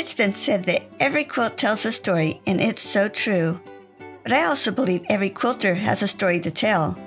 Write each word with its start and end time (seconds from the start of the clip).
It's 0.00 0.14
been 0.14 0.34
said 0.34 0.64
that 0.64 0.84
every 0.98 1.24
quilt 1.24 1.58
tells 1.58 1.84
a 1.84 1.92
story, 1.92 2.40
and 2.46 2.58
it's 2.58 2.80
so 2.80 3.06
true. 3.06 3.60
But 4.22 4.32
I 4.32 4.46
also 4.46 4.70
believe 4.70 5.04
every 5.10 5.28
quilter 5.28 5.74
has 5.74 6.02
a 6.02 6.08
story 6.08 6.40
to 6.40 6.50
tell. 6.50 6.98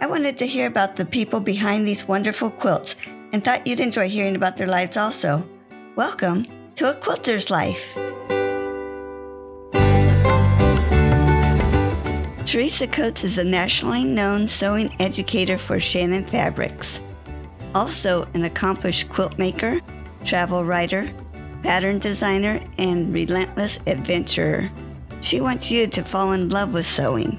I 0.00 0.06
wanted 0.06 0.38
to 0.38 0.46
hear 0.46 0.68
about 0.68 0.94
the 0.94 1.04
people 1.04 1.40
behind 1.40 1.84
these 1.84 2.06
wonderful 2.06 2.50
quilts 2.50 2.94
and 3.32 3.42
thought 3.42 3.66
you'd 3.66 3.80
enjoy 3.80 4.08
hearing 4.08 4.36
about 4.36 4.56
their 4.56 4.68
lives 4.68 4.96
also. 4.96 5.44
Welcome 5.96 6.46
to 6.76 6.88
A 6.88 6.94
Quilter's 6.94 7.50
Life. 7.50 7.92
Teresa 12.46 12.86
Coates 12.86 13.24
is 13.24 13.38
a 13.38 13.42
nationally 13.42 14.04
known 14.04 14.46
sewing 14.46 14.94
educator 15.00 15.58
for 15.58 15.80
Shannon 15.80 16.24
Fabrics. 16.24 17.00
Also, 17.74 18.28
an 18.34 18.44
accomplished 18.44 19.08
quilt 19.08 19.36
maker, 19.38 19.80
travel 20.24 20.64
writer, 20.64 21.10
pattern 21.68 21.98
designer, 21.98 22.58
and 22.78 23.12
relentless 23.12 23.78
adventurer. 23.86 24.70
She 25.20 25.38
wants 25.42 25.70
you 25.70 25.86
to 25.88 26.02
fall 26.02 26.32
in 26.32 26.48
love 26.48 26.72
with 26.72 26.86
sewing. 26.86 27.38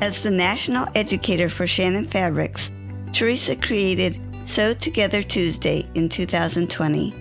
As 0.00 0.22
the 0.22 0.30
national 0.30 0.86
educator 0.94 1.48
for 1.48 1.66
Shannon 1.66 2.06
Fabrics, 2.06 2.70
Teresa 3.12 3.56
created 3.56 4.20
Sew 4.46 4.74
Together 4.74 5.24
Tuesday 5.24 5.90
in 5.96 6.08
2020. 6.08 7.12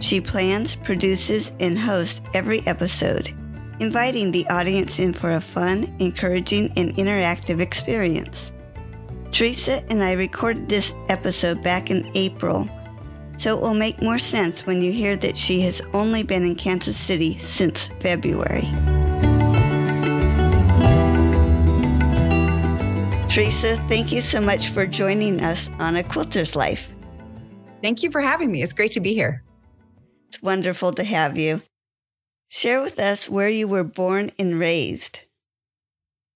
She 0.00 0.20
plans, 0.20 0.74
produces, 0.74 1.52
and 1.60 1.78
hosts 1.78 2.22
every 2.34 2.66
episode, 2.66 3.32
inviting 3.78 4.32
the 4.32 4.48
audience 4.48 4.98
in 4.98 5.12
for 5.12 5.34
a 5.34 5.40
fun, 5.40 5.94
encouraging, 6.00 6.72
and 6.76 6.92
interactive 6.96 7.60
experience. 7.60 8.50
Teresa 9.30 9.84
and 9.90 10.02
I 10.02 10.14
recorded 10.14 10.68
this 10.68 10.92
episode 11.08 11.62
back 11.62 11.88
in 11.92 12.10
April, 12.16 12.68
so 13.38 13.56
it 13.56 13.62
will 13.62 13.74
make 13.74 14.02
more 14.02 14.18
sense 14.18 14.66
when 14.66 14.82
you 14.82 14.92
hear 14.92 15.16
that 15.16 15.38
she 15.38 15.60
has 15.62 15.80
only 15.94 16.22
been 16.22 16.44
in 16.44 16.56
Kansas 16.56 16.96
City 16.96 17.38
since 17.38 17.86
February. 18.00 18.68
Teresa, 23.28 23.76
thank 23.88 24.10
you 24.10 24.20
so 24.20 24.40
much 24.40 24.70
for 24.70 24.84
joining 24.84 25.40
us 25.40 25.70
on 25.78 25.94
A 25.96 26.02
Quilter's 26.02 26.56
Life. 26.56 26.88
Thank 27.82 28.02
you 28.02 28.10
for 28.10 28.20
having 28.20 28.50
me. 28.50 28.62
It's 28.62 28.72
great 28.72 28.92
to 28.92 29.00
be 29.00 29.14
here. 29.14 29.44
It's 30.28 30.42
wonderful 30.42 30.92
to 30.92 31.04
have 31.04 31.38
you. 31.38 31.62
Share 32.48 32.82
with 32.82 32.98
us 32.98 33.28
where 33.28 33.48
you 33.48 33.68
were 33.68 33.84
born 33.84 34.32
and 34.38 34.58
raised. 34.58 35.20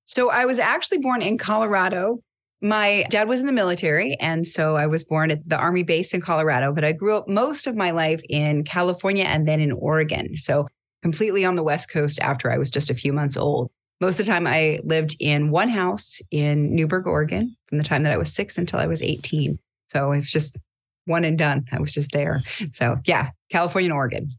So, 0.05 0.31
I 0.31 0.45
was 0.45 0.59
actually 0.59 0.99
born 0.99 1.23
in 1.23 1.39
Colorado. 1.39 2.21
My 2.63 3.05
dad 3.11 3.29
was 3.29 3.41
in 3.41 3.47
the 3.47 3.53
military, 3.53 4.17
and 4.21 4.47
so 4.47 4.77
I 4.77 4.87
was 4.87 5.05
born 5.05 5.31
at 5.31 5.49
the 5.49 5.59
Army 5.59 5.83
base 5.83 6.15
in 6.15 6.21
Colorado, 6.21 6.73
but 6.73 6.85
I 6.85 6.93
grew 6.93 7.17
up 7.17 7.29
most 7.29 7.67
of 7.67 7.77
my 7.77 7.91
life 7.91 8.23
in 8.29 8.65
California 8.65 9.25
and 9.25 9.49
then 9.49 9.61
in 9.61 9.73
Oregon. 9.73 10.37
So, 10.37 10.69
completely 11.03 11.45
on 11.45 11.57
the 11.57 11.65
West 11.65 11.91
Coast 11.91 12.21
after 12.21 12.51
I 12.51 12.59
was 12.59 12.71
just 12.71 12.89
a 12.89 12.95
few 12.95 13.13
months 13.13 13.37
old 13.37 13.71
most 14.03 14.19
of 14.19 14.27
the 14.27 14.33
time 14.33 14.49
I 14.49 14.81
lived 14.83 15.17
in 15.21 15.51
one 15.51 15.69
house 15.69 16.21
in 16.33 16.75
Newberg, 16.75 17.07
Oregon 17.07 17.57
from 17.69 17.79
the 17.79 17.85
time 17.85 18.03
that 18.03 18.13
I 18.13 18.19
was 18.19 18.35
six 18.35 18.59
until 18.59 18.81
I 18.81 18.87
was 18.87 19.01
18. 19.01 19.61
So 19.91 20.11
it 20.11 20.19
was 20.19 20.31
just 20.31 20.59
one 21.05 21.25
and 21.25 21.39
done. 21.39 21.67
I 21.71 21.81
was 21.81 21.95
just 21.95 22.11
there. 22.11 22.41
So 22.73 22.99
yeah, 23.07 23.31
California 23.53 23.91
and 23.91 23.97
Oregon. 23.97 24.33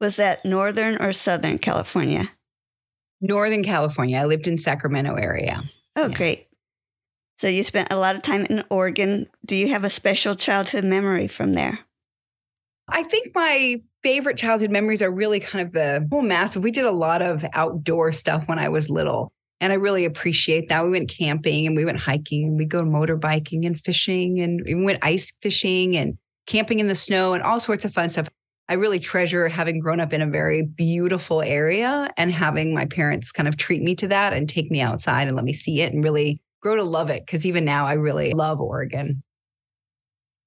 Was 0.00 0.16
that 0.16 0.44
Northern 0.44 1.00
or 1.00 1.12
Southern 1.12 1.58
California? 1.58 2.28
Northern 3.20 3.62
California. 3.62 4.18
I 4.18 4.24
lived 4.24 4.48
in 4.48 4.58
Sacramento 4.58 5.14
area. 5.14 5.62
Oh, 5.94 6.08
yeah. 6.08 6.16
great. 6.16 6.46
So 7.44 7.50
you 7.50 7.62
spent 7.62 7.92
a 7.92 7.98
lot 7.98 8.16
of 8.16 8.22
time 8.22 8.46
in 8.46 8.64
Oregon. 8.70 9.26
Do 9.44 9.54
you 9.54 9.68
have 9.68 9.84
a 9.84 9.90
special 9.90 10.34
childhood 10.34 10.82
memory 10.82 11.28
from 11.28 11.52
there? 11.52 11.78
I 12.88 13.02
think 13.02 13.32
my 13.34 13.82
favorite 14.02 14.38
childhood 14.38 14.70
memories 14.70 15.02
are 15.02 15.10
really 15.10 15.40
kind 15.40 15.66
of 15.66 15.74
the 15.74 16.08
whole 16.10 16.22
massive. 16.22 16.62
We 16.62 16.70
did 16.70 16.86
a 16.86 16.90
lot 16.90 17.20
of 17.20 17.44
outdoor 17.52 18.12
stuff 18.12 18.44
when 18.46 18.58
I 18.58 18.70
was 18.70 18.88
little. 18.88 19.30
And 19.60 19.74
I 19.74 19.76
really 19.76 20.06
appreciate 20.06 20.70
that. 20.70 20.84
We 20.84 20.92
went 20.92 21.10
camping 21.10 21.66
and 21.66 21.76
we 21.76 21.84
went 21.84 22.00
hiking 22.00 22.44
and 22.44 22.56
we'd 22.56 22.70
go 22.70 22.82
motorbiking 22.82 23.66
and 23.66 23.78
fishing 23.84 24.40
and 24.40 24.62
we 24.66 24.82
went 24.82 25.00
ice 25.02 25.30
fishing 25.42 25.98
and 25.98 26.16
camping 26.46 26.78
in 26.78 26.86
the 26.86 26.94
snow 26.94 27.34
and 27.34 27.42
all 27.42 27.60
sorts 27.60 27.84
of 27.84 27.92
fun 27.92 28.08
stuff. 28.08 28.30
I 28.70 28.74
really 28.76 29.00
treasure 29.00 29.48
having 29.50 29.80
grown 29.80 30.00
up 30.00 30.14
in 30.14 30.22
a 30.22 30.26
very 30.26 30.62
beautiful 30.62 31.42
area 31.42 32.08
and 32.16 32.32
having 32.32 32.72
my 32.72 32.86
parents 32.86 33.32
kind 33.32 33.48
of 33.48 33.58
treat 33.58 33.82
me 33.82 33.94
to 33.96 34.08
that 34.08 34.32
and 34.32 34.48
take 34.48 34.70
me 34.70 34.80
outside 34.80 35.26
and 35.26 35.36
let 35.36 35.44
me 35.44 35.52
see 35.52 35.82
it 35.82 35.92
and 35.92 36.02
really 36.02 36.40
grow 36.64 36.76
to 36.76 36.82
love 36.82 37.10
it. 37.10 37.26
Cause 37.26 37.44
even 37.44 37.64
now 37.64 37.86
I 37.86 37.92
really 37.94 38.32
love 38.32 38.60
Oregon. 38.60 39.22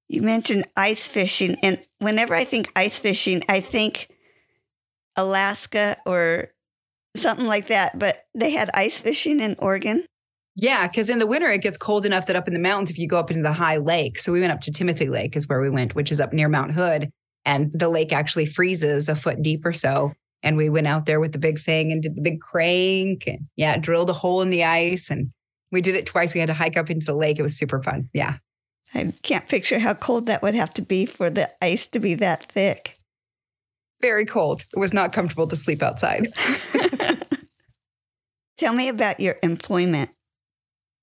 You 0.08 0.22
mentioned 0.22 0.66
ice 0.74 1.06
fishing, 1.06 1.56
and 1.62 1.80
whenever 1.98 2.34
I 2.34 2.44
think 2.44 2.72
ice 2.74 2.98
fishing, 2.98 3.42
I 3.48 3.60
think 3.60 4.08
Alaska 5.16 5.98
or 6.06 6.48
something 7.14 7.46
like 7.46 7.68
that. 7.68 7.98
But 7.98 8.24
they 8.34 8.50
had 8.50 8.70
ice 8.72 8.98
fishing 9.00 9.38
in 9.38 9.54
Oregon. 9.58 10.06
Yeah, 10.56 10.88
because 10.88 11.08
in 11.08 11.20
the 11.20 11.26
winter 11.26 11.48
it 11.48 11.62
gets 11.62 11.78
cold 11.78 12.04
enough 12.04 12.26
that 12.26 12.36
up 12.36 12.48
in 12.48 12.54
the 12.54 12.60
mountains, 12.60 12.90
if 12.90 12.98
you 12.98 13.06
go 13.06 13.18
up 13.18 13.30
into 13.30 13.42
the 13.42 13.52
high 13.52 13.76
lake, 13.76 14.18
so 14.18 14.32
we 14.32 14.40
went 14.40 14.52
up 14.52 14.60
to 14.60 14.72
Timothy 14.72 15.08
Lake, 15.08 15.36
is 15.36 15.46
where 15.46 15.60
we 15.60 15.70
went, 15.70 15.94
which 15.94 16.10
is 16.10 16.20
up 16.20 16.32
near 16.32 16.48
Mount 16.48 16.72
Hood, 16.72 17.10
and 17.44 17.70
the 17.72 17.88
lake 17.88 18.12
actually 18.12 18.46
freezes 18.46 19.08
a 19.08 19.14
foot 19.14 19.42
deep 19.42 19.64
or 19.64 19.72
so. 19.72 20.12
And 20.42 20.56
we 20.56 20.68
went 20.68 20.86
out 20.86 21.06
there 21.06 21.20
with 21.20 21.32
the 21.32 21.38
big 21.38 21.58
thing 21.58 21.92
and 21.92 22.02
did 22.02 22.16
the 22.16 22.22
big 22.22 22.40
crank, 22.40 23.24
and 23.26 23.40
yeah, 23.56 23.76
drilled 23.76 24.10
a 24.10 24.14
hole 24.14 24.40
in 24.40 24.50
the 24.50 24.64
ice, 24.64 25.10
and 25.10 25.32
we 25.70 25.80
did 25.80 25.94
it 25.94 26.06
twice. 26.06 26.34
We 26.34 26.40
had 26.40 26.48
to 26.48 26.54
hike 26.54 26.76
up 26.76 26.90
into 26.90 27.06
the 27.06 27.14
lake. 27.14 27.38
It 27.38 27.42
was 27.42 27.56
super 27.56 27.82
fun. 27.82 28.08
Yeah. 28.12 28.38
I 28.94 29.12
can't 29.22 29.48
picture 29.48 29.78
how 29.78 29.94
cold 29.94 30.26
that 30.26 30.42
would 30.42 30.54
have 30.54 30.72
to 30.74 30.82
be 30.82 31.06
for 31.06 31.28
the 31.28 31.50
ice 31.62 31.86
to 31.88 32.00
be 32.00 32.14
that 32.14 32.50
thick. 32.50 32.94
Very 34.00 34.24
cold. 34.24 34.64
It 34.74 34.78
was 34.78 34.94
not 34.94 35.12
comfortable 35.12 35.46
to 35.48 35.56
sleep 35.56 35.82
outside. 35.82 36.28
Tell 38.58 38.72
me 38.72 38.88
about 38.88 39.20
your 39.20 39.36
employment. 39.42 40.10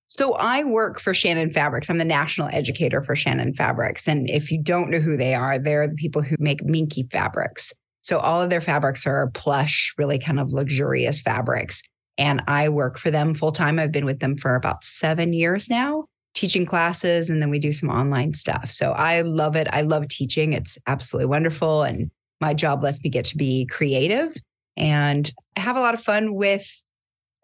So 0.07 0.33
I 0.33 0.63
work 0.63 0.99
for 0.99 1.13
Shannon 1.13 1.51
Fabrics. 1.51 1.89
I'm 1.89 1.97
the 1.97 2.05
national 2.05 2.49
educator 2.51 3.01
for 3.01 3.15
Shannon 3.15 3.53
Fabrics. 3.53 4.07
And 4.07 4.29
if 4.29 4.51
you 4.51 4.61
don't 4.61 4.89
know 4.89 4.99
who 4.99 5.17
they 5.17 5.33
are, 5.33 5.59
they're 5.59 5.87
the 5.87 5.95
people 5.95 6.21
who 6.21 6.35
make 6.39 6.63
Minky 6.63 7.07
fabrics. 7.11 7.73
So 8.01 8.19
all 8.19 8.41
of 8.41 8.49
their 8.49 8.61
fabrics 8.61 9.07
are 9.07 9.31
plush, 9.33 9.93
really 9.97 10.19
kind 10.19 10.39
of 10.39 10.53
luxurious 10.53 11.19
fabrics. 11.19 11.81
And 12.17 12.41
I 12.47 12.69
work 12.69 12.97
for 12.97 13.11
them 13.11 13.33
full 13.33 13.51
time. 13.51 13.77
I've 13.77 13.91
been 13.91 14.05
with 14.05 14.19
them 14.19 14.37
for 14.37 14.55
about 14.55 14.83
seven 14.83 15.33
years 15.33 15.69
now 15.69 16.05
teaching 16.35 16.65
classes 16.65 17.29
and 17.29 17.41
then 17.41 17.49
we 17.49 17.57
do 17.57 17.71
some 17.71 17.89
online 17.89 18.33
stuff. 18.33 18.69
So 18.69 18.91
I 18.91 19.21
love 19.21 19.55
it. 19.55 19.67
I 19.71 19.81
love 19.81 20.07
teaching. 20.09 20.53
It's 20.53 20.77
absolutely 20.85 21.27
wonderful. 21.27 21.83
And 21.83 22.11
my 22.41 22.53
job 22.53 22.83
lets 22.83 23.01
me 23.03 23.09
get 23.09 23.25
to 23.25 23.37
be 23.37 23.65
creative 23.65 24.35
and 24.77 25.31
have 25.55 25.77
a 25.77 25.79
lot 25.79 25.93
of 25.93 26.03
fun 26.03 26.35
with 26.35 26.67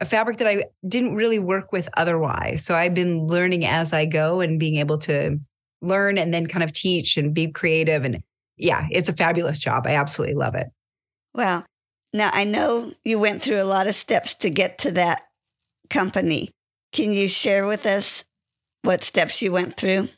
a 0.02 0.06
fabric 0.06 0.40
that 0.40 0.48
I 0.48 0.66
didn't 0.86 1.16
really 1.16 1.40
work 1.40 1.72
with 1.72 1.90
otherwise. 1.96 2.66
So 2.66 2.76
I've 2.76 2.94
been 2.94 3.28
learning 3.28 3.66
as 3.66 3.94
I 3.94 4.06
go 4.06 4.42
and 4.42 4.60
being 4.60 4.76
able 4.78 4.98
to 5.00 5.40
learn 5.82 6.18
and 6.18 6.34
then 6.34 6.48
kind 6.48 6.64
of 6.64 6.74
teach 6.74 7.16
and 7.16 7.34
be 7.34 7.48
creative. 7.48 8.04
And 8.04 8.22
yeah, 8.58 8.88
it's 8.92 9.10
a 9.10 9.14
fabulous 9.14 9.60
job. 9.60 9.88
I 9.88 9.96
absolutely 9.96 10.36
love 10.36 10.56
it. 10.56 10.68
Well, 11.34 11.66
now 12.14 12.30
I 12.34 12.44
know 12.44 12.92
you 13.04 13.20
went 13.20 13.44
through 13.44 13.62
a 13.62 13.64
lot 13.64 13.88
of 13.88 13.96
steps 13.96 14.34
to 14.36 14.50
get 14.50 14.78
to 14.80 14.92
that 14.92 15.24
company. 15.90 16.50
Can 16.92 17.14
you 17.14 17.28
share 17.28 17.66
with 17.66 17.86
us 17.86 18.24
what 18.82 19.04
steps 19.04 19.42
you 19.42 19.52
went 19.52 19.78
through? 19.78 20.10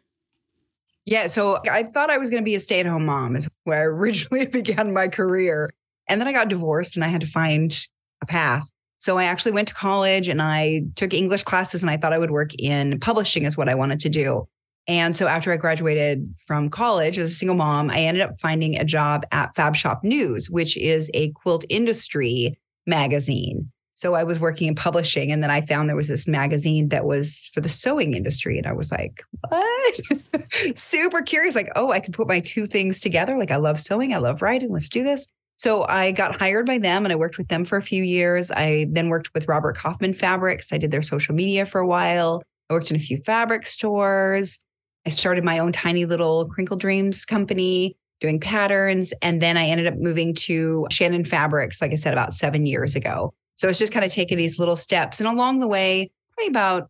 Yeah, 1.06 1.28
so 1.28 1.60
I 1.70 1.84
thought 1.84 2.10
I 2.10 2.18
was 2.18 2.30
going 2.30 2.42
to 2.42 2.46
be 2.46 2.56
a 2.56 2.60
stay 2.60 2.80
at 2.80 2.86
home 2.86 3.06
mom, 3.06 3.36
is 3.36 3.50
where 3.66 3.82
I 3.82 3.84
originally 3.86 4.46
began 4.46 4.94
my 4.94 5.08
career. 5.08 5.70
And 6.08 6.20
then 6.20 6.28
I 6.28 6.32
got 6.32 6.50
divorced 6.50 6.96
and 6.96 7.04
I 7.04 7.08
had 7.08 7.22
to 7.22 7.28
find 7.28 7.78
a 8.22 8.26
path. 8.26 8.64
So 8.98 9.18
I 9.18 9.26
actually 9.26 9.52
went 9.52 9.68
to 9.68 9.74
college 9.74 10.30
and 10.30 10.42
I 10.42 10.84
took 10.96 11.14
English 11.14 11.44
classes 11.44 11.84
and 11.84 11.90
I 11.90 11.98
thought 11.98 12.14
I 12.14 12.18
would 12.18 12.32
work 12.32 12.52
in 12.58 13.00
publishing, 13.00 13.44
is 13.44 13.58
what 13.58 13.68
I 13.68 13.76
wanted 13.76 14.00
to 14.02 14.10
do. 14.10 14.48
And 14.88 15.16
so 15.16 15.28
after 15.28 15.52
I 15.54 15.58
graduated 15.58 16.34
from 16.46 16.70
college 16.70 17.18
as 17.18 17.32
a 17.32 17.36
single 17.36 17.56
mom, 17.56 17.90
I 17.90 18.00
ended 18.00 18.22
up 18.22 18.40
finding 18.42 18.78
a 18.78 18.84
job 18.84 19.26
at 19.32 19.56
Fab 19.56 19.76
Shop 19.76 20.04
News, 20.04 20.50
which 20.50 20.76
is 20.78 21.10
a 21.14 21.32
quilt 21.32 21.64
industry 21.70 22.60
magazine. 22.86 23.72
So 23.96 24.16
I 24.16 24.24
was 24.24 24.40
working 24.40 24.68
in 24.68 24.76
publishing 24.76 25.32
and 25.32 25.42
then 25.42 25.52
I 25.52 25.62
found 25.62 25.88
there 25.88 25.96
was 25.96 26.08
this 26.08 26.28
magazine 26.28 26.90
that 26.90 27.06
was 27.06 27.50
for 27.54 27.62
the 27.62 27.70
sewing 27.70 28.14
industry. 28.14 28.58
And 28.58 28.68
I 28.68 28.74
was 28.74 28.92
like, 28.92 29.24
what? 29.48 30.00
Super 30.78 31.22
curious. 31.22 31.56
Like, 31.56 31.72
oh, 31.76 31.92
I 31.92 32.00
could 32.00 32.14
put 32.14 32.28
my 32.28 32.40
two 32.40 32.66
things 32.66 33.00
together. 33.00 33.38
Like, 33.38 33.52
I 33.52 33.58
love 33.58 33.80
sewing, 33.80 34.14
I 34.14 34.18
love 34.18 34.42
writing. 34.42 34.74
Let's 34.74 34.90
do 34.90 35.04
this. 35.04 35.28
So 35.58 35.86
I 35.88 36.12
got 36.12 36.40
hired 36.40 36.66
by 36.66 36.80
them 36.80 37.06
and 37.06 37.14
I 37.14 37.16
worked 37.16 37.38
with 37.38 37.48
them 37.48 37.64
for 37.64 37.78
a 37.78 37.82
few 37.82 38.04
years. 38.04 38.52
I 38.52 38.88
then 38.90 39.10
worked 39.10 39.34
with 39.34 39.48
Robert 39.48 39.78
Kaufman 39.78 40.14
Fabrics. 40.14 40.74
I 40.74 40.78
did 40.78 40.92
their 40.92 41.04
social 41.04 41.36
media 41.36 41.66
for 41.66 41.80
a 41.80 41.88
while. 41.88 42.44
I 42.70 42.74
worked 42.74 42.90
in 42.90 42.98
a 42.98 43.00
few 43.00 43.20
fabric 43.20 43.66
stores. 43.66 44.60
I 45.06 45.10
started 45.10 45.44
my 45.44 45.60
own 45.60 45.72
tiny 45.72 46.06
little 46.06 46.46
Crinkle 46.46 46.78
Dreams 46.78 47.26
company 47.26 47.96
doing 48.20 48.40
patterns. 48.40 49.14
And 49.22 49.42
then 49.42 49.58
I 49.58 49.66
ended 49.66 49.88
up 49.88 49.96
moving 49.98 50.34
to 50.36 50.88
Shannon 50.90 51.26
Fabrics, 51.26 51.82
like 51.82 51.92
I 51.92 51.96
said, 51.96 52.14
about 52.14 52.34
seven 52.34 52.66
years 52.66 52.96
ago. 52.96 53.34
So 53.56 53.68
it's 53.68 53.80
just 53.80 53.94
kind 53.94 54.06
of 54.06 54.12
taking 54.12 54.38
these 54.38 54.58
little 54.58 54.76
steps. 54.76 55.20
And 55.20 55.30
along 55.30 55.60
the 55.60 55.68
way, 55.68 56.10
probably 56.32 56.50
about 56.50 56.90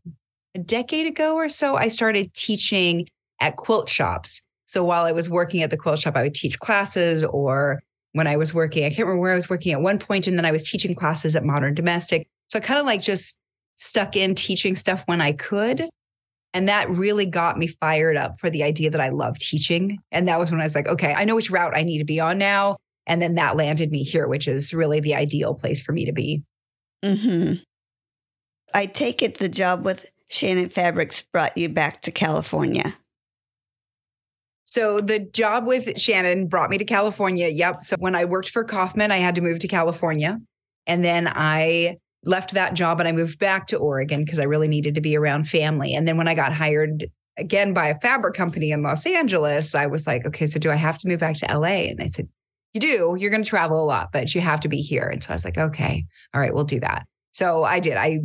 a 0.55 0.59
decade 0.59 1.07
ago 1.07 1.35
or 1.35 1.49
so, 1.49 1.75
I 1.75 1.87
started 1.87 2.33
teaching 2.33 3.07
at 3.39 3.55
quilt 3.55 3.89
shops. 3.89 4.43
So 4.65 4.83
while 4.83 5.05
I 5.05 5.11
was 5.11 5.29
working 5.29 5.61
at 5.61 5.71
the 5.71 5.77
quilt 5.77 5.99
shop, 5.99 6.15
I 6.15 6.21
would 6.21 6.35
teach 6.35 6.59
classes 6.59 7.23
or 7.23 7.81
when 8.13 8.27
I 8.27 8.37
was 8.37 8.53
working. 8.53 8.85
I 8.85 8.89
can't 8.89 9.07
remember 9.07 9.21
where 9.21 9.33
I 9.33 9.35
was 9.35 9.49
working 9.49 9.73
at 9.73 9.81
one 9.81 9.99
point, 9.99 10.27
and 10.27 10.37
then 10.37 10.45
I 10.45 10.51
was 10.51 10.69
teaching 10.69 10.95
classes 10.95 11.35
at 11.35 11.43
Modern 11.43 11.73
Domestic. 11.73 12.27
So 12.47 12.59
I 12.59 12.61
kind 12.61 12.79
of 12.79 12.85
like 12.85 13.01
just 13.01 13.37
stuck 13.75 14.15
in 14.15 14.35
teaching 14.35 14.75
stuff 14.75 15.03
when 15.07 15.19
I 15.19 15.33
could. 15.33 15.89
And 16.53 16.69
that 16.69 16.89
really 16.89 17.25
got 17.25 17.57
me 17.57 17.67
fired 17.67 18.15
up 18.15 18.39
for 18.39 18.49
the 18.49 18.63
idea 18.63 18.89
that 18.91 19.01
I 19.01 19.09
love 19.09 19.39
teaching. 19.39 19.99
And 20.11 20.27
that 20.27 20.39
was 20.39 20.51
when 20.51 20.61
I 20.61 20.65
was 20.65 20.75
like, 20.75 20.87
okay, 20.87 21.13
I 21.13 21.25
know 21.25 21.35
which 21.35 21.49
route 21.49 21.75
I 21.75 21.81
need 21.81 21.97
to 21.97 22.05
be 22.05 22.19
on 22.19 22.37
now. 22.37 22.77
And 23.07 23.21
then 23.21 23.35
that 23.35 23.55
landed 23.55 23.91
me 23.91 24.03
here, 24.03 24.27
which 24.27 24.47
is 24.47 24.73
really 24.73 24.99
the 24.99 25.15
ideal 25.15 25.55
place 25.55 25.81
for 25.81 25.91
me 25.91 26.05
to 26.05 26.13
be. 26.13 26.43
Mm-hmm. 27.03 27.61
I 28.73 28.85
take 28.85 29.21
it 29.21 29.39
the 29.39 29.49
job 29.49 29.83
with 29.83 30.05
Shannon 30.29 30.69
Fabrics 30.69 31.21
brought 31.21 31.57
you 31.57 31.69
back 31.69 32.01
to 32.03 32.11
California. 32.11 32.95
So 34.63 35.01
the 35.01 35.19
job 35.19 35.67
with 35.67 35.99
Shannon 35.99 36.47
brought 36.47 36.69
me 36.69 36.77
to 36.79 36.85
California. 36.85 37.47
Yep. 37.47 37.81
So 37.81 37.95
when 37.99 38.15
I 38.15 38.25
worked 38.25 38.49
for 38.49 38.63
Kaufman, 38.63 39.11
I 39.11 39.17
had 39.17 39.35
to 39.35 39.41
move 39.41 39.59
to 39.59 39.67
California. 39.67 40.39
And 40.87 41.05
then 41.05 41.27
I 41.27 41.97
left 42.25 42.53
that 42.53 42.73
job 42.73 42.99
and 42.99 43.07
I 43.07 43.11
moved 43.11 43.39
back 43.39 43.67
to 43.67 43.77
Oregon 43.77 44.23
because 44.23 44.39
I 44.39 44.43
really 44.43 44.67
needed 44.67 44.95
to 44.95 45.01
be 45.01 45.17
around 45.17 45.47
family. 45.47 45.93
And 45.93 46.07
then 46.07 46.17
when 46.17 46.27
I 46.27 46.35
got 46.35 46.53
hired 46.53 47.05
again 47.37 47.73
by 47.73 47.87
a 47.87 47.99
fabric 47.99 48.35
company 48.35 48.71
in 48.71 48.83
Los 48.83 49.05
Angeles, 49.05 49.75
I 49.75 49.87
was 49.87 50.07
like, 50.07 50.25
okay, 50.25 50.47
so 50.47 50.59
do 50.59 50.71
I 50.71 50.75
have 50.75 50.97
to 50.99 51.07
move 51.07 51.19
back 51.19 51.35
to 51.37 51.57
LA? 51.57 51.89
And 51.89 51.99
they 51.99 52.07
said, 52.07 52.29
you 52.73 52.79
do. 52.79 53.15
You're 53.19 53.29
going 53.29 53.43
to 53.43 53.49
travel 53.49 53.83
a 53.83 53.85
lot, 53.85 54.11
but 54.11 54.33
you 54.33 54.41
have 54.41 54.61
to 54.61 54.67
be 54.67 54.81
here. 54.81 55.07
And 55.07 55.23
so 55.23 55.31
I 55.31 55.35
was 55.35 55.45
like, 55.45 55.57
okay, 55.57 56.05
all 56.33 56.41
right, 56.41 56.53
we'll 56.53 56.63
do 56.63 56.79
that. 56.79 57.05
So 57.31 57.63
I 57.63 57.79
did. 57.79 57.97
I 57.97 58.21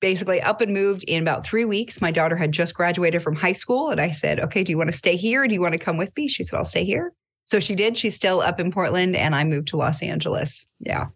basically 0.00 0.40
up 0.40 0.60
and 0.60 0.72
moved 0.72 1.04
in 1.04 1.22
about 1.22 1.44
three 1.44 1.64
weeks. 1.64 2.00
My 2.00 2.12
daughter 2.12 2.36
had 2.36 2.52
just 2.52 2.74
graduated 2.74 3.22
from 3.22 3.34
high 3.34 3.52
school. 3.52 3.90
And 3.90 4.00
I 4.00 4.12
said, 4.12 4.38
okay, 4.40 4.62
do 4.62 4.70
you 4.70 4.78
want 4.78 4.90
to 4.90 4.96
stay 4.96 5.16
here? 5.16 5.46
do 5.46 5.54
you 5.54 5.60
want 5.60 5.72
to 5.72 5.78
come 5.78 5.96
with 5.96 6.16
me? 6.16 6.28
She 6.28 6.44
said, 6.44 6.56
I'll 6.56 6.64
stay 6.64 6.84
here. 6.84 7.12
So 7.44 7.60
she 7.60 7.74
did. 7.74 7.96
She's 7.96 8.14
still 8.14 8.40
up 8.40 8.60
in 8.60 8.70
Portland 8.70 9.16
and 9.16 9.34
I 9.34 9.42
moved 9.44 9.68
to 9.68 9.76
Los 9.76 10.02
Angeles. 10.02 10.66
Yeah. 10.80 11.06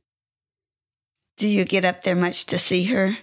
Do 1.38 1.49
you 1.49 1.64
get 1.64 1.84
up 1.84 2.02
there 2.02 2.17
much 2.17 2.46
to 2.46 2.58
see 2.58 2.84
her? 2.84 3.17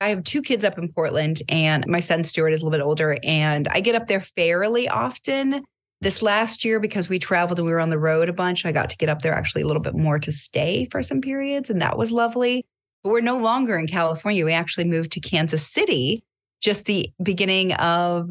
I 0.00 0.08
have 0.08 0.24
two 0.24 0.42
kids 0.42 0.64
up 0.64 0.78
in 0.78 0.92
Portland, 0.92 1.42
and 1.48 1.86
my 1.86 2.00
son 2.00 2.24
Stuart 2.24 2.50
is 2.50 2.60
a 2.60 2.64
little 2.64 2.78
bit 2.78 2.84
older, 2.84 3.18
and 3.22 3.66
I 3.68 3.80
get 3.80 3.94
up 3.94 4.06
there 4.06 4.20
fairly 4.20 4.88
often. 4.88 5.64
This 6.02 6.20
last 6.20 6.62
year, 6.62 6.78
because 6.78 7.08
we 7.08 7.18
traveled 7.18 7.58
and 7.58 7.64
we 7.64 7.72
were 7.72 7.80
on 7.80 7.88
the 7.88 7.98
road 7.98 8.28
a 8.28 8.32
bunch, 8.34 8.66
I 8.66 8.72
got 8.72 8.90
to 8.90 8.96
get 8.98 9.08
up 9.08 9.22
there 9.22 9.32
actually 9.32 9.62
a 9.62 9.66
little 9.66 9.80
bit 9.80 9.94
more 9.94 10.18
to 10.18 10.30
stay 10.30 10.86
for 10.90 11.02
some 11.02 11.22
periods, 11.22 11.70
and 11.70 11.80
that 11.80 11.96
was 11.96 12.12
lovely. 12.12 12.66
But 13.02 13.10
we're 13.10 13.20
no 13.22 13.38
longer 13.38 13.78
in 13.78 13.86
California. 13.86 14.44
We 14.44 14.52
actually 14.52 14.84
moved 14.84 15.12
to 15.12 15.20
Kansas 15.20 15.66
City 15.66 16.22
just 16.60 16.86
the 16.86 17.10
beginning 17.22 17.72
of 17.74 18.30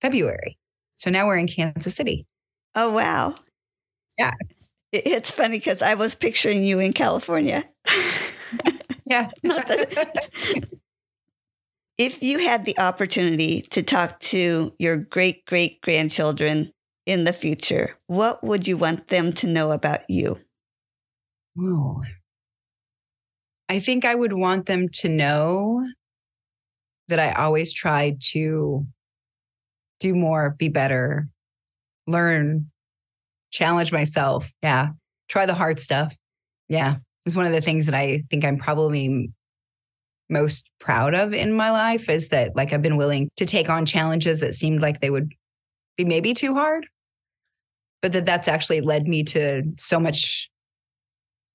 February. 0.00 0.58
So 0.94 1.10
now 1.10 1.26
we're 1.26 1.38
in 1.38 1.48
Kansas 1.48 1.94
City. 1.94 2.26
Oh, 2.74 2.92
wow. 2.92 3.34
Yeah. 4.18 4.34
It's 4.92 5.30
funny 5.30 5.58
because 5.58 5.82
I 5.82 5.94
was 5.94 6.14
picturing 6.14 6.64
you 6.64 6.78
in 6.78 6.92
California. 6.92 7.64
Yeah. 9.12 9.28
if 11.98 12.22
you 12.22 12.38
had 12.38 12.64
the 12.64 12.78
opportunity 12.78 13.62
to 13.70 13.82
talk 13.82 14.18
to 14.20 14.72
your 14.78 14.96
great 14.96 15.44
great 15.44 15.82
grandchildren 15.82 16.72
in 17.04 17.24
the 17.24 17.32
future, 17.32 17.98
what 18.06 18.42
would 18.42 18.66
you 18.66 18.78
want 18.78 19.08
them 19.08 19.32
to 19.34 19.46
know 19.46 19.72
about 19.72 20.08
you? 20.08 20.38
Oh, 21.58 22.02
I 23.68 23.80
think 23.80 24.06
I 24.06 24.14
would 24.14 24.32
want 24.32 24.64
them 24.64 24.88
to 25.00 25.08
know 25.10 25.86
that 27.08 27.18
I 27.18 27.32
always 27.32 27.74
tried 27.74 28.22
to 28.32 28.86
do 30.00 30.14
more, 30.14 30.56
be 30.58 30.70
better, 30.70 31.28
learn, 32.06 32.70
challenge 33.50 33.92
myself. 33.92 34.50
Yeah. 34.62 34.90
Try 35.28 35.44
the 35.44 35.54
hard 35.54 35.78
stuff. 35.78 36.16
Yeah 36.68 36.96
is 37.26 37.36
one 37.36 37.46
of 37.46 37.52
the 37.52 37.60
things 37.60 37.86
that 37.86 37.94
I 37.94 38.24
think 38.30 38.44
I'm 38.44 38.58
probably 38.58 39.30
most 40.28 40.70
proud 40.80 41.14
of 41.14 41.34
in 41.34 41.52
my 41.52 41.70
life 41.70 42.08
is 42.08 42.28
that 42.30 42.56
like 42.56 42.72
I've 42.72 42.82
been 42.82 42.96
willing 42.96 43.28
to 43.36 43.44
take 43.44 43.68
on 43.68 43.84
challenges 43.84 44.40
that 44.40 44.54
seemed 44.54 44.80
like 44.80 45.00
they 45.00 45.10
would 45.10 45.32
be 45.96 46.04
maybe 46.04 46.32
too 46.32 46.54
hard 46.54 46.86
but 48.02 48.12
that 48.12 48.26
that's 48.26 48.48
actually 48.48 48.80
led 48.80 49.06
me 49.06 49.22
to 49.22 49.62
so 49.76 49.98
much 49.98 50.50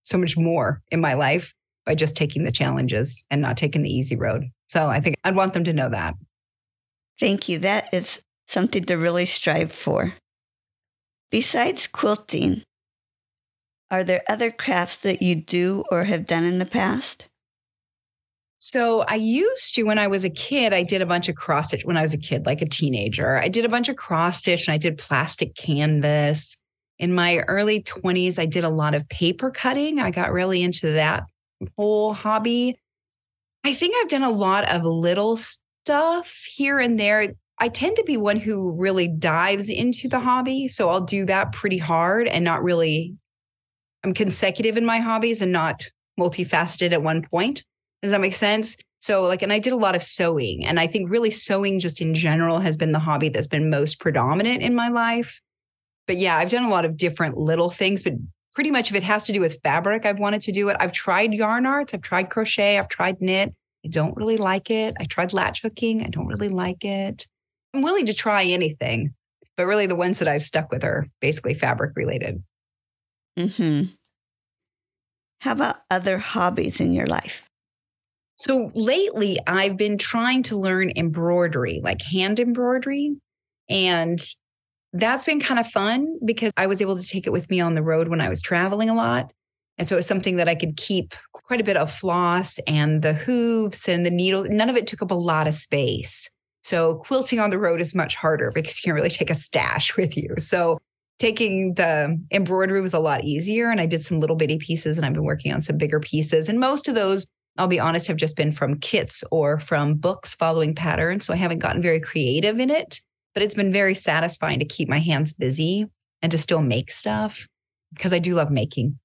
so 0.05 0.17
much 0.17 0.37
more 0.37 0.81
in 0.89 1.01
my 1.01 1.13
life 1.13 1.53
by 1.85 1.93
just 1.93 2.15
taking 2.15 2.43
the 2.43 2.51
challenges 2.51 3.25
and 3.29 3.41
not 3.41 3.57
taking 3.57 3.81
the 3.81 3.93
easy 3.93 4.15
road. 4.15 4.45
So 4.67 4.87
I 4.87 5.01
think 5.01 5.17
I'd 5.23 5.35
want 5.35 5.53
them 5.53 5.65
to 5.65 5.73
know 5.73 5.89
that. 5.89 6.15
Thank 7.19 7.49
you. 7.49 7.59
That 7.59 7.93
is 7.93 8.21
something 8.47 8.85
to 8.85 8.95
really 8.95 9.25
strive 9.25 9.71
for. 9.71 10.13
Besides 11.29 11.87
quilting, 11.87 12.63
are 13.89 14.03
there 14.03 14.23
other 14.27 14.51
crafts 14.51 14.97
that 14.97 15.21
you 15.21 15.35
do 15.35 15.83
or 15.91 16.03
have 16.03 16.27
done 16.27 16.43
in 16.43 16.59
the 16.59 16.65
past? 16.65 17.29
So 18.59 19.01
I 19.07 19.15
used 19.15 19.75
to 19.75 19.83
when 19.83 19.99
I 19.99 20.07
was 20.07 20.25
a 20.25 20.29
kid, 20.29 20.73
I 20.73 20.83
did 20.83 21.01
a 21.01 21.05
bunch 21.05 21.29
of 21.29 21.35
cross 21.35 21.69
stitch 21.69 21.85
when 21.85 21.95
I 21.95 22.01
was 22.01 22.13
a 22.13 22.17
kid, 22.17 22.45
like 22.45 22.61
a 22.61 22.67
teenager. 22.67 23.37
I 23.37 23.47
did 23.47 23.65
a 23.65 23.69
bunch 23.69 23.87
of 23.87 23.95
cross 23.95 24.39
stitch 24.39 24.67
and 24.67 24.73
I 24.73 24.77
did 24.77 24.97
plastic 24.97 25.55
canvas. 25.55 26.57
In 26.99 27.13
my 27.13 27.43
early 27.47 27.83
20s, 27.83 28.39
I 28.39 28.45
did 28.45 28.63
a 28.63 28.69
lot 28.69 28.95
of 28.95 29.07
paper 29.07 29.51
cutting. 29.51 29.99
I 29.99 30.11
got 30.11 30.33
really 30.33 30.63
into 30.63 30.91
that 30.93 31.23
whole 31.77 32.13
hobby. 32.13 32.77
I 33.63 33.73
think 33.73 33.95
I've 33.97 34.09
done 34.09 34.23
a 34.23 34.29
lot 34.29 34.69
of 34.69 34.83
little 34.83 35.37
stuff 35.37 36.43
here 36.53 36.79
and 36.79 36.99
there. 36.99 37.33
I 37.59 37.69
tend 37.69 37.95
to 37.97 38.03
be 38.03 38.17
one 38.17 38.39
who 38.39 38.71
really 38.71 39.07
dives 39.07 39.69
into 39.69 40.07
the 40.07 40.19
hobby. 40.19 40.67
So 40.67 40.89
I'll 40.89 41.01
do 41.01 41.25
that 41.27 41.53
pretty 41.53 41.77
hard 41.77 42.27
and 42.27 42.43
not 42.43 42.63
really 42.63 43.15
I'm 44.07 44.13
consecutive 44.13 44.77
in 44.77 44.85
my 44.85 44.99
hobbies 44.99 45.41
and 45.41 45.51
not 45.51 45.83
multifaceted 46.17 46.93
at 46.93 47.03
one 47.03 47.23
point. 47.23 47.65
Does 48.01 48.13
that 48.13 48.21
make 48.21 48.31
sense? 48.31 48.77
So, 48.99 49.23
like, 49.23 49.41
and 49.41 49.51
I 49.51 49.59
did 49.59 49.73
a 49.73 49.77
lot 49.77 49.97
of 49.97 50.01
sewing. 50.01 50.65
And 50.65 50.79
I 50.79 50.87
think 50.87 51.11
really 51.11 51.29
sewing 51.29 51.77
just 51.77 51.99
in 51.99 52.13
general 52.13 52.59
has 52.59 52.77
been 52.77 52.93
the 52.93 52.99
hobby 52.99 53.27
that's 53.27 53.47
been 53.47 53.69
most 53.69 53.99
predominant 53.99 54.61
in 54.61 54.73
my 54.73 54.87
life. 54.87 55.41
But 56.07 56.15
yeah, 56.15 56.37
I've 56.37 56.49
done 56.49 56.63
a 56.63 56.69
lot 56.69 56.85
of 56.85 56.95
different 56.95 57.37
little 57.37 57.69
things, 57.69 58.01
but 58.01 58.13
pretty 58.55 58.71
much 58.71 58.89
if 58.89 58.95
it 58.95 59.03
has 59.03 59.25
to 59.25 59.33
do 59.33 59.41
with 59.41 59.59
fabric, 59.61 60.05
I've 60.05 60.19
wanted 60.19 60.41
to 60.43 60.53
do 60.53 60.69
it. 60.69 60.77
I've 60.79 60.93
tried 60.93 61.33
yarn 61.33 61.65
arts, 61.65 61.93
I've 61.93 62.01
tried 62.01 62.29
crochet, 62.29 62.79
I've 62.79 62.87
tried 62.87 63.19
knit. 63.19 63.53
I 63.83 63.89
don't 63.89 64.15
really 64.15 64.37
like 64.37 64.71
it. 64.71 64.95
I 65.01 65.03
tried 65.03 65.33
latch 65.33 65.63
hooking. 65.63 66.01
I 66.05 66.07
don't 66.07 66.27
really 66.27 66.47
like 66.47 66.85
it. 66.85 67.27
I'm 67.73 67.81
willing 67.81 68.05
to 68.05 68.13
try 68.13 68.45
anything, 68.45 69.15
but 69.57 69.65
really 69.65 69.85
the 69.85 69.97
ones 69.97 70.19
that 70.19 70.29
I've 70.29 70.45
stuck 70.45 70.71
with 70.71 70.85
are 70.85 71.07
basically 71.19 71.55
fabric 71.55 71.91
related. 71.97 72.41
Hmm. 73.37 73.83
How 75.41 75.51
about 75.51 75.77
other 75.91 76.17
hobbies 76.17 76.79
in 76.79 76.93
your 76.93 77.05
life? 77.05 77.47
So 78.37 78.71
lately, 78.73 79.37
I've 79.45 79.77
been 79.77 79.97
trying 79.97 80.43
to 80.43 80.57
learn 80.57 80.91
embroidery, 80.95 81.81
like 81.83 82.01
hand 82.01 82.39
embroidery, 82.39 83.17
and 83.69 84.19
that's 84.93 85.25
been 85.25 85.39
kind 85.39 85.59
of 85.59 85.67
fun 85.67 86.17
because 86.25 86.51
I 86.57 86.67
was 86.67 86.81
able 86.81 86.97
to 86.97 87.07
take 87.07 87.27
it 87.27 87.31
with 87.31 87.49
me 87.49 87.59
on 87.59 87.75
the 87.75 87.83
road 87.83 88.07
when 88.07 88.21
I 88.21 88.29
was 88.29 88.41
traveling 88.41 88.89
a 88.89 88.95
lot. 88.95 89.31
And 89.77 89.87
so 89.87 89.97
it's 89.97 90.07
something 90.07 90.37
that 90.37 90.49
I 90.49 90.55
could 90.55 90.75
keep 90.75 91.13
quite 91.33 91.61
a 91.61 91.63
bit 91.63 91.77
of 91.77 91.91
floss 91.91 92.59
and 92.65 93.03
the 93.03 93.13
hoops 93.13 93.87
and 93.87 94.05
the 94.05 94.09
needle. 94.11 94.45
None 94.49 94.69
of 94.69 94.77
it 94.77 94.87
took 94.87 95.03
up 95.03 95.11
a 95.11 95.15
lot 95.15 95.47
of 95.47 95.53
space. 95.53 96.31
So 96.63 96.95
quilting 96.95 97.39
on 97.39 97.51
the 97.51 97.59
road 97.59 97.79
is 97.79 97.93
much 97.93 98.15
harder 98.15 98.51
because 98.53 98.77
you 98.77 98.87
can't 98.87 98.95
really 98.95 99.09
take 99.09 99.29
a 99.29 99.35
stash 99.35 99.95
with 99.97 100.17
you. 100.17 100.33
So 100.37 100.79
taking 101.19 101.73
the 101.73 102.19
embroidery 102.31 102.81
was 102.81 102.93
a 102.93 102.99
lot 102.99 103.23
easier. 103.23 103.69
And 103.69 103.81
I 103.81 103.85
did 103.85 104.01
some 104.01 104.19
little 104.19 104.35
bitty 104.35 104.57
pieces 104.57 104.97
and 104.97 105.05
I've 105.05 105.13
been 105.13 105.23
working 105.23 105.53
on 105.53 105.61
some 105.61 105.77
bigger 105.77 105.99
pieces. 105.99 106.47
And 106.47 106.59
most 106.59 106.87
of 106.87 106.95
those, 106.95 107.27
I'll 107.57 107.67
be 107.67 107.79
honest, 107.79 108.07
have 108.07 108.17
just 108.17 108.37
been 108.37 108.51
from 108.51 108.79
kits 108.79 109.23
or 109.31 109.59
from 109.59 109.95
books 109.95 110.35
following 110.35 110.75
patterns. 110.75 111.25
So 111.25 111.33
I 111.33 111.37
haven't 111.37 111.59
gotten 111.59 111.81
very 111.81 111.99
creative 111.99 112.59
in 112.59 112.69
it, 112.69 113.01
but 113.33 113.41
it's 113.41 113.55
been 113.55 113.73
very 113.73 113.95
satisfying 113.95 114.59
to 114.59 114.65
keep 114.65 114.87
my 114.87 114.99
hands 114.99 115.33
busy 115.33 115.87
and 116.21 116.31
to 116.31 116.37
still 116.37 116.61
make 116.61 116.91
stuff 116.91 117.47
because 117.93 118.13
I 118.13 118.19
do 118.19 118.35
love 118.35 118.51
making. 118.51 118.99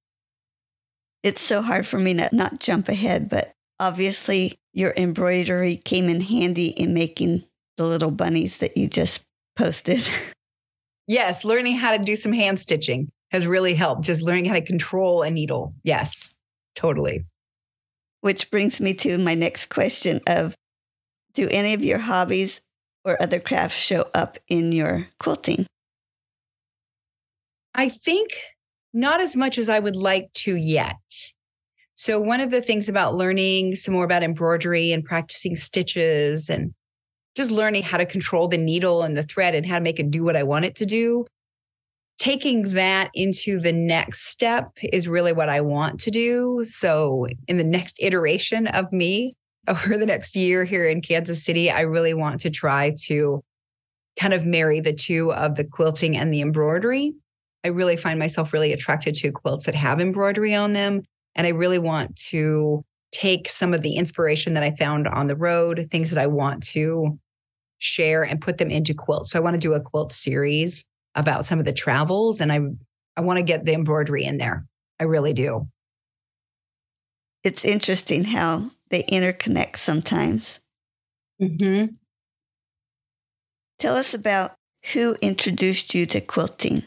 It's 1.23 1.41
so 1.41 1.61
hard 1.61 1.87
for 1.87 1.97
me 1.97 2.13
to 2.15 2.29
not 2.33 2.59
jump 2.59 2.89
ahead, 2.89 3.29
but 3.29 3.53
obviously 3.79 4.59
your 4.73 4.93
embroidery 4.97 5.77
came 5.77 6.09
in 6.09 6.21
handy 6.21 6.67
in 6.67 6.93
making 6.93 7.45
the 7.77 7.85
little 7.85 8.11
bunnies 8.11 8.57
that 8.57 8.77
you 8.77 8.87
just 8.87 9.23
posted. 9.55 10.07
Yes, 11.07 11.43
learning 11.43 11.77
how 11.77 11.95
to 11.95 12.03
do 12.03 12.15
some 12.15 12.33
hand 12.33 12.59
stitching 12.59 13.11
has 13.31 13.45
really 13.45 13.73
helped. 13.73 14.03
Just 14.03 14.23
learning 14.23 14.45
how 14.45 14.53
to 14.53 14.61
control 14.61 15.21
a 15.21 15.29
needle. 15.29 15.73
Yes, 15.83 16.33
totally. 16.75 17.25
Which 18.21 18.49
brings 18.49 18.79
me 18.79 18.93
to 18.95 19.17
my 19.17 19.35
next 19.35 19.69
question 19.69 20.21
of 20.27 20.55
do 21.33 21.47
any 21.49 21.73
of 21.73 21.83
your 21.83 21.97
hobbies 21.97 22.61
or 23.03 23.21
other 23.21 23.39
crafts 23.39 23.77
show 23.77 24.07
up 24.13 24.37
in 24.47 24.71
your 24.71 25.07
quilting? 25.19 25.65
I 27.75 27.89
think 27.89 28.29
not 28.93 29.19
as 29.19 29.35
much 29.35 29.57
as 29.57 29.67
I 29.67 29.79
would 29.79 29.95
like 29.95 30.31
to 30.33 30.55
yet. 30.55 30.95
So, 31.95 32.19
one 32.19 32.39
of 32.39 32.51
the 32.51 32.61
things 32.61 32.87
about 32.87 33.15
learning 33.15 33.75
some 33.75 33.93
more 33.93 34.05
about 34.05 34.23
embroidery 34.23 34.91
and 34.91 35.03
practicing 35.03 35.55
stitches 35.55 36.49
and 36.49 36.73
just 37.35 37.51
learning 37.51 37.83
how 37.83 37.97
to 37.97 38.05
control 38.05 38.47
the 38.47 38.57
needle 38.57 39.03
and 39.03 39.17
the 39.17 39.23
thread 39.23 39.55
and 39.55 39.65
how 39.65 39.75
to 39.75 39.83
make 39.83 39.99
it 39.99 40.11
do 40.11 40.23
what 40.23 40.35
I 40.35 40.43
want 40.43 40.65
it 40.65 40.75
to 40.75 40.85
do 40.85 41.25
taking 42.23 42.69
that 42.69 43.09
into 43.13 43.59
the 43.59 43.73
next 43.73 44.27
step 44.27 44.71
is 44.81 45.09
really 45.09 45.33
what 45.33 45.49
I 45.49 45.59
want 45.59 45.99
to 46.01 46.11
do. 46.11 46.63
So, 46.63 47.27
in 47.49 47.57
the 47.57 47.65
next 47.65 47.97
iteration 47.99 48.67
of 48.67 48.91
me 48.93 49.33
over 49.67 49.97
the 49.97 50.05
next 50.05 50.35
year 50.35 50.63
here 50.63 50.85
in 50.85 51.01
Kansas 51.01 51.43
City, 51.43 51.69
I 51.69 51.81
really 51.81 52.13
want 52.13 52.39
to 52.41 52.49
try 52.49 52.95
to 53.05 53.43
kind 54.17 54.33
of 54.33 54.45
marry 54.45 54.79
the 54.79 54.93
two 54.93 55.33
of 55.33 55.55
the 55.55 55.65
quilting 55.65 56.15
and 56.15 56.33
the 56.33 56.41
embroidery. 56.41 57.13
I 57.65 57.69
really 57.69 57.97
find 57.97 58.19
myself 58.19 58.53
really 58.53 58.71
attracted 58.71 59.15
to 59.15 59.31
quilts 59.31 59.65
that 59.65 59.75
have 59.75 59.99
embroidery 59.99 60.53
on 60.53 60.73
them. 60.73 61.01
And 61.35 61.45
I 61.45 61.51
really 61.51 61.79
want 61.79 62.15
to 62.29 62.85
take 63.11 63.49
some 63.49 63.73
of 63.73 63.81
the 63.81 63.95
inspiration 63.95 64.53
that 64.53 64.63
I 64.63 64.75
found 64.75 65.07
on 65.07 65.27
the 65.27 65.35
road, 65.35 65.85
things 65.89 66.11
that 66.11 66.21
I 66.21 66.27
want 66.27 66.63
to 66.69 67.19
share 67.83 68.23
and 68.23 68.41
put 68.41 68.57
them 68.57 68.69
into 68.69 68.93
quilts. 68.93 69.31
So 69.31 69.39
I 69.39 69.41
want 69.41 69.55
to 69.55 69.59
do 69.59 69.73
a 69.73 69.81
quilt 69.81 70.11
series 70.11 70.85
about 71.15 71.45
some 71.45 71.59
of 71.59 71.65
the 71.65 71.73
travels 71.73 72.41
and 72.41 72.51
I 72.51 72.61
I 73.15 73.21
want 73.21 73.37
to 73.37 73.43
get 73.43 73.65
the 73.65 73.73
embroidery 73.73 74.23
in 74.23 74.37
there. 74.37 74.65
I 74.99 75.03
really 75.03 75.33
do. 75.33 75.67
It's 77.43 77.63
interesting 77.63 78.23
how 78.23 78.69
they 78.89 79.03
interconnect 79.03 79.77
sometimes. 79.77 80.59
Mm-hmm. 81.41 81.93
Tell 83.79 83.95
us 83.95 84.13
about 84.13 84.53
who 84.93 85.15
introduced 85.21 85.93
you 85.93 86.05
to 86.07 86.21
quilting. 86.21 86.83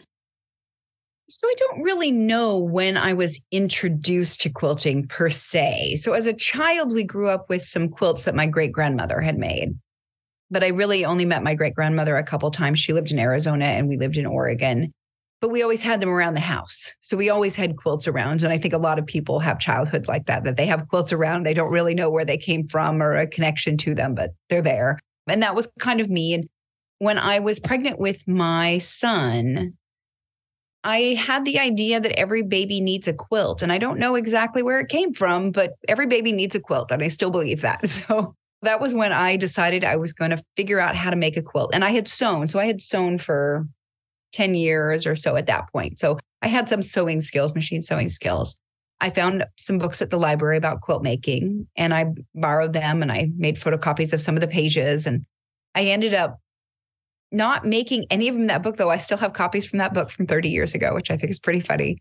So 1.28 1.48
I 1.48 1.54
don't 1.58 1.82
really 1.82 2.10
know 2.10 2.58
when 2.58 2.96
I 2.96 3.12
was 3.12 3.44
introduced 3.50 4.40
to 4.42 4.50
quilting 4.50 5.08
per 5.08 5.28
se. 5.28 5.96
So 5.96 6.12
as 6.12 6.26
a 6.26 6.32
child, 6.32 6.92
we 6.92 7.04
grew 7.04 7.28
up 7.28 7.48
with 7.48 7.62
some 7.62 7.88
quilts 7.88 8.24
that 8.24 8.34
my 8.34 8.46
great 8.46 8.72
grandmother 8.72 9.20
had 9.20 9.36
made. 9.36 9.76
But 10.50 10.62
I 10.62 10.68
really 10.68 11.04
only 11.04 11.24
met 11.24 11.42
my 11.42 11.54
great 11.54 11.74
grandmother 11.74 12.16
a 12.16 12.22
couple 12.22 12.50
times. 12.50 12.78
She 12.78 12.92
lived 12.92 13.10
in 13.10 13.18
Arizona 13.18 13.64
and 13.64 13.88
we 13.88 13.96
lived 13.96 14.16
in 14.16 14.26
Oregon. 14.26 14.92
But 15.40 15.50
we 15.50 15.62
always 15.62 15.82
had 15.82 16.00
them 16.00 16.08
around 16.08 16.34
the 16.34 16.40
house. 16.40 16.94
So 17.00 17.16
we 17.16 17.28
always 17.28 17.56
had 17.56 17.76
quilts 17.76 18.08
around. 18.08 18.42
And 18.42 18.52
I 18.52 18.58
think 18.58 18.72
a 18.72 18.78
lot 18.78 18.98
of 18.98 19.06
people 19.06 19.40
have 19.40 19.58
childhoods 19.58 20.08
like 20.08 20.26
that, 20.26 20.44
that 20.44 20.56
they 20.56 20.66
have 20.66 20.88
quilts 20.88 21.12
around. 21.12 21.42
They 21.42 21.52
don't 21.52 21.70
really 21.70 21.94
know 21.94 22.08
where 22.08 22.24
they 22.24 22.38
came 22.38 22.68
from 22.68 23.02
or 23.02 23.16
a 23.16 23.26
connection 23.26 23.76
to 23.78 23.94
them, 23.94 24.14
but 24.14 24.30
they're 24.48 24.62
there. 24.62 24.98
And 25.28 25.42
that 25.42 25.54
was 25.54 25.70
kind 25.78 26.00
of 26.00 26.08
me. 26.08 26.32
And 26.32 26.48
when 26.98 27.18
I 27.18 27.40
was 27.40 27.60
pregnant 27.60 27.98
with 27.98 28.26
my 28.26 28.78
son, 28.78 29.74
I 30.84 31.14
had 31.18 31.44
the 31.44 31.58
idea 31.58 32.00
that 32.00 32.18
every 32.18 32.42
baby 32.42 32.80
needs 32.80 33.08
a 33.08 33.12
quilt. 33.12 33.60
And 33.60 33.72
I 33.72 33.78
don't 33.78 33.98
know 33.98 34.14
exactly 34.14 34.62
where 34.62 34.78
it 34.78 34.88
came 34.88 35.12
from, 35.12 35.50
but 35.50 35.72
every 35.88 36.06
baby 36.06 36.32
needs 36.32 36.54
a 36.54 36.60
quilt. 36.60 36.92
And 36.92 37.02
I 37.02 37.08
still 37.08 37.30
believe 37.30 37.62
that. 37.62 37.80
So 37.86 38.34
that 38.62 38.80
was 38.80 38.94
when 38.94 39.12
I 39.12 39.36
decided 39.36 39.84
I 39.84 39.96
was 39.96 40.12
going 40.12 40.30
to 40.30 40.42
figure 40.56 40.80
out 40.80 40.96
how 40.96 41.10
to 41.10 41.16
make 41.16 41.36
a 41.36 41.42
quilt. 41.42 41.70
And 41.72 41.84
I 41.84 41.90
had 41.90 42.08
sewn. 42.08 42.48
So 42.48 42.58
I 42.58 42.66
had 42.66 42.80
sewn 42.80 43.18
for 43.18 43.66
10 44.32 44.54
years 44.54 45.06
or 45.06 45.16
so 45.16 45.36
at 45.36 45.46
that 45.46 45.70
point. 45.72 45.98
So 45.98 46.18
I 46.42 46.48
had 46.48 46.68
some 46.68 46.82
sewing 46.82 47.20
skills, 47.20 47.54
machine 47.54 47.82
sewing 47.82 48.08
skills. 48.08 48.56
I 49.00 49.10
found 49.10 49.44
some 49.56 49.78
books 49.78 50.00
at 50.00 50.10
the 50.10 50.18
library 50.18 50.56
about 50.56 50.80
quilt 50.80 51.02
making 51.02 51.66
and 51.76 51.92
I 51.92 52.06
borrowed 52.34 52.72
them 52.72 53.02
and 53.02 53.12
I 53.12 53.30
made 53.36 53.56
photocopies 53.56 54.12
of 54.12 54.22
some 54.22 54.36
of 54.36 54.40
the 54.40 54.48
pages. 54.48 55.06
And 55.06 55.26
I 55.75 55.84
ended 55.84 56.14
up 56.14 56.38
not 57.30 57.66
making 57.66 58.06
any 58.10 58.28
of 58.28 58.34
them 58.34 58.46
that 58.46 58.62
book, 58.62 58.76
though 58.76 58.90
I 58.90 58.98
still 58.98 59.18
have 59.18 59.32
copies 59.32 59.66
from 59.66 59.78
that 59.78 59.92
book 59.92 60.10
from 60.10 60.26
30 60.26 60.48
years 60.48 60.75
ago, 60.75 60.94
which 60.94 61.10
I 61.10 61.16
think 61.16 61.30
is 61.30 61.40
pretty 61.40 61.60
funny. 61.60 61.98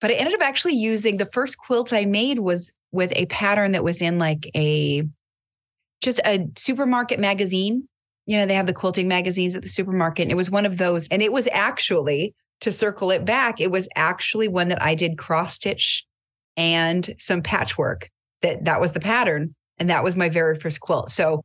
But 0.00 0.10
I 0.10 0.14
ended 0.14 0.34
up 0.34 0.42
actually 0.42 0.74
using 0.74 1.16
the 1.16 1.28
first 1.32 1.58
quilt 1.58 1.92
I 1.92 2.04
made 2.04 2.38
was 2.38 2.74
with 2.92 3.12
a 3.16 3.26
pattern 3.26 3.72
that 3.72 3.82
was 3.82 4.00
in 4.02 4.18
like 4.18 4.48
a 4.54 5.02
just 6.00 6.20
a 6.24 6.46
supermarket 6.56 7.18
magazine. 7.18 7.88
You 8.26 8.38
know, 8.38 8.46
they 8.46 8.54
have 8.54 8.66
the 8.66 8.72
quilting 8.72 9.08
magazines 9.08 9.54
at 9.54 9.62
the 9.62 9.68
supermarket. 9.68 10.24
And 10.24 10.32
it 10.32 10.36
was 10.36 10.50
one 10.50 10.66
of 10.66 10.78
those. 10.78 11.06
And 11.08 11.22
it 11.22 11.32
was 11.32 11.48
actually, 11.52 12.34
to 12.60 12.72
circle 12.72 13.10
it 13.10 13.24
back, 13.24 13.60
it 13.60 13.70
was 13.70 13.88
actually 13.96 14.48
one 14.48 14.68
that 14.68 14.82
I 14.82 14.94
did 14.94 15.18
cross 15.18 15.54
stitch 15.54 16.04
and 16.56 17.14
some 17.18 17.42
patchwork. 17.42 18.10
That 18.42 18.64
that 18.64 18.80
was 18.80 18.92
the 18.92 19.00
pattern. 19.00 19.54
And 19.78 19.90
that 19.90 20.04
was 20.04 20.16
my 20.16 20.28
very 20.28 20.58
first 20.58 20.80
quilt. 20.80 21.10
So 21.10 21.42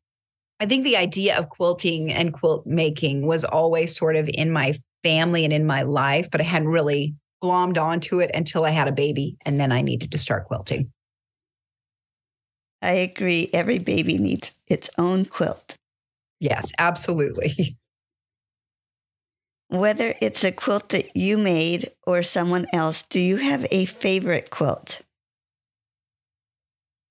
I 0.59 0.65
think 0.65 0.83
the 0.83 0.97
idea 0.97 1.37
of 1.37 1.49
quilting 1.49 2.11
and 2.11 2.33
quilt 2.33 2.65
making 2.65 3.25
was 3.25 3.43
always 3.43 3.95
sort 3.95 4.15
of 4.15 4.29
in 4.33 4.51
my 4.51 4.79
family 5.03 5.43
and 5.43 5.53
in 5.53 5.65
my 5.65 5.81
life, 5.81 6.29
but 6.31 6.39
I 6.39 6.43
hadn't 6.43 6.67
really 6.67 7.15
glommed 7.43 7.79
onto 7.79 8.19
it 8.19 8.29
until 8.33 8.65
I 8.65 8.69
had 8.69 8.87
a 8.87 8.91
baby. 8.91 9.37
And 9.45 9.59
then 9.59 9.71
I 9.71 9.81
needed 9.81 10.11
to 10.11 10.17
start 10.17 10.45
quilting. 10.45 10.91
I 12.81 12.91
agree. 12.91 13.49
Every 13.53 13.79
baby 13.79 14.17
needs 14.17 14.53
its 14.67 14.89
own 14.97 15.25
quilt. 15.25 15.75
Yes, 16.39 16.71
absolutely. 16.79 17.77
Whether 19.69 20.13
it's 20.21 20.43
a 20.43 20.51
quilt 20.51 20.89
that 20.89 21.15
you 21.15 21.37
made 21.37 21.89
or 22.03 22.21
someone 22.23 22.67
else, 22.73 23.01
do 23.09 23.19
you 23.19 23.37
have 23.37 23.65
a 23.71 23.85
favorite 23.85 24.49
quilt? 24.51 25.01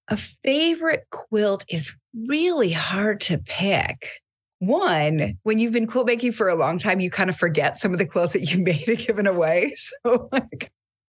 A 0.08 0.16
favorite 0.16 1.04
quilt 1.10 1.64
is 1.68 1.94
really 2.14 2.72
hard 2.72 3.20
to 3.22 3.38
pick. 3.38 4.20
One, 4.58 5.38
when 5.44 5.58
you've 5.58 5.72
been 5.72 5.86
quilt 5.86 6.06
making 6.06 6.32
for 6.32 6.48
a 6.48 6.54
long 6.54 6.78
time, 6.78 7.00
you 7.00 7.10
kind 7.10 7.30
of 7.30 7.36
forget 7.36 7.78
some 7.78 7.92
of 7.92 7.98
the 7.98 8.06
quilts 8.06 8.32
that 8.34 8.50
you 8.50 8.58
made 8.62 8.88
and 8.88 8.98
given 8.98 9.26
away. 9.26 9.74
So, 10.04 10.28
like, 10.32 10.70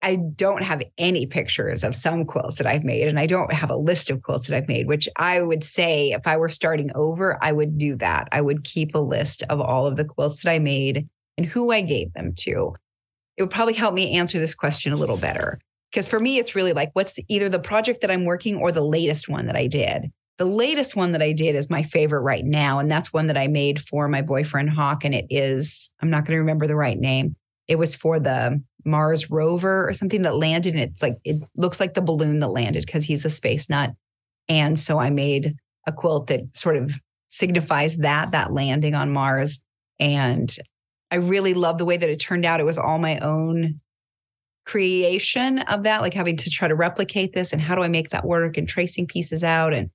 I 0.06 0.18
don't 0.18 0.62
have 0.62 0.84
any 1.00 1.26
pictures 1.26 1.84
of 1.84 1.96
some 1.96 2.26
quilts 2.26 2.58
that 2.58 2.68
I've 2.68 2.84
made, 2.84 3.08
and 3.08 3.20
I 3.20 3.26
don't 3.26 3.52
have 3.52 3.72
a 3.72 3.76
list 3.76 4.12
of 4.12 4.22
quilts 4.22 4.46
that 4.46 4.56
I've 4.56 4.68
made, 4.68 4.86
which 4.86 5.10
I 5.18 5.42
would 5.42 5.64
say 5.64 6.12
if 6.12 6.28
I 6.28 6.38
were 6.38 6.48
starting 6.48 6.92
over, 6.94 7.40
I 7.42 7.52
would 7.52 7.80
do 7.80 7.96
that. 7.96 8.28
I 8.32 8.42
would 8.42 8.64
keep 8.64 8.94
a 8.94 9.00
list 9.00 9.42
of 9.50 9.60
all 9.60 9.88
of 9.88 9.96
the 9.96 10.06
quilts 10.06 10.44
that 10.44 10.52
I 10.52 10.60
made 10.60 11.10
and 11.40 11.48
who 11.48 11.72
I 11.72 11.82
gave 11.82 12.14
them 12.14 12.34
to. 12.38 12.76
It 13.36 13.42
would 13.42 13.50
probably 13.50 13.74
help 13.74 13.96
me 13.96 14.16
answer 14.16 14.38
this 14.38 14.54
question 14.54 14.94
a 14.94 14.96
little 14.96 15.18
better. 15.18 15.60
Because 15.90 16.08
for 16.08 16.20
me, 16.20 16.38
it's 16.38 16.54
really 16.54 16.74
like 16.74 16.92
what's 16.94 17.14
the, 17.14 17.26
either 17.28 17.50
the 17.50 17.58
project 17.58 18.02
that 18.02 18.12
I'm 18.12 18.26
working 18.26 18.58
or 18.58 18.72
the 18.72 18.86
latest 18.86 19.28
one 19.28 19.48
that 19.48 19.56
I 19.56 19.66
did. 19.66 20.12
The 20.38 20.46
latest 20.46 20.96
one 20.96 21.14
that 21.14 21.24
I 21.24 21.32
did 21.32 21.56
is 21.56 21.72
my 21.72 21.82
favorite 21.82 22.22
right 22.22 22.46
now. 22.46 22.78
And 22.78 22.92
that's 22.92 23.12
one 23.12 23.26
that 23.26 23.38
I 23.38 23.48
made 23.48 23.82
for 23.82 24.08
my 24.08 24.22
boyfriend 24.22 24.70
Hawke. 24.70 25.04
And 25.04 25.16
it 25.16 25.26
is, 25.32 25.92
I'm 26.00 26.12
not 26.12 26.26
going 26.26 26.36
to 26.36 26.42
remember 26.42 26.68
the 26.68 26.76
right 26.76 27.00
name. 27.00 27.36
It 27.68 27.78
was 27.78 27.96
for 27.96 28.20
the 28.20 28.62
Mars 28.86 29.30
rover 29.32 29.88
or 29.88 29.94
something 29.94 30.22
that 30.22 30.38
landed. 30.38 30.76
And 30.76 30.84
it's 30.84 31.02
like, 31.02 31.18
it 31.24 31.42
looks 31.56 31.80
like 31.80 31.94
the 31.94 32.02
balloon 32.02 32.40
that 32.40 32.50
landed 32.50 32.86
because 32.86 33.04
he's 33.04 33.26
a 33.26 33.30
space 33.30 33.70
nut. 33.70 33.92
And 34.48 34.80
so 34.80 35.00
I 35.00 35.10
made 35.10 35.56
a 35.88 35.92
quilt 35.92 36.28
that 36.28 36.42
sort 36.56 36.78
of 36.78 37.00
signifies 37.30 37.98
that, 37.98 38.32
that 38.32 38.54
landing 38.54 38.96
on 38.96 39.12
Mars. 39.12 39.62
And 40.00 40.56
I 41.12 41.16
really 41.16 41.54
love 41.54 41.78
the 41.78 41.86
way 41.86 41.98
that 41.98 42.10
it 42.10 42.20
turned 42.20 42.46
out. 42.46 42.60
It 42.60 42.66
was 42.66 42.78
all 42.78 43.00
my 43.00 43.20
own 43.20 43.80
creation 44.66 45.60
of 45.60 45.84
that, 45.84 46.02
like 46.02 46.14
having 46.14 46.38
to 46.38 46.50
try 46.50 46.68
to 46.68 46.76
replicate 46.76 47.34
this 47.34 47.54
and 47.54 47.62
how 47.62 47.76
do 47.76 47.84
I 47.84 47.88
make 47.88 48.10
that 48.10 48.26
work 48.26 48.58
and 48.58 48.68
tracing 48.68 49.06
pieces 49.08 49.44
out 49.44 49.74
and 49.74 49.90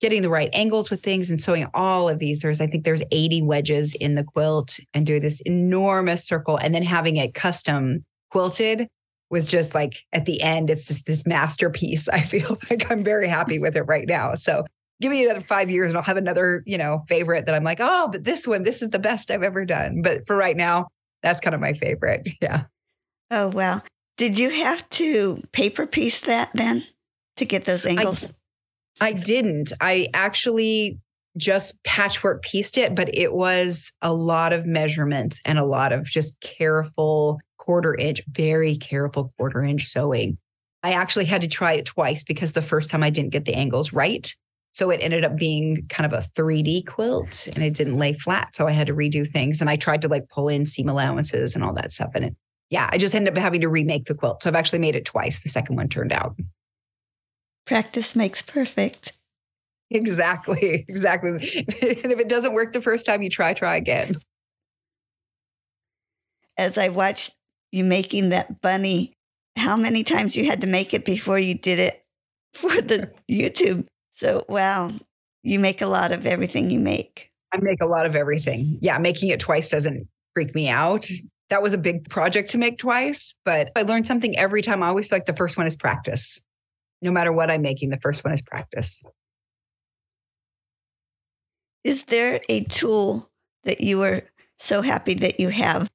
getting 0.00 0.22
the 0.22 0.30
right 0.30 0.50
angles 0.52 0.90
with 0.90 1.02
things 1.02 1.30
and 1.30 1.40
sewing 1.40 1.66
all 1.74 2.08
of 2.08 2.18
these. 2.18 2.40
There's, 2.40 2.60
I 2.60 2.66
think 2.66 2.84
there's 2.84 3.02
80 3.10 3.42
wedges 3.42 3.94
in 3.94 4.14
the 4.14 4.24
quilt 4.24 4.78
and 4.94 5.06
doing 5.06 5.22
this 5.22 5.40
enormous 5.42 6.24
circle 6.24 6.56
and 6.56 6.74
then 6.74 6.82
having 6.82 7.16
it 7.16 7.34
custom 7.34 8.04
quilted 8.30 8.88
was 9.30 9.46
just 9.46 9.74
like 9.74 10.04
at 10.12 10.26
the 10.26 10.42
end, 10.42 10.70
it's 10.70 10.86
just 10.86 11.06
this 11.06 11.26
masterpiece. 11.26 12.08
I 12.12 12.20
feel 12.20 12.58
like 12.68 12.90
I'm 12.90 13.04
very 13.04 13.28
happy 13.28 13.58
with 13.58 13.76
it 13.76 13.82
right 13.82 14.06
now. 14.06 14.34
So 14.34 14.64
give 15.00 15.10
me 15.10 15.24
another 15.24 15.40
five 15.40 15.70
years 15.70 15.90
and 15.90 15.96
I'll 15.96 16.02
have 16.04 16.16
another, 16.16 16.62
you 16.66 16.76
know, 16.78 17.04
favorite 17.08 17.46
that 17.46 17.54
I'm 17.54 17.64
like, 17.64 17.78
oh, 17.80 18.08
but 18.10 18.24
this 18.24 18.46
one, 18.46 18.64
this 18.64 18.82
is 18.82 18.90
the 18.90 18.98
best 18.98 19.30
I've 19.30 19.42
ever 19.42 19.64
done. 19.64 20.02
But 20.02 20.26
for 20.26 20.36
right 20.36 20.56
now, 20.56 20.88
that's 21.22 21.40
kind 21.40 21.54
of 21.54 21.60
my 21.60 21.72
favorite. 21.74 22.28
Yeah. 22.42 22.64
Oh, 23.30 23.48
well. 23.48 23.82
Did 24.16 24.38
you 24.38 24.50
have 24.50 24.88
to 24.90 25.42
paper 25.52 25.86
piece 25.86 26.20
that 26.22 26.50
then 26.52 26.84
to 27.36 27.44
get 27.44 27.64
those 27.64 27.86
angles? 27.86 28.24
I, 29.00 29.08
I 29.08 29.12
didn't. 29.12 29.72
I 29.80 30.08
actually 30.12 30.98
just 31.36 31.82
patchwork 31.84 32.42
pieced 32.42 32.76
it, 32.76 32.94
but 32.94 33.14
it 33.14 33.32
was 33.32 33.92
a 34.02 34.12
lot 34.12 34.52
of 34.52 34.66
measurements 34.66 35.40
and 35.44 35.58
a 35.58 35.64
lot 35.64 35.92
of 35.92 36.04
just 36.04 36.40
careful 36.40 37.38
quarter 37.60 37.94
inch, 37.94 38.20
very 38.28 38.76
careful 38.76 39.30
quarter 39.36 39.62
inch 39.62 39.84
sewing. 39.84 40.38
I 40.82 40.92
actually 40.92 41.26
had 41.26 41.42
to 41.42 41.48
try 41.48 41.74
it 41.74 41.84
twice 41.84 42.24
because 42.24 42.54
the 42.54 42.62
first 42.62 42.90
time 42.90 43.02
I 43.02 43.10
didn't 43.10 43.32
get 43.32 43.44
the 43.44 43.54
angles 43.54 43.92
right. 43.92 44.34
So 44.72 44.90
it 44.90 45.00
ended 45.02 45.24
up 45.24 45.36
being 45.36 45.84
kind 45.88 46.10
of 46.10 46.18
a 46.18 46.24
3D 46.40 46.86
quilt 46.86 47.48
and 47.54 47.62
it 47.62 47.74
didn't 47.74 47.98
lay 47.98 48.14
flat. 48.14 48.54
So 48.54 48.66
I 48.66 48.70
had 48.70 48.86
to 48.86 48.94
redo 48.94 49.26
things. 49.26 49.60
And 49.60 49.68
I 49.68 49.76
tried 49.76 50.00
to 50.02 50.08
like 50.08 50.28
pull 50.28 50.48
in 50.48 50.64
seam 50.64 50.88
allowances 50.88 51.54
and 51.54 51.62
all 51.62 51.74
that 51.74 51.92
stuff. 51.92 52.10
And 52.14 52.24
it 52.24 52.36
yeah, 52.70 52.88
I 52.92 52.98
just 52.98 53.14
ended 53.14 53.36
up 53.36 53.42
having 53.42 53.60
to 53.62 53.68
remake 53.68 54.04
the 54.04 54.14
quilt. 54.14 54.42
So 54.42 54.48
I've 54.48 54.56
actually 54.56 54.78
made 54.78 54.94
it 54.94 55.04
twice. 55.04 55.42
The 55.42 55.48
second 55.48 55.76
one 55.76 55.88
turned 55.88 56.12
out. 56.12 56.36
Practice 57.66 58.14
makes 58.14 58.42
perfect. 58.42 59.12
Exactly. 59.90 60.86
Exactly. 60.88 61.30
and 62.04 62.12
if 62.12 62.20
it 62.20 62.28
doesn't 62.28 62.54
work 62.54 62.72
the 62.72 62.80
first 62.80 63.04
time, 63.04 63.22
you 63.22 63.28
try, 63.28 63.52
try 63.52 63.76
again. 63.76 64.14
As 66.56 66.78
I 66.78 66.88
watched 66.88 67.34
you 67.72 67.84
making 67.84 68.30
that 68.30 68.60
bunny, 68.60 69.12
how 69.56 69.76
many 69.76 70.04
times 70.04 70.36
you 70.36 70.46
had 70.46 70.60
to 70.60 70.66
make 70.66 70.94
it 70.94 71.04
before 71.04 71.38
you 71.38 71.54
did 71.54 71.78
it 71.78 72.04
for 72.54 72.80
the 72.80 73.10
YouTube? 73.30 73.86
So, 74.16 74.44
wow, 74.48 74.92
you 75.42 75.58
make 75.58 75.80
a 75.80 75.86
lot 75.86 76.12
of 76.12 76.26
everything 76.26 76.70
you 76.70 76.80
make. 76.80 77.30
I 77.52 77.58
make 77.58 77.80
a 77.80 77.86
lot 77.86 78.06
of 78.06 78.14
everything. 78.14 78.78
Yeah, 78.80 78.98
making 78.98 79.30
it 79.30 79.40
twice 79.40 79.68
doesn't 79.68 80.06
freak 80.34 80.54
me 80.54 80.68
out 80.68 81.08
that 81.50 81.62
was 81.62 81.74
a 81.74 81.78
big 81.78 82.08
project 82.08 82.50
to 82.50 82.58
make 82.58 82.78
twice, 82.78 83.36
but 83.44 83.70
I 83.76 83.82
learned 83.82 84.06
something 84.06 84.36
every 84.38 84.62
time. 84.62 84.82
I 84.82 84.88
always 84.88 85.08
feel 85.08 85.16
like 85.16 85.26
the 85.26 85.36
first 85.36 85.58
one 85.58 85.66
is 85.66 85.76
practice. 85.76 86.42
No 87.02 87.10
matter 87.10 87.32
what 87.32 87.50
I'm 87.50 87.62
making, 87.62 87.90
the 87.90 88.00
first 88.00 88.24
one 88.24 88.32
is 88.32 88.40
practice. 88.40 89.02
Is 91.82 92.04
there 92.04 92.40
a 92.48 92.64
tool 92.64 93.28
that 93.64 93.80
you 93.80 94.02
are 94.02 94.22
so 94.58 94.80
happy 94.80 95.14
that 95.14 95.40
you 95.40 95.48
have? 95.48 95.90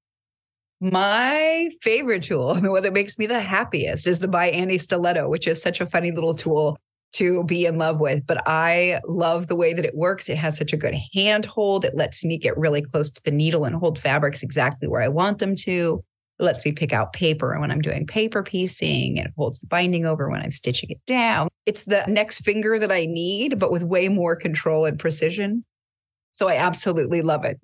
My 0.91 1.71
favorite 1.81 2.21
tool, 2.21 2.53
the 2.61 2.69
one 2.69 2.83
that 2.83 2.93
makes 2.93 3.17
me 3.17 3.25
the 3.25 3.39
happiest, 3.39 4.05
is 4.05 4.19
the 4.19 4.27
By 4.27 4.49
Annie 4.49 4.77
Stiletto, 4.77 5.27
which 5.27 5.47
is 5.47 5.59
such 5.59 5.81
a 5.81 5.87
funny 5.87 6.11
little 6.11 6.35
tool 6.35 6.77
to 7.13 7.43
be 7.45 7.65
in 7.65 7.79
love 7.79 7.99
with. 7.99 8.27
But 8.27 8.43
I 8.45 8.99
love 9.07 9.47
the 9.47 9.55
way 9.55 9.73
that 9.73 9.85
it 9.85 9.95
works. 9.95 10.29
It 10.29 10.37
has 10.37 10.57
such 10.57 10.73
a 10.73 10.77
good 10.77 10.93
handhold. 11.15 11.85
It 11.85 11.95
lets 11.95 12.23
me 12.23 12.37
get 12.37 12.55
really 12.55 12.83
close 12.83 13.09
to 13.09 13.21
the 13.23 13.31
needle 13.31 13.65
and 13.65 13.75
hold 13.75 13.97
fabrics 13.97 14.43
exactly 14.43 14.87
where 14.87 15.01
I 15.01 15.07
want 15.07 15.39
them 15.39 15.55
to. 15.55 16.03
It 16.39 16.43
lets 16.43 16.63
me 16.63 16.71
pick 16.71 16.93
out 16.93 17.13
paper 17.13 17.59
when 17.59 17.71
I'm 17.71 17.81
doing 17.81 18.05
paper 18.05 18.43
piecing. 18.43 19.17
It 19.17 19.31
holds 19.35 19.61
the 19.61 19.67
binding 19.67 20.05
over 20.05 20.29
when 20.29 20.41
I'm 20.41 20.51
stitching 20.51 20.91
it 20.91 21.03
down. 21.07 21.47
It's 21.65 21.85
the 21.85 22.03
next 22.07 22.41
finger 22.41 22.77
that 22.77 22.91
I 22.91 23.07
need, 23.07 23.57
but 23.57 23.71
with 23.71 23.83
way 23.83 24.07
more 24.07 24.35
control 24.35 24.85
and 24.85 24.99
precision. 24.99 25.65
So 26.31 26.47
I 26.47 26.57
absolutely 26.57 27.23
love 27.23 27.43
it. 27.43 27.59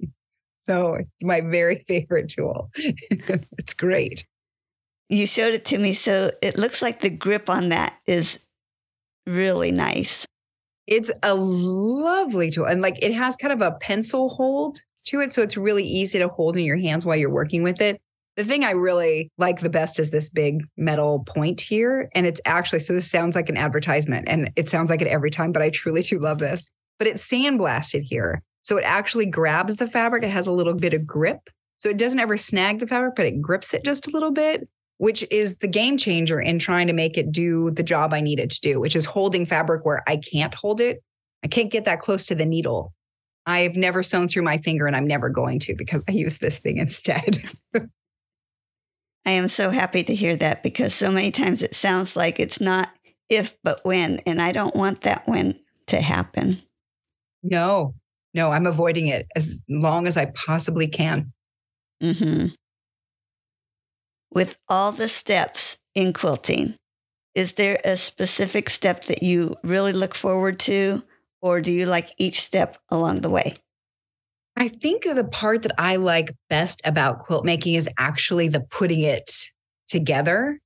So 0.62 0.94
it's 0.94 1.24
my 1.24 1.42
very 1.42 1.84
favorite 1.88 2.30
tool. 2.30 2.70
it's 2.76 3.74
great. 3.74 4.26
You 5.10 5.28
showed 5.28 5.54
it 5.54 5.66
to 5.66 5.78
me. 5.78 5.94
So 5.94 6.32
it 6.42 6.58
looks 6.58 6.82
like 6.82 7.02
the 7.02 7.10
grip 7.10 7.50
on 7.50 7.70
that 7.70 7.98
is 8.06 8.46
really 9.28 9.72
nice. 9.72 10.26
It's 10.88 11.12
a 11.22 11.36
lovely 11.36 12.50
tool. 12.50 12.66
And 12.66 12.82
like 12.82 12.98
it 13.02 13.14
has 13.14 13.36
kind 13.36 13.52
of 13.52 13.62
a 13.62 13.78
pencil 13.78 14.30
hold 14.30 14.80
to 15.08 15.20
it. 15.20 15.34
So 15.34 15.42
it's 15.42 15.58
really 15.58 15.84
easy 15.84 16.20
to 16.20 16.30
hold 16.30 16.58
in 16.58 16.64
your 16.64 16.78
hands 16.78 17.06
while 17.06 17.18
you're 17.18 17.30
working 17.30 17.64
with 17.64 17.82
it. 17.82 18.00
The 18.38 18.46
thing 18.46 18.64
I 18.64 18.72
really 18.72 19.30
like 19.38 19.60
the 19.60 19.70
best 19.70 20.00
is 20.00 20.12
this 20.12 20.30
big 20.30 20.64
metal 20.78 21.24
point 21.26 21.60
here. 21.60 22.10
And 22.16 22.26
it's 22.26 22.40
actually, 22.46 22.80
so 22.80 22.94
this 22.94 23.12
sounds 23.12 23.36
like 23.36 23.50
an 23.50 23.58
advertisement 23.58 24.30
and 24.30 24.52
it 24.56 24.70
sounds 24.70 24.90
like 24.90 25.02
it 25.02 25.08
every 25.08 25.32
time, 25.32 25.52
but 25.52 25.62
I 25.62 25.70
truly 25.70 26.02
do 26.02 26.20
love 26.20 26.38
this. 26.38 26.70
But 26.98 27.08
it's 27.08 27.28
sandblasted 27.28 28.04
here. 28.04 28.42
So 28.62 28.78
it 28.78 28.84
actually 28.84 29.26
grabs 29.26 29.78
the 29.78 29.88
fabric. 29.88 30.24
It 30.24 30.30
has 30.30 30.48
a 30.48 30.52
little 30.52 30.74
bit 30.74 30.94
of 30.94 31.06
grip. 31.06 31.50
So 31.78 31.90
it 31.90 31.98
doesn't 31.98 32.20
ever 32.20 32.38
snag 32.38 32.80
the 32.80 32.88
fabric, 32.88 33.16
but 33.16 33.26
it 33.26 33.42
grips 33.42 33.74
it 33.74 33.84
just 33.84 34.08
a 34.08 34.12
little 34.12 34.32
bit, 34.32 34.68
which 34.98 35.26
is 35.32 35.58
the 35.58 35.68
game 35.68 35.98
changer 35.98 36.40
in 36.40 36.60
trying 36.60 36.88
to 36.88 36.94
make 36.94 37.18
it 37.18 37.32
do 37.32 37.72
the 37.72 37.84
job 37.84 38.14
I 38.14 38.22
need 38.22 38.40
it 38.40 38.52
to 38.52 38.62
do, 38.62 38.80
which 38.80 38.96
is 38.96 39.06
holding 39.06 39.46
fabric 39.46 39.84
where 39.84 40.04
I 40.08 40.18
can't 40.18 40.54
hold 40.54 40.80
it. 40.80 41.02
I 41.44 41.48
can't 41.48 41.72
get 41.72 41.86
that 41.86 42.00
close 42.00 42.26
to 42.28 42.36
the 42.36 42.46
needle. 42.46 42.94
I've 43.48 43.76
never 43.76 44.04
sewn 44.04 44.28
through 44.28 44.44
my 44.44 44.60
finger 44.60 44.86
and 44.86 44.96
I'm 44.96 45.08
never 45.08 45.30
going 45.30 45.58
to 45.62 45.76
because 45.76 46.04
I 46.08 46.12
use 46.12 46.38
this 46.38 46.60
thing 46.60 46.78
instead. 46.78 47.40
I 49.26 49.32
am 49.32 49.48
so 49.48 49.70
happy 49.70 50.04
to 50.04 50.16
hear 50.16 50.36
that 50.36 50.64
because 50.64 50.94
so 50.94 51.12
many 51.12 51.32
times 51.32 51.62
it 51.62 51.76
sounds 51.76 52.16
like 52.16 52.40
it's 52.40 52.60
not 52.60 52.90
if, 53.30 53.56
but 53.64 53.84
when. 53.84 54.20
And 54.26 54.42
I 54.42 54.52
don't 54.52 54.76
want 54.76 55.02
that 55.02 55.28
when 55.28 55.60
to 55.88 56.02
happen. 56.02 56.62
No, 57.44 57.96
no, 58.34 58.52
I'm 58.52 58.66
avoiding 58.66 59.08
it 59.08 59.28
as 59.36 59.60
long 59.70 60.08
as 60.08 60.18
I 60.18 60.26
possibly 60.26 60.88
can. 60.88 61.32
Mm-hmm. 62.02 62.48
With 64.34 64.58
all 64.70 64.92
the 64.92 65.10
steps 65.10 65.78
in 65.94 66.14
quilting, 66.14 66.76
is 67.36 67.54
there 67.54 67.80
a 67.84 67.98
specific 67.98 68.70
step 68.70 69.06
that 69.06 69.24
you 69.24 69.56
really 69.64 69.92
look 69.92 70.16
forward 70.16 70.60
to, 70.62 71.04
or 71.42 71.62
do 71.62 71.72
you 71.72 71.86
like 71.86 72.10
each 72.18 72.42
step 72.42 72.78
along 72.90 73.22
the 73.22 73.30
way? 73.30 73.58
I 74.56 74.68
think 74.68 75.04
the 75.04 75.24
part 75.24 75.64
that 75.64 75.74
I 75.78 75.96
like 75.96 76.36
best 76.50 76.82
about 76.86 77.20
quilt 77.20 77.46
making 77.46 77.76
is 77.76 77.90
actually 77.98 78.48
the 78.48 78.62
putting 78.62 79.02
it 79.02 79.32
together, 79.88 80.60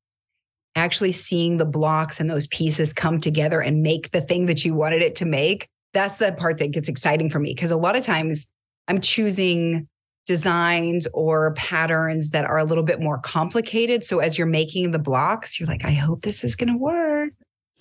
actually 0.75 1.11
seeing 1.11 1.57
the 1.57 1.65
blocks 1.65 2.19
and 2.19 2.29
those 2.29 2.47
pieces 2.47 2.93
come 2.93 3.19
together 3.19 3.61
and 3.61 3.81
make 3.81 4.11
the 4.11 4.21
thing 4.21 4.47
that 4.47 4.65
you 4.65 4.73
wanted 4.73 5.01
it 5.01 5.15
to 5.17 5.25
make 5.25 5.67
that's 5.95 6.17
the 6.17 6.31
part 6.33 6.59
that 6.59 6.71
gets 6.71 6.89
exciting 6.89 7.29
for 7.29 7.39
me 7.39 7.53
because 7.55 7.71
a 7.71 7.77
lot 7.77 7.95
of 7.95 8.03
times 8.03 8.47
I'm 8.87 9.01
choosing 9.01 9.87
designs 10.27 11.07
or 11.13 11.53
patterns 11.53 12.31
that 12.31 12.45
are 12.45 12.57
a 12.57 12.65
little 12.65 12.83
bit 12.83 12.99
more 12.99 13.19
complicated. 13.19 14.03
So 14.03 14.19
as 14.19 14.37
you're 14.37 14.45
making 14.45 14.91
the 14.91 14.99
blocks, 14.99 15.59
you're 15.59 15.69
like, 15.69 15.85
I 15.85 15.91
hope 15.91 16.21
this 16.21 16.43
is 16.43 16.55
going 16.55 16.69
to 16.69 16.77
work. 16.77 17.31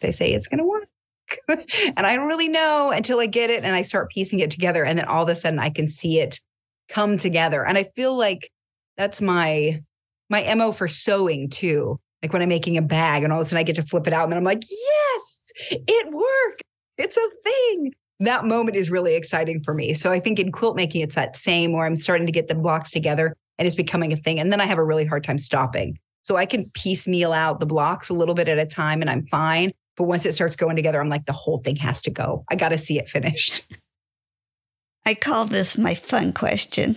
They 0.01 0.13
say 0.13 0.33
it's 0.33 0.47
going 0.47 0.59
to 0.59 0.65
work. 0.65 0.85
and 1.97 2.07
I 2.07 2.15
don't 2.15 2.29
really 2.29 2.49
know 2.49 2.91
until 2.91 3.19
I 3.19 3.27
get 3.27 3.51
it 3.51 3.65
and 3.65 3.75
I 3.75 3.83
start 3.83 4.11
piecing 4.11 4.41
it 4.41 4.51
together. 4.51 4.85
And 4.85 4.99
then 4.99 5.07
all 5.07 5.25
of 5.25 5.29
a 5.29 5.37
sudden 5.37 5.59
I 5.59 5.71
can 5.71 5.89
see 5.89 6.21
it 6.21 6.39
come 6.89 7.17
together. 7.17 7.65
And 7.67 7.77
I 7.77 7.85
feel 7.97 8.17
like 8.17 8.51
that's 8.97 9.21
my 9.21 9.83
my 10.31 10.55
MO 10.55 10.71
for 10.71 10.87
sewing 10.87 11.51
too. 11.51 11.99
Like 12.23 12.33
when 12.33 12.43
I'm 12.43 12.49
making 12.49 12.77
a 12.77 12.83
bag 12.83 13.23
and 13.25 13.33
all 13.33 13.41
of 13.41 13.47
a 13.47 13.49
sudden 13.49 13.61
I 13.61 13.65
get 13.65 13.77
to 13.77 13.83
flip 13.83 14.07
it 14.07 14.13
out 14.13 14.25
and 14.25 14.33
then 14.33 14.39
I'm 14.39 14.45
like, 14.45 14.63
yes, 14.71 15.53
it 15.71 16.13
worked. 16.13 16.63
It's 16.97 17.17
a 17.17 17.29
thing 17.43 17.93
that 18.21 18.45
moment 18.45 18.77
is 18.77 18.91
really 18.91 19.17
exciting 19.17 19.63
for 19.63 19.75
me. 19.75 19.93
So 19.95 20.13
I 20.13 20.21
think 20.21 20.39
in 20.39 20.53
quilt 20.53 20.77
making, 20.77 21.01
it's 21.03 21.15
that 21.15 21.37
same 21.37 21.73
where 21.73 21.87
I'm 21.87 21.97
starting 21.97 22.27
to 22.27 22.33
get 22.33 22.49
the 22.49 22.55
blocks 22.55 22.91
together 22.91 23.37
and 23.59 23.67
it's 23.67 23.77
becoming 23.77 24.13
a 24.13 24.17
thing. 24.17 24.39
And 24.39 24.53
then 24.53 24.61
I 24.61 24.67
have 24.67 24.79
a 24.79 24.85
really 24.85 25.05
hard 25.05 25.25
time 25.25 25.39
stopping. 25.39 25.99
So 26.23 26.37
I 26.37 26.47
can 26.47 26.71
piecemeal 26.71 27.33
out 27.33 27.61
the 27.61 27.67
blocks 27.67 28.09
a 28.09 28.15
little 28.15 28.35
bit 28.35 28.49
at 28.49 28.59
a 28.59 28.67
time 28.67 29.01
and 29.01 29.11
I'm 29.11 29.27
fine. 29.27 29.73
But 29.97 30.05
once 30.05 30.27
it 30.27 30.33
starts 30.33 30.57
going 30.57 30.77
together, 30.77 31.01
I'm 31.01 31.09
like, 31.09 31.27
the 31.27 31.33
whole 31.33 31.59
thing 31.59 31.77
has 31.77 32.03
to 32.03 32.11
go. 32.11 32.45
I 32.51 32.57
got 32.57 32.71
to 32.71 32.79
see 32.79 32.99
it 32.99 33.09
finished. 33.09 33.67
I 35.07 35.15
call 35.15 35.45
this 35.45 35.77
my 35.77 35.95
fun 35.95 36.33
question. 36.33 36.97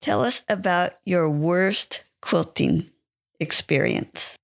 Tell 0.00 0.24
us 0.24 0.42
about 0.48 0.92
your 1.04 1.28
worst 1.28 2.02
quilting 2.22 2.88
experience. 3.38 4.36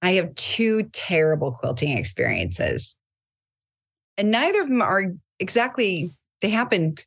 I 0.00 0.12
have 0.12 0.34
two 0.34 0.84
terrible 0.92 1.52
quilting 1.52 1.96
experiences 1.96 2.96
and 4.16 4.30
neither 4.30 4.60
of 4.62 4.68
them 4.68 4.82
are 4.82 5.04
exactly 5.38 6.10
they 6.40 6.50
happened 6.50 7.04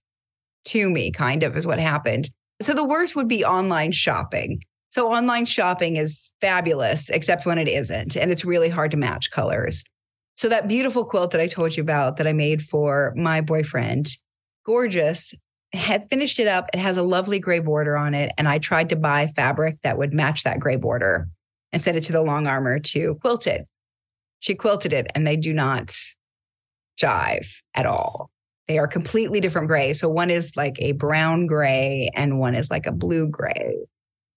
to 0.66 0.90
me 0.90 1.12
kind 1.12 1.44
of 1.44 1.56
is 1.56 1.68
what 1.68 1.80
happened. 1.80 2.30
So 2.62 2.74
the 2.74 2.86
worst 2.86 3.16
would 3.16 3.28
be 3.28 3.46
online 3.46 3.92
shopping. 3.92 4.62
So 4.90 5.12
online 5.12 5.46
shopping 5.46 5.98
is 5.98 6.34
fabulous 6.42 7.10
except 7.10 7.46
when 7.46 7.58
it 7.58 7.68
isn't 7.68 8.16
and 8.16 8.32
it's 8.32 8.46
really 8.46 8.70
hard 8.70 8.92
to 8.92 8.98
match 8.98 9.30
colors. 9.32 9.84
So 10.38 10.50
that 10.50 10.68
beautiful 10.68 11.06
quilt 11.06 11.32
that 11.32 11.42
i 11.42 11.48
told 11.48 11.76
you 11.76 11.84
about 11.84 12.18
that 12.18 12.28
i 12.28 12.34
made 12.34 12.64
for 12.64 13.14
my 13.16 13.42
boyfriend 13.42 14.10
gorgeous 14.66 15.34
had 15.74 16.10
finished 16.10 16.40
it 16.40 16.48
up. 16.48 16.70
It 16.74 16.80
has 16.80 16.96
a 16.96 17.04
lovely 17.04 17.40
gray 17.40 17.60
border 17.60 17.98
on 17.98 18.14
it 18.14 18.32
and 18.38 18.48
i 18.48 18.58
tried 18.58 18.90
to 18.90 18.96
buy 18.96 19.28
fabric 19.36 19.78
that 19.84 19.98
would 19.98 20.14
match 20.14 20.44
that 20.44 20.60
gray 20.60 20.78
border 20.78 21.28
and 21.74 21.82
send 21.82 21.98
it 21.98 22.04
to 22.06 22.14
the 22.14 22.24
longarmer 22.24 22.82
to 22.92 23.16
quilt 23.16 23.48
it. 23.48 23.68
She 24.40 24.56
quilted 24.56 24.94
it 24.94 25.08
and 25.14 25.28
they 25.28 25.36
do 25.36 25.54
not 25.54 25.94
jive 27.00 27.48
at 27.74 27.86
all. 27.86 28.30
They 28.68 28.80
are 28.80 28.88
completely 28.88 29.40
different 29.40 29.68
grays. 29.68 30.00
So 30.00 30.10
one 30.10 30.32
is 30.32 30.58
like 30.58 30.76
a 30.80 30.94
brown 30.94 31.46
gray 31.46 32.10
and 32.16 32.40
one 32.40 32.56
is 32.56 32.72
like 32.72 32.88
a 32.88 32.92
blue 32.92 33.28
gray. 33.28 33.76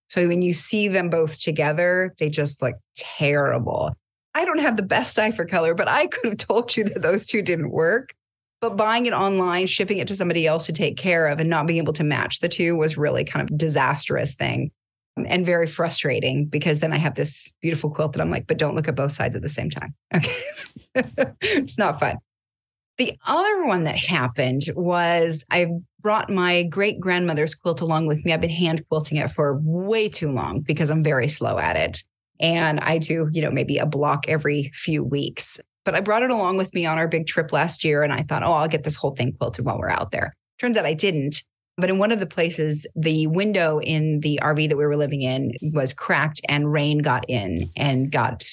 So 0.08 0.26
when 0.28 0.42
you 0.42 0.54
see 0.54 0.88
them 0.88 1.10
both 1.10 1.40
together, 1.40 2.14
they 2.18 2.28
just 2.28 2.62
look 2.62 2.74
terrible. 2.96 3.96
I 4.34 4.44
don't 4.44 4.60
have 4.60 4.76
the 4.76 4.82
best 4.82 5.18
eye 5.18 5.30
for 5.30 5.44
color, 5.44 5.74
but 5.74 5.88
I 5.88 6.06
could 6.06 6.30
have 6.30 6.38
told 6.38 6.76
you 6.76 6.84
that 6.84 7.02
those 7.02 7.26
two 7.26 7.42
didn't 7.42 7.70
work. 7.70 8.14
But 8.60 8.76
buying 8.76 9.06
it 9.06 9.12
online, 9.12 9.68
shipping 9.68 9.98
it 9.98 10.08
to 10.08 10.16
somebody 10.16 10.46
else 10.46 10.66
to 10.66 10.72
take 10.72 10.96
care 10.96 11.28
of, 11.28 11.38
and 11.38 11.48
not 11.48 11.68
being 11.68 11.78
able 11.78 11.92
to 11.92 12.02
match 12.02 12.40
the 12.40 12.48
two 12.48 12.76
was 12.76 12.98
really 12.98 13.24
kind 13.24 13.48
of 13.48 13.56
disastrous 13.56 14.34
thing 14.34 14.72
um, 15.16 15.26
and 15.28 15.46
very 15.46 15.68
frustrating 15.68 16.46
because 16.46 16.80
then 16.80 16.92
I 16.92 16.96
have 16.96 17.14
this 17.14 17.54
beautiful 17.62 17.88
quilt 17.88 18.14
that 18.14 18.20
I'm 18.20 18.30
like, 18.30 18.48
but 18.48 18.58
don't 18.58 18.74
look 18.74 18.88
at 18.88 18.96
both 18.96 19.12
sides 19.12 19.36
at 19.36 19.42
the 19.42 19.48
same 19.48 19.70
time. 19.70 19.94
Okay. 20.14 20.32
it's 21.42 21.78
not 21.78 22.00
fun. 22.00 22.16
The 22.98 23.16
other 23.26 23.64
one 23.64 23.84
that 23.84 23.96
happened 23.96 24.62
was 24.74 25.44
I 25.50 25.68
brought 26.00 26.30
my 26.30 26.64
great 26.64 26.98
grandmother's 26.98 27.54
quilt 27.54 27.80
along 27.80 28.06
with 28.06 28.24
me. 28.24 28.32
I've 28.32 28.40
been 28.40 28.50
hand 28.50 28.84
quilting 28.88 29.18
it 29.18 29.30
for 29.30 29.60
way 29.62 30.08
too 30.08 30.32
long 30.32 30.60
because 30.60 30.90
I'm 30.90 31.04
very 31.04 31.28
slow 31.28 31.58
at 31.58 31.76
it. 31.76 32.02
And 32.40 32.80
I 32.80 32.98
do, 32.98 33.28
you 33.32 33.40
know, 33.40 33.50
maybe 33.50 33.78
a 33.78 33.86
block 33.86 34.28
every 34.28 34.72
few 34.74 35.04
weeks. 35.04 35.60
But 35.84 35.94
I 35.94 36.00
brought 36.00 36.24
it 36.24 36.30
along 36.30 36.56
with 36.56 36.74
me 36.74 36.86
on 36.86 36.98
our 36.98 37.08
big 37.08 37.26
trip 37.26 37.52
last 37.52 37.84
year. 37.84 38.02
And 38.02 38.12
I 38.12 38.22
thought, 38.22 38.42
oh, 38.42 38.52
I'll 38.52 38.68
get 38.68 38.82
this 38.82 38.96
whole 38.96 39.14
thing 39.14 39.32
quilted 39.32 39.64
while 39.64 39.78
we're 39.78 39.88
out 39.88 40.10
there. 40.10 40.34
Turns 40.58 40.76
out 40.76 40.84
I 40.84 40.94
didn't. 40.94 41.42
But 41.76 41.90
in 41.90 41.98
one 41.98 42.10
of 42.10 42.18
the 42.18 42.26
places, 42.26 42.84
the 42.96 43.28
window 43.28 43.80
in 43.80 44.20
the 44.20 44.40
RV 44.42 44.68
that 44.68 44.76
we 44.76 44.84
were 44.84 44.96
living 44.96 45.22
in 45.22 45.52
was 45.72 45.94
cracked 45.94 46.40
and 46.48 46.72
rain 46.72 46.98
got 46.98 47.24
in 47.28 47.70
and 47.76 48.10
got 48.10 48.44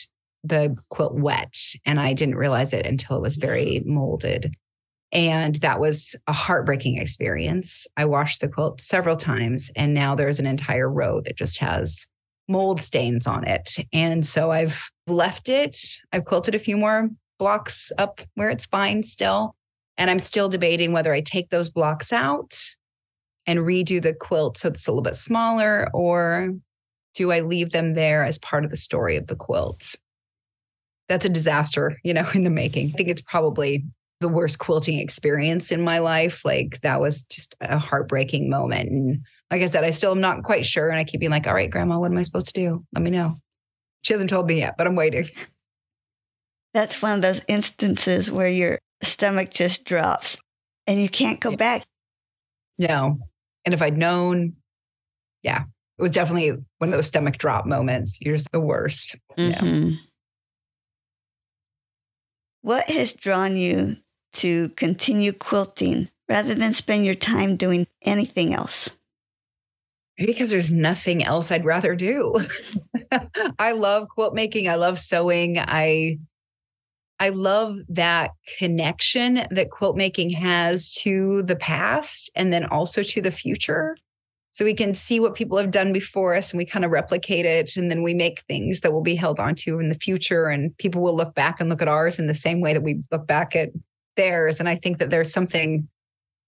the 0.47 0.75
quilt 0.89 1.15
wet 1.15 1.55
and 1.85 1.99
I 1.99 2.13
didn't 2.13 2.35
realize 2.35 2.73
it 2.73 2.85
until 2.85 3.17
it 3.17 3.21
was 3.21 3.35
very 3.35 3.81
molded. 3.85 4.53
And 5.11 5.55
that 5.55 5.79
was 5.79 6.15
a 6.27 6.33
heartbreaking 6.33 6.97
experience. 6.97 7.87
I 7.95 8.05
washed 8.05 8.41
the 8.41 8.49
quilt 8.49 8.81
several 8.81 9.15
times 9.15 9.71
and 9.75 9.93
now 9.93 10.15
there's 10.15 10.39
an 10.39 10.45
entire 10.45 10.89
row 10.89 11.21
that 11.21 11.37
just 11.37 11.59
has 11.59 12.07
mold 12.47 12.81
stains 12.81 13.25
on 13.25 13.47
it. 13.47 13.77
And 13.93 14.25
so 14.25 14.51
I've 14.51 14.89
left 15.07 15.49
it. 15.49 15.77
I've 16.11 16.25
quilted 16.25 16.55
a 16.55 16.59
few 16.59 16.77
more 16.77 17.09
blocks 17.39 17.91
up 17.97 18.21
where 18.35 18.49
it's 18.49 18.65
fine 18.65 19.03
still. 19.03 19.55
And 19.97 20.09
I'm 20.09 20.19
still 20.19 20.49
debating 20.49 20.91
whether 20.91 21.13
I 21.13 21.21
take 21.21 21.49
those 21.49 21.69
blocks 21.69 22.11
out 22.11 22.53
and 23.47 23.59
redo 23.59 24.01
the 24.01 24.13
quilt 24.13 24.57
so 24.57 24.69
it's 24.69 24.87
a 24.87 24.91
little 24.91 25.03
bit 25.03 25.15
smaller? 25.15 25.87
Or 25.93 26.53
do 27.13 27.31
I 27.31 27.39
leave 27.41 27.71
them 27.71 27.93
there 27.93 28.23
as 28.23 28.37
part 28.39 28.65
of 28.65 28.71
the 28.71 28.77
story 28.77 29.15
of 29.15 29.27
the 29.27 29.35
quilt? 29.35 29.95
That's 31.07 31.25
a 31.25 31.29
disaster, 31.29 31.97
you 32.03 32.13
know, 32.13 32.25
in 32.33 32.43
the 32.43 32.49
making. 32.49 32.87
I 32.87 32.91
think 32.91 33.09
it's 33.09 33.21
probably 33.21 33.85
the 34.21 34.29
worst 34.29 34.59
quilting 34.59 34.99
experience 34.99 35.71
in 35.71 35.81
my 35.81 35.99
life. 35.99 36.43
Like 36.45 36.79
that 36.81 37.01
was 37.01 37.23
just 37.23 37.55
a 37.61 37.77
heartbreaking 37.77 38.49
moment. 38.49 38.89
And 38.89 39.25
like 39.51 39.61
I 39.61 39.67
said, 39.67 39.83
I 39.83 39.91
still 39.91 40.11
am 40.11 40.21
not 40.21 40.43
quite 40.43 40.65
sure. 40.65 40.89
And 40.89 40.99
I 40.99 41.03
keep 41.03 41.19
being 41.19 41.31
like, 41.31 41.47
all 41.47 41.53
right, 41.53 41.69
grandma, 41.69 41.99
what 41.99 42.11
am 42.11 42.17
I 42.17 42.21
supposed 42.21 42.47
to 42.47 42.53
do? 42.53 42.85
Let 42.93 43.03
me 43.03 43.11
know. 43.11 43.35
She 44.01 44.13
hasn't 44.13 44.29
told 44.29 44.47
me 44.47 44.59
yet, 44.59 44.75
but 44.77 44.87
I'm 44.87 44.95
waiting. 44.95 45.25
That's 46.73 47.01
one 47.01 47.13
of 47.13 47.21
those 47.21 47.41
instances 47.47 48.29
where 48.29 48.49
your 48.49 48.79
stomach 49.01 49.49
just 49.49 49.85
drops 49.85 50.37
and 50.87 51.01
you 51.01 51.09
can't 51.09 51.39
go 51.39 51.55
back. 51.55 51.85
No. 52.77 53.19
And 53.63 53.73
if 53.73 53.81
I'd 53.81 53.97
known, 53.97 54.53
yeah, 55.41 55.63
it 55.97 56.01
was 56.01 56.11
definitely 56.11 56.49
one 56.49 56.89
of 56.89 56.91
those 56.91 57.07
stomach 57.07 57.37
drop 57.37 57.65
moments. 57.65 58.19
You're 58.21 58.35
just 58.35 58.51
the 58.51 58.59
worst. 58.59 59.15
Mm-hmm. 59.37 59.89
Yeah. 59.89 59.95
What 62.65 62.89
has 62.89 63.13
drawn 63.13 63.57
you 63.57 63.97
to 64.37 64.69
continue 64.69 65.33
quilting 65.33 66.09
rather 66.27 66.55
than 66.55 66.73
spend 66.73 67.05
your 67.05 67.13
time 67.13 67.57
doing 67.57 67.85
anything 68.01 68.55
else? 68.55 68.89
Because 70.17 70.49
there's 70.49 70.73
nothing 70.73 71.23
else 71.23 71.51
I'd 71.51 71.63
rather 71.63 71.95
do. 71.95 72.33
I 73.59 73.73
love 73.73 74.07
quilt 74.09 74.33
making. 74.33 74.67
I 74.67 74.75
love 74.75 74.97
sewing. 74.97 75.59
I 75.59 76.17
I 77.19 77.29
love 77.29 77.77
that 77.89 78.31
connection 78.57 79.45
that 79.51 79.69
quilt 79.69 79.95
making 79.95 80.31
has 80.31 80.91
to 81.03 81.43
the 81.43 81.57
past 81.57 82.31
and 82.35 82.51
then 82.51 82.65
also 82.65 83.03
to 83.03 83.21
the 83.21 83.31
future. 83.31 83.95
So 84.55 84.63
we 84.63 84.73
can 84.73 84.93
see 84.93 85.19
what 85.19 85.35
people 85.35 85.57
have 85.57 85.69
done 85.69 85.91
before 85.91 86.33
us 86.33 86.53
and 86.53 86.57
we 86.57 86.63
kind 86.63 86.85
of 86.85 86.91
replicate 86.91 87.45
it. 87.45 87.75
And 87.75 87.91
then 87.91 88.03
we 88.03 88.13
make 88.13 88.39
things 88.43 88.79
that 88.79 88.93
will 88.93 89.01
be 89.01 89.15
held 89.15 89.37
onto 89.37 89.79
in 89.79 89.89
the 89.89 89.95
future. 89.95 90.45
And 90.45 90.75
people 90.77 91.01
will 91.01 91.13
look 91.13 91.35
back 91.35 91.59
and 91.59 91.67
look 91.67 91.81
at 91.81 91.89
ours 91.89 92.19
in 92.19 92.27
the 92.27 92.33
same 92.33 92.61
way 92.61 92.71
that 92.71 92.81
we 92.81 93.03
look 93.11 93.27
back 93.27 93.53
at 93.53 93.71
theirs. 94.15 94.61
And 94.61 94.69
I 94.69 94.75
think 94.75 94.99
that 94.99 95.09
there's 95.09 95.29
something 95.29 95.89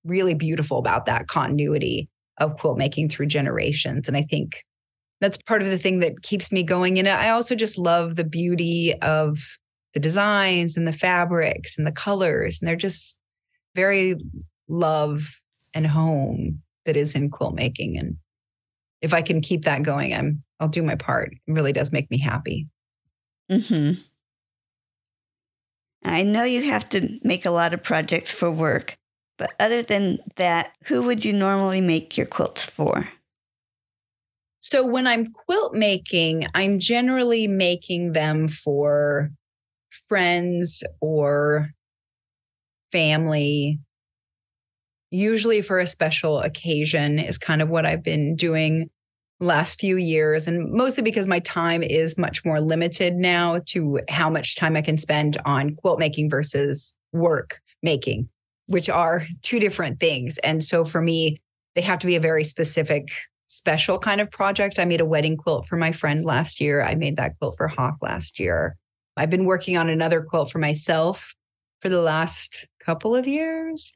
really 0.05 0.33
beautiful 0.33 0.77
about 0.77 1.05
that 1.07 1.27
continuity 1.27 2.07
of 2.37 2.55
quilt 2.55 2.77
making 2.77 3.09
through 3.09 3.25
generations. 3.25 4.07
And 4.07 4.15
I 4.15 4.21
think 4.21 4.63
that's 5.19 5.37
part 5.43 5.61
of 5.61 5.67
the 5.67 5.77
thing 5.77 5.99
that 5.99 6.21
keeps 6.21 6.49
me 6.49 6.63
going. 6.63 6.97
And 6.99 7.09
I 7.09 7.31
also 7.31 7.55
just 7.55 7.77
love 7.77 8.15
the 8.15 8.23
beauty 8.23 8.93
of 9.01 9.37
the 9.93 9.99
designs 9.99 10.77
and 10.77 10.87
the 10.87 10.93
fabrics 10.93 11.77
and 11.77 11.85
the 11.85 11.91
colors. 11.91 12.61
And 12.61 12.69
they're 12.69 12.77
just 12.77 13.19
very 13.75 14.15
love 14.69 15.41
and 15.73 15.85
home 15.85 16.61
that 16.87 16.97
is 16.97 17.13
in 17.13 17.29
quilt 17.29 17.53
making. 17.53 17.97
And 17.97 18.17
if 19.01 19.13
I 19.13 19.21
can 19.21 19.41
keep 19.41 19.65
that 19.65 19.83
going, 19.83 20.13
I'm 20.13 20.43
I'll 20.59 20.67
do 20.67 20.81
my 20.81 20.95
part. 20.95 21.33
It 21.33 21.51
really 21.51 21.73
does 21.73 21.93
make 21.93 22.09
me 22.09 22.17
happy. 22.17 22.67
Mm-hmm. 23.51 24.01
I 26.03 26.23
know 26.23 26.43
you 26.43 26.63
have 26.63 26.89
to 26.89 27.19
make 27.21 27.45
a 27.45 27.51
lot 27.51 27.73
of 27.73 27.83
projects 27.83 28.33
for 28.33 28.49
work, 28.49 28.97
but 29.37 29.53
other 29.59 29.83
than 29.83 30.17
that, 30.37 30.71
who 30.85 31.03
would 31.03 31.23
you 31.23 31.33
normally 31.33 31.81
make 31.81 32.17
your 32.17 32.25
quilts 32.25 32.65
for? 32.65 33.07
So 34.59 34.85
when 34.85 35.05
I'm 35.05 35.31
quilt 35.31 35.73
making, 35.73 36.47
I'm 36.55 36.79
generally 36.79 37.47
making 37.47 38.13
them 38.13 38.47
for 38.47 39.31
friends 39.89 40.83
or 40.99 41.69
family 42.91 43.79
usually 45.11 45.61
for 45.61 45.79
a 45.79 45.87
special 45.87 46.39
occasion 46.39 47.19
is 47.19 47.37
kind 47.37 47.61
of 47.61 47.69
what 47.69 47.85
I've 47.85 48.03
been 48.03 48.35
doing 48.35 48.89
last 49.39 49.79
few 49.79 49.97
years 49.97 50.47
and 50.47 50.71
mostly 50.71 51.03
because 51.03 51.27
my 51.27 51.39
time 51.39 51.83
is 51.83 52.17
much 52.17 52.43
more 52.43 52.59
limited 52.59 53.13
now 53.13 53.59
to 53.67 53.99
how 54.09 54.31
much 54.31 54.55
time 54.55 54.75
I 54.75 54.81
can 54.81 54.97
spend 54.97 55.37
on 55.45 55.75
quilt 55.75 55.99
making 55.99 56.29
versus 56.29 56.97
work 57.13 57.61
making 57.83 58.27
which 58.67 58.89
are 58.89 59.25
two 59.41 59.59
different 59.59 59.99
things. 59.99 60.37
And 60.39 60.63
so 60.63 60.85
for 60.85 61.01
me 61.01 61.41
they 61.75 61.81
have 61.81 61.99
to 61.99 62.07
be 62.07 62.15
a 62.15 62.21
very 62.21 62.43
specific 62.43 63.09
special 63.47 63.97
kind 63.97 64.19
of 64.19 64.29
project. 64.29 64.79
I 64.79 64.85
made 64.85 65.01
a 65.01 65.05
wedding 65.05 65.37
quilt 65.37 65.67
for 65.67 65.77
my 65.77 65.91
friend 65.91 66.25
last 66.25 66.59
year. 66.59 66.83
I 66.83 66.95
made 66.95 67.17
that 67.17 67.37
quilt 67.39 67.55
for 67.55 67.67
Hawke 67.67 68.01
last 68.01 68.39
year. 68.39 68.75
I've 69.15 69.29
been 69.29 69.45
working 69.45 69.77
on 69.77 69.89
another 69.89 70.21
quilt 70.21 70.51
for 70.51 70.59
myself 70.59 71.33
for 71.79 71.89
the 71.89 72.01
last 72.01 72.67
couple 72.83 73.15
of 73.15 73.27
years 73.27 73.93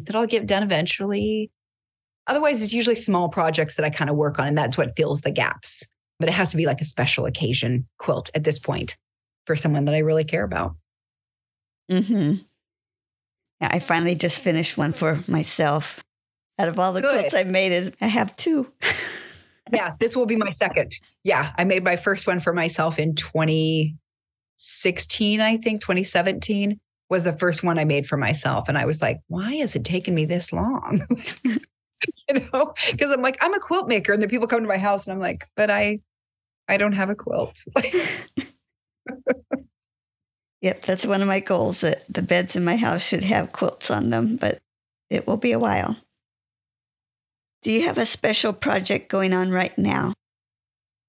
that 0.00 0.16
I'll 0.16 0.26
get 0.26 0.46
done 0.46 0.62
eventually. 0.62 1.50
Otherwise, 2.26 2.62
it's 2.62 2.72
usually 2.72 2.96
small 2.96 3.28
projects 3.28 3.76
that 3.76 3.84
I 3.84 3.90
kind 3.90 4.08
of 4.08 4.16
work 4.16 4.38
on, 4.38 4.48
and 4.48 4.56
that's 4.56 4.78
what 4.78 4.96
fills 4.96 5.20
the 5.20 5.30
gaps. 5.30 5.84
But 6.18 6.28
it 6.28 6.32
has 6.32 6.52
to 6.52 6.56
be 6.56 6.66
like 6.66 6.80
a 6.80 6.84
special 6.84 7.26
occasion 7.26 7.86
quilt 7.98 8.30
at 8.34 8.44
this 8.44 8.58
point 8.58 8.96
for 9.46 9.56
someone 9.56 9.84
that 9.84 9.94
I 9.94 9.98
really 9.98 10.24
care 10.24 10.44
about. 10.44 10.76
Hmm. 11.90 12.34
Yeah, 13.60 13.68
I 13.70 13.78
finally 13.78 14.14
just 14.14 14.40
finished 14.40 14.78
one 14.78 14.92
for 14.92 15.20
myself. 15.28 16.02
Out 16.58 16.68
of 16.68 16.78
all 16.78 16.92
the 16.92 17.02
Good. 17.02 17.18
quilts 17.18 17.34
I've 17.34 17.48
made, 17.48 17.94
I 18.00 18.06
have 18.06 18.36
two. 18.36 18.72
yeah, 19.72 19.94
this 19.98 20.16
will 20.16 20.26
be 20.26 20.36
my 20.36 20.52
second. 20.52 20.92
Yeah, 21.24 21.52
I 21.58 21.64
made 21.64 21.82
my 21.82 21.96
first 21.96 22.26
one 22.26 22.40
for 22.40 22.52
myself 22.52 22.98
in 22.98 23.14
2016, 23.16 25.40
I 25.40 25.56
think, 25.56 25.80
2017 25.80 26.78
was 27.10 27.24
the 27.24 27.32
first 27.38 27.62
one 27.62 27.78
I 27.78 27.84
made 27.84 28.06
for 28.06 28.16
myself. 28.16 28.68
And 28.68 28.78
I 28.78 28.86
was 28.86 29.02
like, 29.02 29.20
why 29.28 29.56
has 29.56 29.76
it 29.76 29.84
taken 29.84 30.14
me 30.14 30.24
this 30.24 30.52
long? 30.52 31.02
you 31.44 32.40
know, 32.52 32.74
because 32.90 33.12
I'm 33.12 33.22
like, 33.22 33.36
I'm 33.40 33.54
a 33.54 33.60
quilt 33.60 33.88
maker. 33.88 34.12
And 34.12 34.22
the 34.22 34.28
people 34.28 34.46
come 34.46 34.62
to 34.62 34.68
my 34.68 34.78
house 34.78 35.06
and 35.06 35.14
I'm 35.14 35.20
like, 35.20 35.46
but 35.56 35.70
I 35.70 36.00
I 36.68 36.76
don't 36.78 36.92
have 36.92 37.10
a 37.10 37.14
quilt. 37.14 37.62
yep, 40.62 40.82
that's 40.82 41.06
one 41.06 41.20
of 41.20 41.28
my 41.28 41.40
goals 41.40 41.82
that 41.82 42.06
the 42.12 42.22
beds 42.22 42.56
in 42.56 42.64
my 42.64 42.76
house 42.76 43.02
should 43.02 43.24
have 43.24 43.52
quilts 43.52 43.90
on 43.90 44.10
them, 44.10 44.36
but 44.36 44.60
it 45.10 45.26
will 45.26 45.36
be 45.36 45.52
a 45.52 45.58
while. 45.58 45.96
Do 47.62 47.70
you 47.70 47.82
have 47.82 47.98
a 47.98 48.06
special 48.06 48.52
project 48.52 49.10
going 49.10 49.32
on 49.32 49.50
right 49.50 49.76
now? 49.76 50.14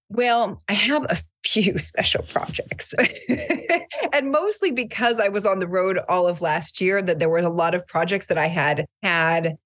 Well, 0.10 0.62
I 0.70 0.74
have 0.74 1.04
a 1.06 1.18
few 1.44 1.78
special 1.78 2.24
projects. 2.24 2.94
and 4.14 4.32
mostly 4.32 4.72
because 4.72 5.20
I 5.20 5.30
was 5.30 5.46
on 5.46 5.60
the 5.60 5.68
road 5.68 6.00
all 6.10 6.28
of 6.28 6.42
last 6.42 6.82
year, 6.82 7.02
that 7.02 7.20
there 7.20 7.30
was 7.30 7.46
a 7.46 7.50
lot 7.50 7.76
of 7.76 7.88
projects 7.88 8.28
that 8.28 8.38
I 8.38 8.48
had 8.48 8.86
had 9.04 9.58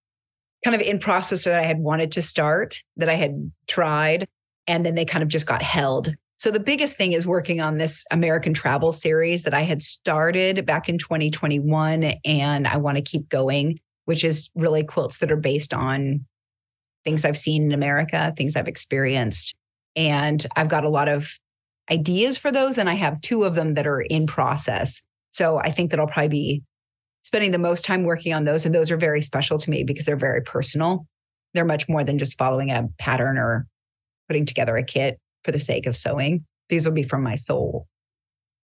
kind 0.64 0.76
of 0.76 0.82
in 0.82 1.00
process 1.00 1.46
that 1.46 1.60
I 1.60 1.64
had 1.64 1.80
wanted 1.80 2.12
to 2.14 2.22
start, 2.22 2.82
that 2.98 3.10
I 3.10 3.14
had 3.14 3.52
tried, 3.68 4.28
and 4.68 4.86
then 4.86 4.96
they 4.96 5.06
kind 5.06 5.24
of 5.24 5.30
just 5.30 5.46
got 5.46 5.62
held. 5.62 6.14
So 6.38 6.52
the 6.52 6.60
biggest 6.60 6.96
thing 6.96 7.12
is 7.12 7.26
working 7.26 7.60
on 7.60 7.78
this 7.78 8.06
American 8.12 8.54
travel 8.54 8.94
series 8.94 9.44
that 9.44 9.54
I 9.54 9.62
had 9.62 9.82
started 9.82 10.66
back 10.66 10.88
in 10.88 10.98
2021 10.98 12.14
and 12.24 12.68
I 12.68 12.78
want 12.78 12.98
to 12.98 13.04
keep 13.04 13.28
going, 13.28 13.80
which 14.06 14.24
is 14.24 14.50
really 14.56 14.84
quilts 14.84 15.18
that 15.18 15.32
are 15.32 15.38
based 15.38 15.74
on 15.74 16.26
things 17.04 17.26
I've 17.26 17.38
seen 17.38 17.64
in 17.64 17.72
America, 17.74 18.34
things 18.38 18.56
I've 18.56 18.70
experienced. 18.70 19.54
And 19.96 20.46
I've 20.56 20.70
got 20.70 20.86
a 20.86 20.90
lot 20.90 21.10
of 21.10 21.32
ideas 21.92 22.38
for 22.38 22.52
those, 22.52 22.78
and 22.78 22.90
I 22.90 22.94
have 22.94 23.22
two 23.22 23.44
of 23.44 23.56
them 23.56 23.74
that 23.74 23.88
are 23.88 24.02
in 24.02 24.28
process. 24.28 25.04
So 25.32 25.60
I 25.60 25.72
think 25.72 25.92
that 25.92 26.00
I'll 26.00 26.08
probably 26.08 26.30
be 26.30 26.64
spending 27.24 27.52
the 27.52 27.58
most 27.58 27.86
time 27.86 28.04
working 28.04 28.34
on 28.34 28.44
those. 28.44 28.66
And 28.66 28.74
those 28.74 28.92
are 28.92 28.98
very 28.98 29.22
special 29.22 29.58
to 29.58 29.70
me 29.70 29.84
because 29.84 30.06
they're 30.06 30.16
very 30.16 30.42
personal. 30.42 31.06
They're 31.54 31.66
much 31.66 31.90
more 31.90 32.04
than 32.04 32.18
just 32.18 32.38
following 32.38 32.72
a 32.72 32.88
pattern 32.98 33.38
or 33.38 33.68
putting 34.28 34.46
together 34.46 34.78
a 34.78 34.84
kit 34.84 35.18
for 35.44 35.52
the 35.52 35.60
sake 35.60 35.86
of 35.86 35.98
sewing. 35.98 36.46
These 36.70 36.86
will 36.86 36.94
be 36.94 37.04
from 37.04 37.24
my 37.24 37.36
soul. 37.36 37.88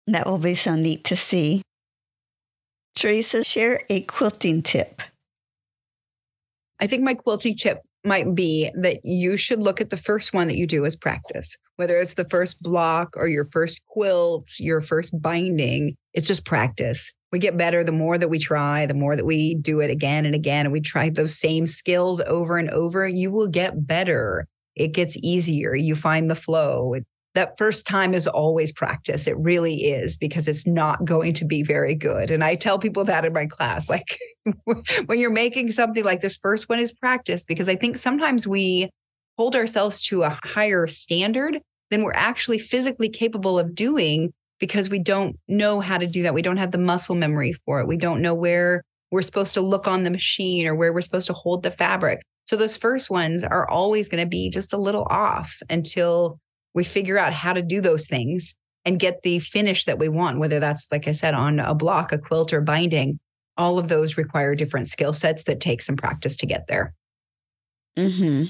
That 0.08 0.28
will 0.28 0.38
be 0.38 0.56
so 0.56 0.76
neat 0.76 1.04
to 1.06 1.18
see. 1.18 1.62
Teresa, 2.96 3.44
share 3.44 3.84
a 3.90 4.02
quilting 4.02 4.62
tip. 4.62 5.02
I 6.80 6.88
think 6.88 7.04
my 7.04 7.16
quilting 7.16 7.56
tip 7.56 7.82
might 8.06 8.36
be 8.36 8.72
that 8.76 9.00
you 9.04 9.38
should 9.38 9.60
look 9.60 9.82
at 9.82 9.90
the 9.90 9.98
first 9.98 10.34
one 10.34 10.48
that 10.48 10.58
you 10.58 10.68
do 10.68 10.86
as 10.86 10.96
practice, 10.96 11.58
whether 11.76 12.00
it's 12.00 12.14
the 12.14 12.28
first 12.30 12.62
block 12.62 13.14
or 13.16 13.28
your 13.28 13.46
first 13.52 13.84
quilt, 13.88 14.48
your 14.60 14.82
first 14.82 15.20
binding. 15.22 15.96
It's 16.14 16.28
just 16.28 16.46
practice. 16.46 17.14
We 17.32 17.40
get 17.40 17.58
better 17.58 17.84
the 17.84 17.92
more 17.92 18.18
that 18.18 18.30
we 18.30 18.40
try, 18.40 18.86
the 18.86 18.94
more 18.94 19.16
that 19.16 19.26
we 19.26 19.56
do 19.56 19.82
it 19.82 19.90
again 19.90 20.26
and 20.26 20.36
again, 20.36 20.66
and 20.66 20.74
we 20.74 20.82
try 20.82 21.10
those 21.10 21.38
same 21.38 21.66
skills 21.66 22.22
over 22.22 22.58
and 22.58 22.70
over. 22.70 23.08
You 23.08 23.32
will 23.32 23.48
get 23.48 23.86
better. 23.86 24.48
It 24.76 24.90
gets 24.90 25.18
easier. 25.18 25.76
You 25.76 25.96
find 25.96 26.30
the 26.30 26.36
flow. 26.36 26.94
It 26.94 27.06
that 27.36 27.58
first 27.58 27.86
time 27.86 28.14
is 28.14 28.28
always 28.28 28.72
practice. 28.72 29.28
It 29.28 29.38
really 29.38 29.76
is 29.76 30.18
because 30.18 30.48
it's 30.48 30.66
not 30.66 31.04
going 31.06 31.34
to 31.34 31.46
be 31.46 31.64
very 31.64 31.94
good. 31.94 32.32
And 32.32 32.44
I 32.44 32.56
tell 32.56 32.80
people 32.80 33.04
that 33.04 33.26
in 33.26 33.34
my 33.34 33.46
class 33.46 33.90
like 33.90 34.18
when 35.06 35.20
you're 35.20 35.30
making 35.30 35.72
something 35.72 36.04
like 36.04 36.22
this 36.22 36.38
first 36.38 36.68
one 36.70 36.80
is 36.80 36.94
practice 36.94 37.44
because 37.44 37.70
I 37.70 37.76
think 37.76 37.98
sometimes 37.98 38.48
we 38.48 38.90
hold 39.38 39.56
ourselves 39.56 40.02
to 40.04 40.24
a 40.24 40.40
higher 40.44 40.88
standard 40.88 41.60
than 41.92 42.04
we're 42.04 42.14
actually 42.14 42.58
physically 42.58 43.10
capable 43.10 43.60
of 43.60 43.76
doing 43.76 44.34
because 44.60 44.90
we 44.90 45.00
don't 45.00 45.38
know 45.48 45.82
how 45.82 45.98
to 45.98 46.08
do 46.08 46.24
that. 46.24 46.34
We 46.34 46.42
don't 46.42 46.58
have 46.58 46.72
the 46.72 46.78
muscle 46.78 47.16
memory 47.16 47.54
for 47.66 47.82
it. 47.82 47.88
We 47.88 47.98
don't 47.98 48.22
know 48.22 48.34
where 48.34 48.82
we're 49.12 49.22
supposed 49.22 49.54
to 49.56 49.62
look 49.62 49.88
on 49.88 50.04
the 50.04 50.12
machine 50.12 50.66
or 50.66 50.74
where 50.74 50.94
we're 50.94 51.02
supposed 51.02 51.28
to 51.28 51.34
hold 51.34 51.64
the 51.64 51.72
fabric. 51.72 52.22
So 52.48 52.56
those 52.56 52.78
first 52.78 53.10
ones 53.10 53.44
are 53.44 53.70
always 53.70 54.08
going 54.08 54.24
to 54.24 54.30
be 54.30 54.50
just 54.50 54.72
a 54.72 54.78
little 54.78 55.06
off 55.10 55.58
until 55.70 56.40
we 56.76 56.84
figure 56.84 57.18
out 57.18 57.34
how 57.34 57.54
to 57.54 57.62
do 57.62 57.82
those 57.82 58.06
things 58.06 58.56
and 58.84 59.00
get 59.00 59.24
the 59.24 59.40
finish 59.40 59.86
that 59.86 59.98
we 59.98 60.10
want, 60.10 60.38
whether 60.38 60.60
that's, 60.60 60.92
like 60.92 61.08
I 61.08 61.14
said, 61.14 61.34
on 61.34 61.60
a 61.60 61.74
block, 61.74 62.12
a 62.12 62.20
quilt, 62.20 62.54
or 62.54 62.62
binding. 62.62 63.18
All 63.58 63.80
of 63.80 63.88
those 63.88 64.18
require 64.18 64.54
different 64.54 64.90
skill 64.90 65.14
sets 65.14 65.46
that 65.46 65.62
take 65.62 65.82
some 65.82 65.96
practice 65.96 66.36
to 66.38 66.46
get 66.46 66.68
there. 66.68 66.94
Hmm. 67.98 68.44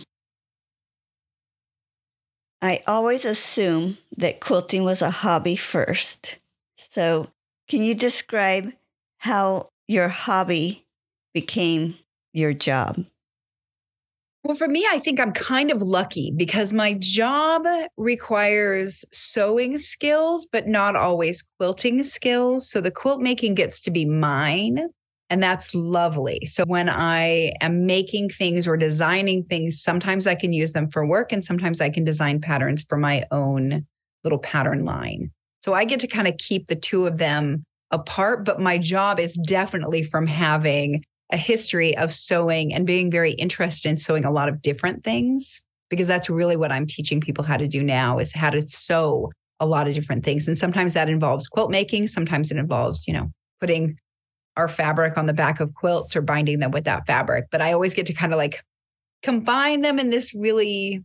I 2.61 2.81
always 2.87 3.23
assume 3.25 3.97
that 4.17 4.39
quilting 4.39 4.83
was 4.83 5.03
a 5.03 5.11
hobby 5.11 5.55
first. 5.55 6.39
So, 6.91 7.29
can 7.67 7.83
you 7.83 7.93
describe 7.93 8.73
how 9.19 9.69
your 9.87 10.07
hobby 10.07 10.85
became 11.33 11.95
your 12.33 12.53
job? 12.53 13.05
Well, 14.45 14.55
for 14.55 14.67
me, 14.67 14.85
I 14.87 14.99
think 14.99 15.19
I'm 15.19 15.31
kind 15.31 15.71
of 15.71 15.81
lucky 15.81 16.31
because 16.37 16.71
my 16.71 16.93
job 16.99 17.65
requires 17.97 19.03
sewing 19.11 19.79
skills, 19.79 20.45
but 20.45 20.67
not 20.67 20.95
always 20.95 21.41
quilting 21.57 22.03
skills. 22.03 22.69
So 22.69 22.79
the 22.79 22.91
quilt 22.91 23.21
making 23.21 23.55
gets 23.55 23.81
to 23.81 23.91
be 23.91 24.05
mine. 24.05 24.89
And 25.31 25.41
that's 25.41 25.73
lovely. 25.73 26.41
So 26.45 26.63
when 26.67 26.89
I 26.89 27.53
am 27.59 27.87
making 27.87 28.29
things 28.29 28.67
or 28.67 28.77
designing 28.77 29.45
things, 29.45 29.81
sometimes 29.81 30.27
I 30.27 30.35
can 30.35 30.53
use 30.53 30.73
them 30.73 30.91
for 30.91 31.07
work 31.07 31.31
and 31.31 31.43
sometimes 31.43 31.81
I 31.81 31.89
can 31.89 32.03
design 32.03 32.39
patterns 32.39 32.85
for 32.87 32.99
my 32.99 33.23
own 33.31 33.87
little 34.23 34.37
pattern 34.37 34.85
line. 34.85 35.31
So 35.61 35.73
I 35.73 35.85
get 35.85 36.01
to 36.01 36.07
kind 36.07 36.27
of 36.27 36.37
keep 36.37 36.67
the 36.67 36.75
two 36.75 37.07
of 37.07 37.17
them 37.17 37.63
apart. 37.89 38.45
But 38.45 38.61
my 38.61 38.77
job 38.77 39.19
is 39.19 39.33
definitely 39.33 40.03
from 40.03 40.27
having 40.27 41.03
a 41.31 41.37
history 41.37 41.97
of 41.97 42.13
sewing 42.13 42.73
and 42.73 42.85
being 42.85 43.09
very 43.09 43.31
interested 43.31 43.89
in 43.89 43.97
sewing 43.97 44.25
a 44.25 44.31
lot 44.31 44.49
of 44.49 44.61
different 44.61 45.03
things 45.03 45.63
because 45.89 46.07
that's 46.07 46.29
really 46.29 46.57
what 46.57 46.71
I'm 46.71 46.85
teaching 46.85 47.21
people 47.21 47.43
how 47.43 47.57
to 47.57 47.67
do 47.67 47.83
now 47.83 48.19
is 48.19 48.33
how 48.33 48.49
to 48.49 48.61
sew 48.61 49.31
a 49.59 49.65
lot 49.65 49.87
of 49.87 49.93
different 49.93 50.25
things. 50.25 50.47
And 50.47 50.57
sometimes 50.57 50.93
that 50.93 51.09
involves 51.09 51.47
quilt 51.47 51.71
making, 51.71 52.07
sometimes 52.07 52.51
it 52.51 52.57
involves, 52.57 53.07
you 53.07 53.13
know, 53.13 53.31
putting 53.59 53.97
our 54.57 54.67
fabric 54.67 55.17
on 55.17 55.25
the 55.25 55.33
back 55.33 55.59
of 55.59 55.73
quilts 55.73 56.15
or 56.15 56.21
binding 56.21 56.59
them 56.59 56.71
with 56.71 56.85
that 56.85 57.05
fabric. 57.05 57.45
But 57.51 57.61
I 57.61 57.73
always 57.73 57.93
get 57.93 58.05
to 58.07 58.13
kind 58.13 58.33
of 58.33 58.37
like 58.37 58.61
combine 59.23 59.81
them 59.81 59.99
in 59.99 60.09
this 60.09 60.33
really 60.33 61.03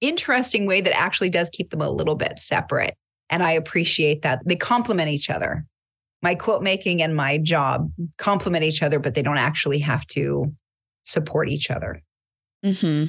interesting 0.00 0.66
way 0.66 0.80
that 0.80 0.96
actually 0.96 1.30
does 1.30 1.50
keep 1.50 1.70
them 1.70 1.80
a 1.80 1.90
little 1.90 2.16
bit 2.16 2.38
separate. 2.38 2.94
And 3.30 3.42
I 3.42 3.52
appreciate 3.52 4.22
that 4.22 4.40
they 4.44 4.56
complement 4.56 5.10
each 5.10 5.30
other 5.30 5.64
my 6.22 6.34
quilt 6.34 6.62
making 6.62 7.02
and 7.02 7.14
my 7.14 7.38
job 7.38 7.90
complement 8.18 8.64
each 8.64 8.82
other, 8.82 8.98
but 8.98 9.14
they 9.14 9.22
don't 9.22 9.38
actually 9.38 9.80
have 9.80 10.06
to 10.08 10.52
support 11.04 11.48
each 11.48 11.70
other. 11.70 12.02
Hmm. 12.64 13.04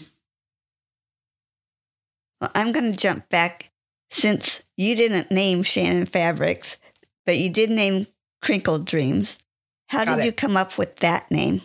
Well, 2.40 2.52
I'm 2.54 2.72
going 2.72 2.92
to 2.92 2.98
jump 2.98 3.30
back 3.30 3.72
since 4.12 4.62
you 4.76 4.96
didn't 4.96 5.32
name 5.32 5.64
Shannon 5.64 6.06
Fabrics, 6.06 6.78
but 7.26 7.38
you 7.38 7.50
did 7.50 7.70
name 7.70 8.08
Crinkle 8.44 8.80
Dreams. 8.80 9.38
How 9.88 10.06
Got 10.06 10.16
did 10.16 10.22
it. 10.22 10.26
you 10.26 10.32
come 10.34 10.58
up 10.58 10.78
with 10.78 10.98
that 10.98 11.30
name? 11.32 11.62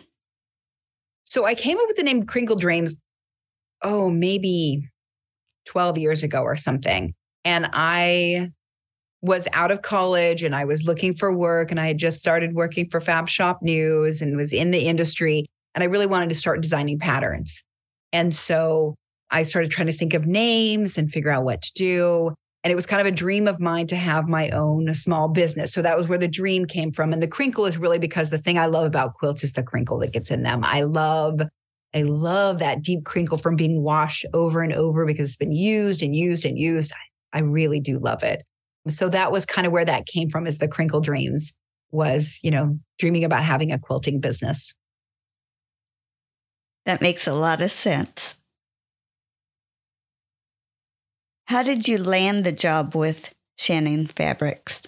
So 1.25 1.45
I 1.45 1.55
came 1.55 1.77
up 1.77 1.87
with 1.87 1.97
the 1.97 2.03
name 2.03 2.25
Crinkle 2.25 2.55
Dreams, 2.55 2.97
oh, 3.81 4.09
maybe 4.09 4.87
12 5.67 5.97
years 5.97 6.23
ago 6.23 6.41
or 6.41 6.55
something. 6.55 7.13
And 7.45 7.69
I 7.73 8.51
was 9.23 9.47
out 9.53 9.71
of 9.71 9.81
college 9.81 10.43
and 10.43 10.53
I 10.53 10.65
was 10.65 10.85
looking 10.85 11.15
for 11.15 11.31
work 11.31 11.71
and 11.71 11.79
I 11.79 11.87
had 11.87 11.97
just 11.97 12.19
started 12.19 12.53
working 12.53 12.89
for 12.89 12.99
Fab 12.99 13.29
Shop 13.29 13.61
News 13.61 14.21
and 14.21 14.35
was 14.35 14.51
in 14.51 14.71
the 14.71 14.85
industry 14.85 15.45
and 15.73 15.81
I 15.81 15.87
really 15.87 16.05
wanted 16.05 16.29
to 16.29 16.35
start 16.35 16.61
designing 16.61 16.99
patterns. 16.99 17.63
And 18.11 18.35
so 18.35 18.95
I 19.31 19.43
started 19.43 19.71
trying 19.71 19.87
to 19.87 19.93
think 19.93 20.13
of 20.13 20.25
names 20.25 20.97
and 20.97 21.11
figure 21.11 21.31
out 21.31 21.45
what 21.45 21.61
to 21.61 21.71
do. 21.73 22.35
And 22.65 22.71
it 22.71 22.75
was 22.75 22.85
kind 22.85 22.99
of 22.99 23.07
a 23.07 23.15
dream 23.15 23.47
of 23.47 23.61
mine 23.61 23.87
to 23.87 23.95
have 23.95 24.27
my 24.27 24.49
own 24.49 24.93
small 24.93 25.29
business. 25.29 25.73
So 25.73 25.81
that 25.81 25.97
was 25.97 26.07
where 26.07 26.19
the 26.19 26.27
dream 26.27 26.65
came 26.65 26.91
from. 26.91 27.13
And 27.13 27.21
the 27.21 27.27
crinkle 27.27 27.65
is 27.65 27.77
really 27.77 27.99
because 27.99 28.29
the 28.29 28.37
thing 28.37 28.57
I 28.57 28.67
love 28.67 28.85
about 28.85 29.15
quilts 29.15 29.43
is 29.43 29.53
the 29.53 29.63
crinkle 29.63 29.99
that 29.99 30.13
gets 30.13 30.31
in 30.31 30.43
them. 30.43 30.63
I 30.63 30.81
love 30.81 31.41
I 31.95 32.01
love 32.01 32.59
that 32.59 32.81
deep 32.81 33.05
crinkle 33.05 33.37
from 33.37 33.55
being 33.55 33.83
washed 33.83 34.25
over 34.33 34.61
and 34.61 34.73
over 34.73 35.05
because 35.05 35.29
it's 35.29 35.37
been 35.37 35.51
used 35.51 36.01
and 36.01 36.15
used 36.15 36.43
and 36.43 36.57
used. 36.57 36.91
I, 36.91 37.37
I 37.37 37.41
really 37.41 37.79
do 37.79 37.99
love 37.99 38.23
it. 38.23 38.43
So 38.89 39.09
that 39.09 39.31
was 39.31 39.45
kind 39.45 39.65
of 39.65 39.71
where 39.71 39.85
that 39.85 40.05
came 40.05 40.29
from 40.29 40.45
is 40.45 40.57
the 40.57 40.67
crinkle 40.67 41.01
dreams 41.01 41.57
was, 41.91 42.39
you 42.43 42.51
know, 42.51 42.79
dreaming 42.99 43.23
about 43.23 43.43
having 43.43 43.71
a 43.71 43.79
quilting 43.79 44.19
business. 44.19 44.73
That 46.85 47.01
makes 47.01 47.27
a 47.27 47.33
lot 47.33 47.61
of 47.61 47.71
sense. 47.71 48.37
How 51.45 51.63
did 51.63 51.87
you 51.87 51.97
land 51.97 52.43
the 52.43 52.51
job 52.51 52.95
with 52.95 53.33
Shannon 53.57 54.05
Fabrics? 54.05 54.81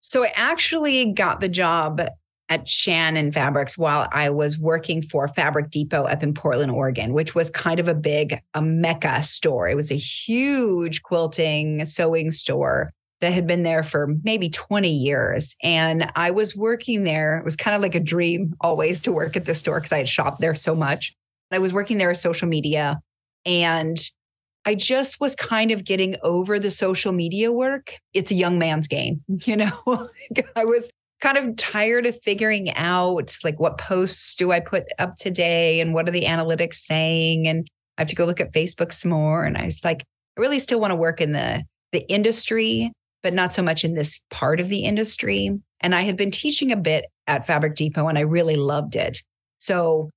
So 0.00 0.24
I 0.24 0.32
actually 0.34 1.12
got 1.12 1.40
the 1.40 1.48
job 1.48 2.00
at 2.48 2.68
Shannon 2.68 3.32
Fabrics 3.32 3.78
while 3.78 4.08
I 4.12 4.30
was 4.30 4.58
working 4.58 5.02
for 5.02 5.28
Fabric 5.28 5.70
Depot 5.70 6.04
up 6.04 6.22
in 6.22 6.34
Portland, 6.34 6.70
Oregon, 6.70 7.12
which 7.12 7.34
was 7.34 7.50
kind 7.50 7.80
of 7.80 7.88
a 7.88 7.94
big 7.94 8.38
a 8.54 8.62
mecca 8.62 9.22
store. 9.22 9.68
It 9.68 9.76
was 9.76 9.90
a 9.90 9.96
huge 9.96 11.02
quilting 11.02 11.84
sewing 11.86 12.30
store 12.30 12.92
that 13.20 13.32
had 13.32 13.46
been 13.46 13.62
there 13.62 13.82
for 13.82 14.14
maybe 14.22 14.50
20 14.50 14.90
years. 14.90 15.56
And 15.62 16.10
I 16.14 16.30
was 16.30 16.54
working 16.54 17.04
there. 17.04 17.38
It 17.38 17.44
was 17.44 17.56
kind 17.56 17.74
of 17.74 17.80
like 17.80 17.94
a 17.94 18.00
dream 18.00 18.54
always 18.60 19.00
to 19.02 19.12
work 19.12 19.36
at 19.36 19.46
the 19.46 19.54
store 19.54 19.80
because 19.80 19.92
I 19.92 19.98
had 19.98 20.08
shopped 20.08 20.40
there 20.40 20.54
so 20.54 20.74
much. 20.74 21.14
I 21.50 21.58
was 21.58 21.72
working 21.72 21.98
there 21.98 22.10
as 22.10 22.20
social 22.20 22.48
media 22.48 23.00
and 23.46 23.98
I 24.66 24.74
just 24.74 25.20
was 25.20 25.36
kind 25.36 25.70
of 25.70 25.84
getting 25.84 26.16
over 26.22 26.58
the 26.58 26.70
social 26.70 27.12
media 27.12 27.52
work. 27.52 27.98
It's 28.12 28.30
a 28.30 28.34
young 28.34 28.58
man's 28.58 28.88
game, 28.88 29.22
you 29.28 29.56
know. 29.56 29.72
I 30.56 30.64
was 30.64 30.90
kind 31.20 31.38
of 31.38 31.56
tired 31.56 32.06
of 32.06 32.18
figuring 32.22 32.70
out 32.74 33.36
like 33.44 33.58
what 33.58 33.78
posts 33.78 34.36
do 34.36 34.52
I 34.52 34.60
put 34.60 34.84
up 34.98 35.16
today 35.16 35.80
and 35.80 35.94
what 35.94 36.08
are 36.08 36.12
the 36.12 36.24
analytics 36.24 36.74
saying? 36.74 37.48
And 37.48 37.66
I 37.96 38.02
have 38.02 38.08
to 38.08 38.16
go 38.16 38.24
look 38.24 38.40
at 38.40 38.52
Facebook 38.52 38.92
some 38.92 39.12
more. 39.12 39.44
And 39.44 39.56
I 39.56 39.64
was 39.66 39.84
like 39.84 40.04
I 40.36 40.40
really 40.40 40.58
still 40.58 40.80
want 40.80 40.90
to 40.90 40.96
work 40.96 41.20
in 41.20 41.32
the 41.32 41.64
the 41.92 42.06
industry 42.10 42.92
but 43.22 43.32
not 43.32 43.54
so 43.54 43.62
much 43.62 43.84
in 43.84 43.94
this 43.94 44.22
part 44.30 44.60
of 44.60 44.68
the 44.68 44.84
industry. 44.84 45.50
And 45.80 45.94
I 45.94 46.02
had 46.02 46.16
been 46.16 46.30
teaching 46.30 46.70
a 46.70 46.76
bit 46.76 47.06
at 47.26 47.46
Fabric 47.46 47.74
Depot 47.74 48.06
and 48.06 48.18
I 48.18 48.20
really 48.20 48.56
loved 48.56 48.94
it. 48.96 49.18
So 49.58 50.10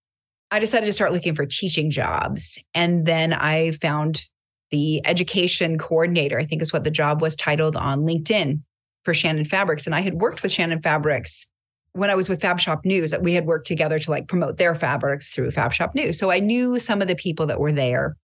I 0.51 0.59
decided 0.59 0.87
to 0.87 0.93
start 0.93 1.13
looking 1.13 1.33
for 1.33 1.45
teaching 1.45 1.89
jobs. 1.89 2.61
And 2.73 3.05
then 3.05 3.31
I 3.31 3.71
found 3.81 4.25
the 4.71 5.01
education 5.07 5.77
coordinator 5.77 6.37
I 6.37 6.45
think 6.45 6.61
is 6.61 6.73
what 6.73 6.83
the 6.83 6.91
job 6.91 7.21
was 7.21 7.37
titled 7.37 7.77
on 7.77 8.01
LinkedIn 8.01 8.61
for 9.07 9.13
Shannon 9.13 9.45
Fabrics. 9.45 9.85
And 9.85 9.95
I 9.95 10.01
had 10.01 10.15
worked 10.15 10.43
with 10.43 10.51
Shannon 10.51 10.81
Fabrics 10.81 11.47
when 11.93 12.09
I 12.09 12.15
was 12.15 12.27
with 12.27 12.41
Fab 12.41 12.59
Shop 12.59 12.83
News. 12.83 13.15
We 13.21 13.35
had 13.35 13.45
worked 13.45 13.65
together 13.65 13.99
to 13.99 14.11
like 14.11 14.27
promote 14.27 14.57
their 14.57 14.75
fabrics 14.75 15.29
through 15.29 15.51
Fab 15.51 15.71
Shop 15.71 15.95
News. 15.95 16.19
So 16.19 16.29
I 16.29 16.39
knew 16.39 16.77
some 16.77 17.01
of 17.01 17.07
the 17.07 17.15
people 17.15 17.45
that 17.45 17.57
were 17.57 17.71
there. 17.71 18.17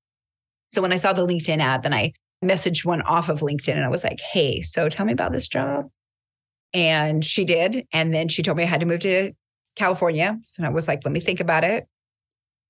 So 0.72 0.82
when 0.82 0.92
I 0.92 0.98
saw 0.98 1.14
the 1.14 1.26
LinkedIn 1.26 1.60
ad, 1.60 1.84
then 1.84 1.94
I 1.94 2.12
messaged 2.44 2.84
one 2.84 3.02
off 3.04 3.30
of 3.30 3.40
LinkedIn 3.40 3.76
and 3.76 3.86
I 3.86 3.88
was 3.88 4.04
like, 4.04 4.20
hey, 4.34 4.62
so 4.62 4.90
tell 4.90 5.06
me 5.06 5.14
about 5.14 5.32
this 5.32 5.48
job. 5.48 5.86
And 6.74 7.24
she 7.24 7.46
did. 7.46 7.86
And 7.94 8.14
then 8.14 8.28
she 8.28 8.44
told 8.44 8.58
me 8.58 8.64
I 8.64 8.66
had 8.66 8.82
to 8.82 8.86
move 8.86 9.00
to 9.00 9.32
California. 9.78 10.38
So 10.44 10.66
I 10.66 10.70
was 10.70 10.90
like, 10.90 11.00
let 11.06 11.14
me 11.14 11.22
think 11.22 11.40
about 11.40 11.64
it. 11.64 11.88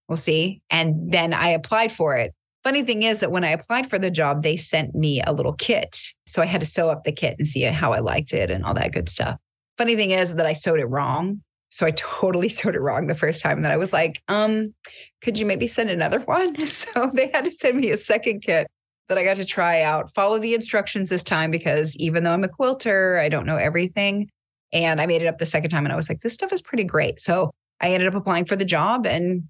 We'll 0.08 0.18
see. 0.18 0.62
And 0.70 1.12
then 1.12 1.34
I 1.34 1.48
applied 1.48 1.92
for 1.92 2.16
it. 2.16 2.36
Funny 2.64 2.84
thing 2.84 3.04
is 3.04 3.20
that 3.20 3.32
when 3.32 3.44
I 3.44 3.50
applied 3.50 3.90
for 3.90 4.00
the 4.00 4.10
job, 4.10 4.42
they 4.42 4.56
sent 4.56 4.96
me 4.96 5.22
a 5.22 5.34
little 5.34 5.54
kit. 5.54 5.98
So 6.26 6.42
I 6.42 6.46
had 6.46 6.62
to 6.62 6.66
sew 6.66 6.90
up 6.90 7.04
the 7.04 7.12
kit 7.12 7.36
and 7.38 7.48
see 7.48 7.62
how 7.64 7.92
I 7.92 8.00
liked 8.00 8.34
it 8.34 8.50
and 8.50 8.64
all 8.64 8.74
that 8.76 8.94
good 8.94 9.10
stuff. 9.10 9.38
Funny 9.78 9.96
thing 9.96 10.12
is 10.12 10.36
that 10.36 10.46
I 10.46 10.54
sewed 10.54 10.80
it 10.80 10.86
wrong. 10.86 11.42
So 11.70 11.86
I 11.86 11.92
totally 11.92 12.50
sewed 12.50 12.76
it 12.76 12.80
wrong 12.82 13.08
the 13.08 13.16
first 13.16 13.42
time. 13.42 13.64
that 13.64 13.72
I 13.72 13.78
was 13.78 13.92
like, 13.92 14.22
um, 14.30 14.74
could 15.22 15.38
you 15.38 15.46
maybe 15.46 15.68
send 15.68 15.90
another 15.90 16.20
one? 16.26 16.56
So 16.66 17.12
they 17.14 17.30
had 17.34 17.46
to 17.46 17.52
send 17.52 17.78
me 17.78 17.90
a 17.92 17.98
second 17.98 18.42
kit 18.42 18.68
that 19.10 19.18
I 19.18 19.26
got 19.26 19.36
to 19.38 19.46
try 19.46 19.82
out, 19.82 20.14
follow 20.14 20.40
the 20.40 20.54
instructions 20.54 21.10
this 21.10 21.24
time 21.24 21.52
because 21.52 21.98
even 21.98 22.24
though 22.24 22.32
I'm 22.32 22.44
a 22.46 22.48
quilter, 22.50 23.18
I 23.18 23.28
don't 23.28 23.46
know 23.46 23.58
everything. 23.58 24.30
And 24.72 25.02
I 25.02 25.06
made 25.06 25.22
it 25.22 25.28
up 25.28 25.38
the 25.38 25.46
second 25.46 25.70
time 25.70 25.86
and 25.86 25.92
I 25.92 25.98
was 25.98 26.10
like, 26.10 26.22
this 26.22 26.34
stuff 26.34 26.54
is 26.54 26.62
pretty 26.62 26.86
great. 26.86 27.20
So 27.20 27.52
I 27.82 27.90
ended 27.90 28.08
up 28.08 28.16
applying 28.16 28.46
for 28.46 28.56
the 28.56 28.66
job 28.66 29.06
and 29.06 29.44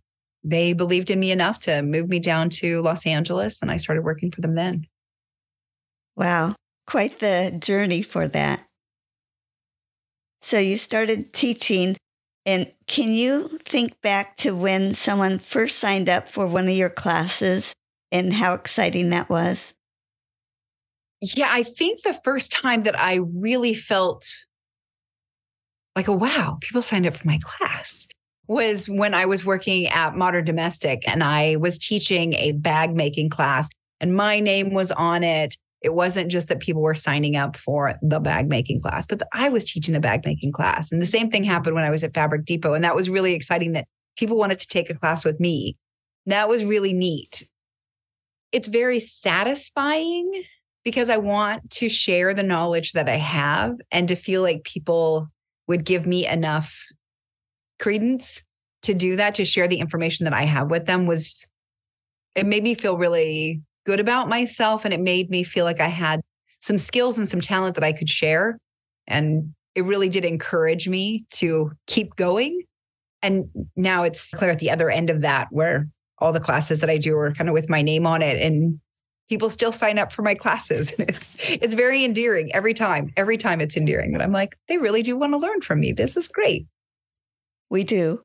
they 0.43 0.73
believed 0.73 1.10
in 1.10 1.19
me 1.19 1.32
enough 1.32 1.60
to 1.60 1.82
move 1.82 2.10
me 2.10 2.19
down 2.19 2.49
to 2.49 2.82
Los 2.82 3.06
Angeles 3.06 3.62
and 3.62 3.71
I 3.71 3.77
started 3.77 4.03
working 4.03 4.32
for 4.32 4.41
them 4.41 4.56
then. 4.56 4.88
Wow, 6.15 6.56
quite 6.86 7.19
the 7.19 7.58
journey 7.60 8.03
for 8.03 8.27
that. 8.27 8.65
So 10.41 10.60
you 10.60 10.77
started 10.77 11.34
teaching 11.34 11.95
and 12.45 12.69
can 12.88 13.13
you 13.13 13.47
think 13.65 14.01
back 14.01 14.36
to 14.38 14.53
when 14.53 14.93
someone 14.93 15.39
first 15.39 15.79
signed 15.79 16.10
up 16.10 16.27
for 16.27 16.45
one 16.45 16.67
of 16.67 16.75
your 16.75 16.89
classes 16.89 17.73
and 18.12 18.34
how 18.34 18.53
exciting 18.53 19.12
that 19.12 19.29
was? 19.29 19.73
Yeah, 21.21 21.47
I 21.49 21.63
think 21.63 22.01
the 22.01 22.19
first 22.25 22.51
time 22.51 22.84
that 22.84 22.99
I 22.99 23.21
really 23.34 23.73
felt 23.73 24.25
like, 25.95 26.10
oh, 26.10 26.17
wow, 26.17 26.58
people 26.60 26.82
signed 26.82 27.08
up 27.08 27.15
for 27.15 27.27
my 27.27 27.39
class 27.41 28.10
was 28.47 28.88
when 28.89 29.13
I 29.13 29.25
was 29.25 29.45
working 29.45 29.88
at 29.88 30.15
Modern 30.15 30.45
Domestic 30.45 31.08
and 31.08 31.23
I 31.23 31.56
was 31.56 31.77
teaching 31.77 32.34
a 32.34 32.51
bag 32.53 32.95
making 32.95 33.29
class 33.29 33.69
and 33.99 34.15
my 34.15 34.39
name 34.39 34.73
was 34.73 34.91
on 34.91 35.23
it. 35.23 35.56
It 35.82 35.93
wasn't 35.93 36.32
just 36.32 36.47
that 36.49 36.60
people 36.60 36.82
were 36.82 36.95
signing 36.95 37.36
up 37.36 37.58
for 37.58 37.95
the 38.01 38.19
bag 38.19 38.49
making 38.49 38.82
class, 38.82 39.06
but 39.06 39.21
I 39.34 39.49
was 39.49 39.65
teaching 39.65 39.93
the 39.93 39.99
bag 39.99 40.25
making 40.25 40.51
class. 40.51 40.91
And 40.91 41.01
the 41.01 41.06
same 41.06 41.29
thing 41.29 41.43
happened 41.43 41.75
when 41.75 41.84
I 41.84 41.89
was 41.89 42.03
at 42.03 42.13
Fabric 42.13 42.45
Depot. 42.45 42.73
And 42.73 42.84
that 42.84 42.95
was 42.95 43.10
really 43.10 43.34
exciting 43.34 43.73
that 43.73 43.88
people 44.17 44.38
wanted 44.38 44.60
to 44.60 44.67
take 44.67 44.89
a 44.89 44.95
class 44.95 45.25
with 45.25 45.39
me. 45.39 45.77
That 46.25 46.47
was 46.47 46.63
really 46.63 46.93
neat. 46.93 47.47
It's 48.51 48.67
very 48.67 48.99
satisfying 48.99 50.43
because 50.84 51.10
I 51.10 51.17
want 51.17 51.69
to 51.71 51.89
share 51.89 52.34
the 52.34 52.43
knowledge 52.43 52.93
that 52.93 53.10
I 53.10 53.15
have 53.15 53.75
and 53.91 54.08
to 54.08 54.15
feel 54.15 54.41
like 54.41 54.63
people 54.63 55.29
would 55.67 55.86
give 55.86 56.06
me 56.06 56.27
enough 56.27 56.86
credence 57.84 58.46
to 58.84 58.93
do 58.93 59.17
that, 59.17 59.36
to 59.36 59.46
share 59.46 59.67
the 59.67 59.80
information 59.80 60.24
that 60.24 60.34
I 60.34 60.43
have 60.43 60.69
with 60.69 60.86
them 60.86 61.06
was, 61.06 61.50
it 62.34 62.46
made 62.46 62.63
me 62.63 62.76
feel 62.76 62.98
really 62.98 63.62
good 63.86 64.00
about 64.00 64.30
myself. 64.30 64.86
And 64.86 64.93
it 64.93 65.02
made 65.02 65.30
me 65.30 65.43
feel 65.43 65.65
like 65.65 65.82
I 65.82 65.88
had 65.88 66.22
some 66.62 66.78
skills 66.78 67.17
and 67.17 67.28
some 67.28 67.41
talent 67.41 67.76
that 67.76 67.84
I 67.84 67.91
could 67.91 68.10
share. 68.10 68.58
And 69.06 69.54
it 69.76 69.84
really 69.84 70.08
did 70.08 70.24
encourage 70.24 70.88
me 70.88 71.26
to 71.34 71.72
keep 71.88 72.15
going. 72.15 72.62
And 73.22 73.46
now 73.76 74.04
it's 74.04 74.34
clear 74.34 74.52
at 74.52 74.60
the 74.60 74.72
other 74.72 74.89
end 74.89 75.10
of 75.10 75.22
that, 75.22 75.48
where 75.52 75.89
all 76.19 76.32
the 76.32 76.39
classes 76.39 76.80
that 76.80 76.89
I 76.89 76.98
do 76.98 77.17
are 77.17 77.34
kind 77.34 77.50
of 77.50 77.54
with 77.54 77.69
my 77.69 77.82
name 77.82 78.06
on 78.06 78.22
it. 78.22 78.41
And 78.41 78.80
people 79.28 79.50
still 79.50 79.74
sign 79.74 80.00
up 80.00 80.13
for 80.13 80.22
my 80.22 80.36
classes. 80.36 80.93
And 80.98 81.10
it's 81.10 81.36
it's 81.50 81.74
very 81.74 82.06
endearing 82.06 82.50
every 82.54 82.74
time. 82.74 83.12
Every 83.17 83.38
time 83.38 83.60
it's 83.60 83.76
endearing. 83.76 84.13
And 84.13 84.24
I'm 84.24 84.32
like, 84.32 84.58
they 84.69 84.78
really 84.78 85.04
do 85.04 85.17
want 85.17 85.34
to 85.34 85.38
learn 85.38 85.62
from 85.62 85.82
me. 85.82 85.91
This 85.91 86.15
is 86.15 86.30
great. 86.30 86.65
We 87.73 87.83
do. 87.83 88.21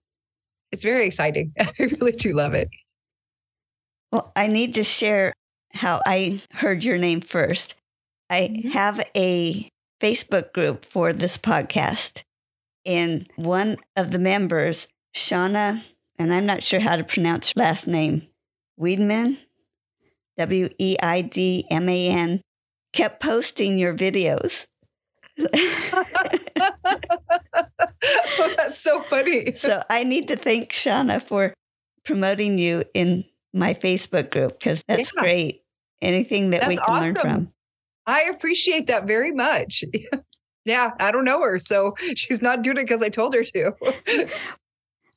It's 0.72 0.84
very 0.84 1.06
exciting. 1.06 1.54
I 1.58 1.72
really 1.78 2.12
do 2.12 2.34
love 2.34 2.52
it. 2.52 2.68
Well, 4.12 4.30
I 4.36 4.46
need 4.46 4.74
to 4.74 4.84
share 4.84 5.32
how 5.72 6.02
I 6.04 6.42
heard 6.52 6.84
your 6.84 6.98
name 6.98 7.22
first. 7.22 7.74
I 8.28 8.50
mm-hmm. 8.52 8.68
have 8.68 9.02
a 9.16 9.66
Facebook 10.02 10.52
group 10.52 10.84
for 10.84 11.14
this 11.14 11.38
podcast, 11.38 12.24
and 12.84 13.26
one 13.36 13.78
of 13.96 14.10
the 14.10 14.18
members, 14.18 14.86
Shauna, 15.16 15.82
and 16.18 16.34
I'm 16.34 16.44
not 16.44 16.62
sure 16.62 16.80
how 16.80 16.96
to 16.96 17.04
pronounce 17.04 17.54
your 17.56 17.64
last 17.64 17.86
name, 17.86 18.28
Weidman, 18.78 19.38
W 20.36 20.68
E 20.78 20.96
I 21.02 21.22
D 21.22 21.66
M 21.70 21.88
A 21.88 22.08
N, 22.08 22.42
kept 22.92 23.22
posting 23.22 23.78
your 23.78 23.94
videos. 23.94 24.66
oh, 27.58 28.54
that's 28.56 28.78
so 28.78 29.02
funny. 29.02 29.56
So 29.56 29.82
I 29.90 30.04
need 30.04 30.28
to 30.28 30.36
thank 30.36 30.72
Shauna 30.72 31.22
for 31.22 31.54
promoting 32.04 32.58
you 32.58 32.84
in 32.94 33.24
my 33.52 33.74
Facebook 33.74 34.30
group 34.30 34.58
because 34.58 34.82
that's 34.88 35.12
yeah. 35.14 35.20
great. 35.20 35.62
Anything 36.00 36.50
that 36.50 36.60
that's 36.60 36.68
we 36.68 36.76
can 36.76 36.84
awesome. 36.84 37.02
learn 37.02 37.14
from. 37.14 37.52
I 38.06 38.22
appreciate 38.22 38.86
that 38.86 39.06
very 39.06 39.32
much. 39.32 39.84
yeah, 40.64 40.92
I 41.00 41.10
don't 41.10 41.24
know 41.24 41.42
her, 41.42 41.58
so 41.58 41.94
she's 42.16 42.40
not 42.40 42.62
doing 42.62 42.78
it 42.78 42.84
because 42.84 43.02
I 43.02 43.08
told 43.08 43.34
her 43.34 43.44
to. 43.44 44.28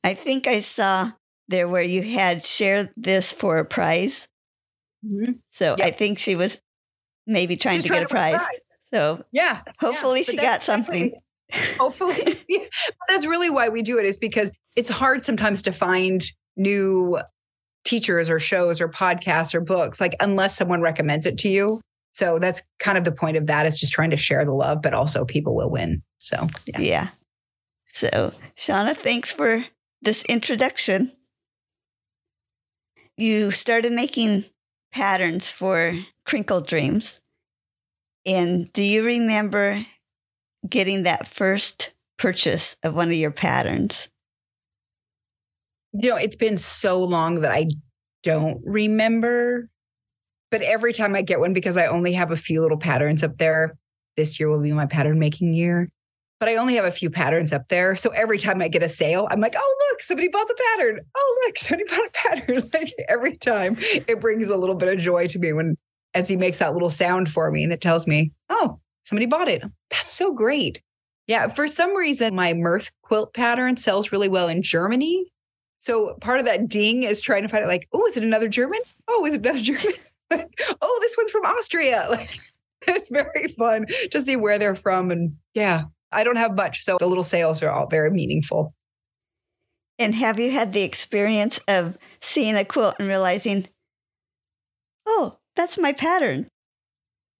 I 0.04 0.14
think 0.14 0.46
I 0.46 0.60
saw 0.60 1.10
there 1.48 1.68
where 1.68 1.82
you 1.82 2.02
had 2.02 2.44
shared 2.44 2.90
this 2.96 3.32
for 3.32 3.58
a 3.58 3.64
prize. 3.64 4.26
Mm-hmm. 5.04 5.32
So 5.52 5.76
I 5.78 5.90
think 5.90 6.18
she 6.18 6.36
was 6.36 6.60
maybe 7.26 7.56
trying 7.56 7.82
to 7.82 7.88
get 7.88 8.02
a 8.02 8.08
prize. 8.08 8.36
prize. 8.36 8.48
So 8.92 9.24
yeah, 9.32 9.62
hopefully 9.78 10.20
yeah, 10.20 10.30
she 10.30 10.36
got 10.36 10.62
something. 10.62 11.12
Hopefully, 11.78 12.36
that's 13.08 13.26
really 13.26 13.50
why 13.50 13.68
we 13.68 13.82
do 13.82 13.98
it 13.98 14.06
is 14.06 14.18
because 14.18 14.50
it's 14.76 14.88
hard 14.88 15.24
sometimes 15.24 15.62
to 15.62 15.72
find 15.72 16.24
new 16.56 17.18
teachers 17.84 18.30
or 18.30 18.38
shows 18.38 18.80
or 18.80 18.88
podcasts 18.88 19.54
or 19.54 19.60
books, 19.60 20.00
like 20.00 20.14
unless 20.20 20.56
someone 20.56 20.80
recommends 20.80 21.26
it 21.26 21.38
to 21.38 21.48
you. 21.48 21.80
So 22.12 22.38
that's 22.38 22.68
kind 22.78 22.98
of 22.98 23.04
the 23.04 23.12
point 23.12 23.36
of 23.36 23.46
that 23.46 23.66
is 23.66 23.80
just 23.80 23.92
trying 23.92 24.10
to 24.10 24.16
share 24.16 24.44
the 24.44 24.52
love, 24.52 24.82
but 24.82 24.94
also 24.94 25.24
people 25.24 25.54
will 25.54 25.70
win. 25.70 26.02
So 26.18 26.48
yeah. 26.66 26.80
yeah. 26.80 27.08
So 27.94 28.32
Shauna, 28.56 28.96
thanks 28.96 29.32
for 29.32 29.64
this 30.02 30.22
introduction. 30.24 31.12
You 33.16 33.50
started 33.50 33.92
making 33.92 34.44
patterns 34.92 35.50
for 35.50 35.98
Crinkle 36.26 36.60
Dreams. 36.60 37.18
And 38.24 38.72
do 38.72 38.82
you 38.82 39.04
remember 39.04 39.76
getting 40.68 41.02
that 41.02 41.26
first 41.26 41.92
purchase 42.18 42.76
of 42.82 42.94
one 42.94 43.08
of 43.08 43.14
your 43.14 43.30
patterns? 43.30 44.08
You 45.92 46.10
know, 46.10 46.16
it's 46.16 46.36
been 46.36 46.56
so 46.56 47.00
long 47.00 47.40
that 47.40 47.52
I 47.52 47.66
don't 48.22 48.60
remember. 48.64 49.68
But 50.50 50.62
every 50.62 50.92
time 50.92 51.14
I 51.14 51.22
get 51.22 51.40
one, 51.40 51.52
because 51.52 51.76
I 51.76 51.86
only 51.86 52.12
have 52.12 52.30
a 52.30 52.36
few 52.36 52.60
little 52.60 52.78
patterns 52.78 53.22
up 53.22 53.38
there, 53.38 53.74
this 54.16 54.38
year 54.38 54.50
will 54.50 54.60
be 54.60 54.72
my 54.72 54.86
pattern 54.86 55.18
making 55.18 55.54
year. 55.54 55.88
But 56.40 56.48
I 56.48 56.56
only 56.56 56.74
have 56.74 56.84
a 56.84 56.90
few 56.90 57.08
patterns 57.08 57.52
up 57.52 57.68
there. 57.68 57.94
So 57.94 58.10
every 58.10 58.38
time 58.38 58.60
I 58.60 58.68
get 58.68 58.82
a 58.82 58.88
sale, 58.88 59.28
I'm 59.30 59.40
like, 59.40 59.54
oh, 59.56 59.76
look, 59.90 60.02
somebody 60.02 60.28
bought 60.28 60.48
the 60.48 60.60
pattern. 60.76 61.00
Oh, 61.16 61.42
look, 61.44 61.56
somebody 61.56 61.84
bought 61.88 62.06
a 62.06 62.10
pattern. 62.12 62.70
Like 62.74 62.92
every 63.08 63.36
time 63.36 63.76
it 63.78 64.20
brings 64.20 64.48
a 64.48 64.56
little 64.56 64.74
bit 64.74 64.92
of 64.92 64.98
joy 64.98 65.26
to 65.28 65.38
me 65.38 65.52
when 65.52 65.76
Etsy 66.14 66.38
makes 66.38 66.58
that 66.58 66.74
little 66.74 66.90
sound 66.90 67.30
for 67.30 67.50
me 67.50 67.62
and 67.62 67.72
it 67.72 67.80
tells 67.80 68.06
me, 68.06 68.32
oh, 68.50 68.80
somebody 69.04 69.26
bought 69.26 69.48
it. 69.48 69.62
That's 69.90 70.10
so 70.10 70.32
great. 70.32 70.82
Yeah, 71.26 71.48
for 71.48 71.68
some 71.68 71.94
reason, 71.94 72.34
my 72.34 72.52
Mirth 72.52 72.90
quilt 73.02 73.32
pattern 73.32 73.76
sells 73.76 74.12
really 74.12 74.28
well 74.28 74.48
in 74.48 74.62
Germany. 74.62 75.32
So 75.78 76.14
part 76.20 76.40
of 76.40 76.46
that 76.46 76.68
ding 76.68 77.02
is 77.02 77.20
trying 77.20 77.42
to 77.42 77.48
find 77.48 77.64
it 77.64 77.68
like, 77.68 77.88
oh, 77.92 78.06
is 78.06 78.16
it 78.16 78.22
another 78.22 78.48
German? 78.48 78.80
Oh, 79.08 79.24
is 79.24 79.34
it 79.34 79.40
another 79.40 79.60
German? 79.62 79.94
oh, 80.30 80.98
this 81.00 81.16
one's 81.16 81.30
from 81.30 81.44
Austria. 81.44 82.06
Like 82.84 82.98
it's 82.98 83.08
very 83.08 83.54
fun 83.56 83.86
to 84.10 84.20
see 84.20 84.34
where 84.34 84.58
they're 84.58 84.74
from. 84.74 85.12
And 85.12 85.36
yeah, 85.54 85.84
I 86.10 86.24
don't 86.24 86.36
have 86.36 86.56
much. 86.56 86.82
So 86.82 86.96
the 86.98 87.06
little 87.06 87.22
sales 87.22 87.62
are 87.62 87.70
all 87.70 87.86
very 87.86 88.10
meaningful. 88.10 88.74
And 89.98 90.16
have 90.16 90.40
you 90.40 90.50
had 90.50 90.72
the 90.72 90.82
experience 90.82 91.60
of 91.68 91.96
seeing 92.20 92.56
a 92.56 92.64
quilt 92.64 92.96
and 92.98 93.06
realizing, 93.06 93.68
oh, 95.06 95.38
that's 95.54 95.78
my 95.78 95.92
pattern? 95.92 96.48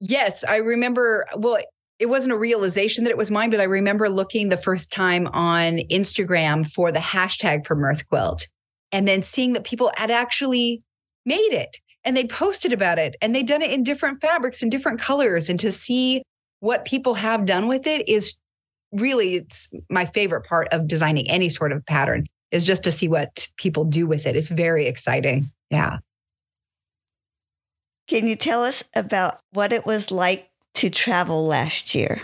Yes, 0.05 0.43
I 0.43 0.57
remember. 0.57 1.27
Well, 1.37 1.63
it 2.01 2.07
wasn't 2.07 2.33
a 2.33 2.39
realization 2.39 3.05
that 3.05 3.11
it 3.11 3.17
was 3.17 3.31
mine, 3.31 3.51
but 3.51 3.61
I 3.61 3.65
remember 3.65 4.09
looking 4.09 4.49
the 4.49 4.57
first 4.57 4.93
time 4.93 5.29
on 5.29 5.79
Instagram 5.93 6.69
for 6.69 6.91
the 6.91 6.99
hashtag 6.99 7.65
for 7.65 7.77
Mirth 7.77 8.09
Quilt 8.09 8.49
and 8.91 9.07
then 9.07 9.23
seeing 9.23 9.53
that 9.53 9.63
people 9.63 9.93
had 9.97 10.11
actually 10.11 10.83
made 11.25 11.53
it 11.53 11.77
and 12.05 12.17
they 12.17 12.27
posted 12.27 12.73
about 12.73 12.99
it 12.99 13.15
and 13.23 13.33
they'd 13.33 13.47
done 13.47 13.63
it 13.63 13.71
in 13.71 13.85
different 13.85 14.21
fabrics 14.21 14.61
and 14.61 14.73
different 14.73 15.01
colors. 15.01 15.49
And 15.49 15.61
to 15.61 15.71
see 15.71 16.23
what 16.59 16.85
people 16.85 17.15
have 17.15 17.47
done 17.47 17.69
with 17.69 17.87
it 17.87 18.09
is 18.09 18.37
really 18.91 19.37
it's 19.37 19.73
my 19.89 20.05
favorite 20.07 20.45
part 20.45 20.67
of 20.73 20.89
designing 20.89 21.31
any 21.31 21.49
sort 21.49 21.71
of 21.71 21.87
pattern 21.87 22.27
is 22.51 22.67
just 22.67 22.83
to 22.85 22.91
see 22.91 23.07
what 23.07 23.47
people 23.57 23.85
do 23.85 24.09
with 24.09 24.27
it. 24.27 24.35
It's 24.35 24.51
very 24.51 24.87
exciting. 24.87 25.45
Yeah. 25.71 25.99
Can 28.09 28.27
you 28.27 28.37
tell 28.37 28.65
us 28.65 28.83
about 28.95 29.41
what 29.53 29.73
it 29.73 29.87
was 29.87 30.11
like 30.11 30.51
to 30.75 30.91
travel 30.91 31.47
last 31.47 31.95
year? 31.95 32.21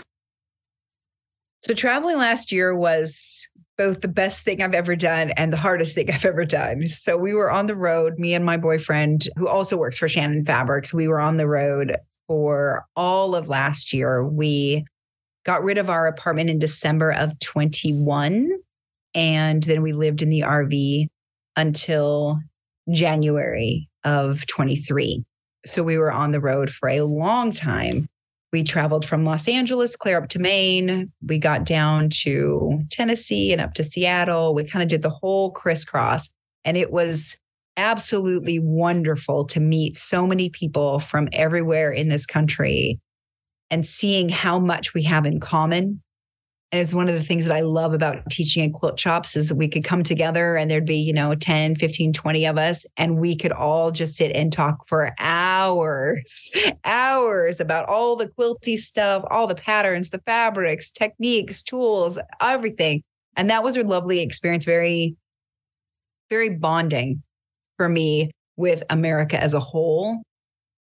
So, 1.61 1.73
traveling 1.73 2.17
last 2.17 2.51
year 2.51 2.75
was 2.75 3.47
both 3.77 4.01
the 4.01 4.07
best 4.07 4.43
thing 4.43 4.61
I've 4.61 4.73
ever 4.73 4.95
done 4.95 5.31
and 5.31 5.53
the 5.53 5.57
hardest 5.57 5.95
thing 5.95 6.09
I've 6.13 6.25
ever 6.25 6.45
done. 6.45 6.87
So, 6.87 7.17
we 7.17 7.33
were 7.33 7.51
on 7.51 7.67
the 7.67 7.75
road, 7.75 8.17
me 8.17 8.33
and 8.33 8.45
my 8.45 8.57
boyfriend, 8.57 9.27
who 9.35 9.47
also 9.47 9.77
works 9.77 9.97
for 9.97 10.07
Shannon 10.07 10.45
Fabrics, 10.45 10.93
we 10.93 11.07
were 11.07 11.19
on 11.19 11.37
the 11.37 11.47
road 11.47 11.95
for 12.27 12.85
all 12.95 13.35
of 13.35 13.49
last 13.49 13.91
year. 13.91 14.23
We 14.23 14.85
got 15.45 15.63
rid 15.63 15.77
of 15.77 15.89
our 15.89 16.07
apartment 16.07 16.49
in 16.49 16.59
December 16.59 17.11
of 17.11 17.37
21. 17.39 18.51
And 19.15 19.63
then 19.63 19.81
we 19.81 19.93
lived 19.93 20.21
in 20.21 20.29
the 20.29 20.41
RV 20.41 21.07
until 21.55 22.39
January 22.91 23.89
of 24.03 24.45
23. 24.47 25.23
So 25.65 25.83
we 25.83 25.97
were 25.97 26.11
on 26.11 26.31
the 26.31 26.39
road 26.39 26.69
for 26.69 26.89
a 26.89 27.01
long 27.01 27.51
time. 27.51 28.07
We 28.51 28.63
traveled 28.63 29.05
from 29.05 29.21
Los 29.21 29.47
Angeles 29.47 29.95
clear 29.95 30.17
up 30.17 30.29
to 30.29 30.39
Maine. 30.39 31.11
We 31.21 31.37
got 31.37 31.65
down 31.65 32.09
to 32.23 32.81
Tennessee 32.89 33.51
and 33.51 33.61
up 33.61 33.73
to 33.75 33.83
Seattle. 33.83 34.55
We 34.55 34.63
kind 34.63 34.81
of 34.81 34.89
did 34.89 35.03
the 35.03 35.09
whole 35.09 35.51
crisscross. 35.51 36.31
And 36.65 36.75
it 36.75 36.91
was 36.91 37.37
absolutely 37.77 38.59
wonderful 38.59 39.45
to 39.45 39.59
meet 39.59 39.95
so 39.95 40.25
many 40.25 40.49
people 40.49 40.99
from 40.99 41.29
everywhere 41.31 41.91
in 41.91 42.09
this 42.09 42.25
country 42.25 42.99
and 43.69 43.85
seeing 43.85 44.29
how 44.29 44.59
much 44.59 44.93
we 44.93 45.03
have 45.03 45.25
in 45.25 45.39
common 45.39 46.01
and 46.71 46.79
it's 46.79 46.93
one 46.93 47.09
of 47.09 47.15
the 47.15 47.23
things 47.23 47.47
that 47.47 47.55
I 47.55 47.61
love 47.61 47.93
about 47.93 48.29
teaching 48.29 48.63
at 48.63 48.73
quilt 48.73 48.97
Chops 48.97 49.35
is 49.35 49.51
we 49.51 49.67
could 49.67 49.83
come 49.83 50.03
together 50.03 50.55
and 50.55 50.69
there'd 50.69 50.85
be, 50.85 50.97
you 50.97 51.13
know, 51.13 51.33
10, 51.33 51.75
15, 51.77 52.13
20 52.13 52.45
of 52.45 52.57
us, 52.59 52.85
and 52.95 53.17
we 53.17 53.35
could 53.35 53.51
all 53.51 53.89
just 53.89 54.15
sit 54.15 54.31
and 54.35 54.53
talk 54.53 54.87
for 54.87 55.13
hours, 55.19 56.51
hours 56.85 57.59
about 57.59 57.89
all 57.89 58.15
the 58.15 58.29
quilty 58.29 58.77
stuff, 58.77 59.23
all 59.31 59.47
the 59.47 59.55
patterns, 59.55 60.11
the 60.11 60.21
fabrics, 60.27 60.91
techniques, 60.91 61.63
tools, 61.63 62.19
everything. 62.39 63.01
And 63.35 63.49
that 63.49 63.63
was 63.63 63.75
a 63.75 63.83
lovely 63.83 64.21
experience, 64.21 64.65
very 64.65 65.15
very 66.29 66.55
bonding 66.55 67.23
for 67.75 67.89
me 67.89 68.31
with 68.55 68.83
America 68.89 69.41
as 69.41 69.53
a 69.53 69.59
whole. 69.59 70.21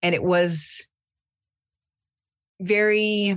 And 0.01 0.15
it 0.15 0.23
was 0.23 0.87
very 2.59 3.35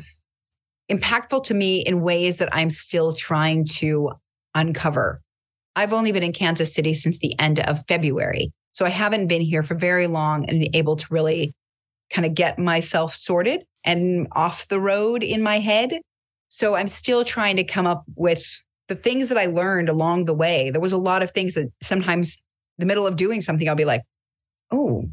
impactful 0.90 1.44
to 1.44 1.54
me 1.54 1.80
in 1.80 2.00
ways 2.00 2.38
that 2.38 2.48
I'm 2.52 2.70
still 2.70 3.12
trying 3.12 3.66
to 3.76 4.12
uncover. 4.54 5.20
I've 5.76 5.92
only 5.92 6.12
been 6.12 6.22
in 6.22 6.32
Kansas 6.32 6.74
City 6.74 6.94
since 6.94 7.18
the 7.18 7.38
end 7.38 7.60
of 7.60 7.84
February. 7.86 8.50
So 8.72 8.86
I 8.86 8.90
haven't 8.90 9.26
been 9.26 9.42
here 9.42 9.62
for 9.62 9.74
very 9.74 10.06
long 10.06 10.48
and 10.48 10.68
able 10.74 10.96
to 10.96 11.06
really 11.10 11.54
kind 12.10 12.26
of 12.26 12.34
get 12.34 12.58
myself 12.58 13.14
sorted 13.14 13.64
and 13.84 14.26
off 14.32 14.68
the 14.68 14.80
road 14.80 15.22
in 15.22 15.42
my 15.42 15.58
head. 15.58 16.00
So 16.48 16.74
I'm 16.74 16.86
still 16.86 17.24
trying 17.24 17.56
to 17.56 17.64
come 17.64 17.86
up 17.86 18.04
with 18.16 18.44
the 18.88 18.94
things 18.94 19.28
that 19.28 19.38
I 19.38 19.46
learned 19.46 19.88
along 19.88 20.24
the 20.24 20.34
way. 20.34 20.70
There 20.70 20.80
was 20.80 20.92
a 20.92 20.98
lot 20.98 21.22
of 21.22 21.32
things 21.32 21.54
that 21.54 21.70
sometimes 21.82 22.38
the 22.78 22.86
middle 22.86 23.06
of 23.06 23.16
doing 23.16 23.40
something, 23.40 23.68
I'll 23.68 23.74
be 23.74 23.84
like, 23.84 24.02
oh, 24.70 25.04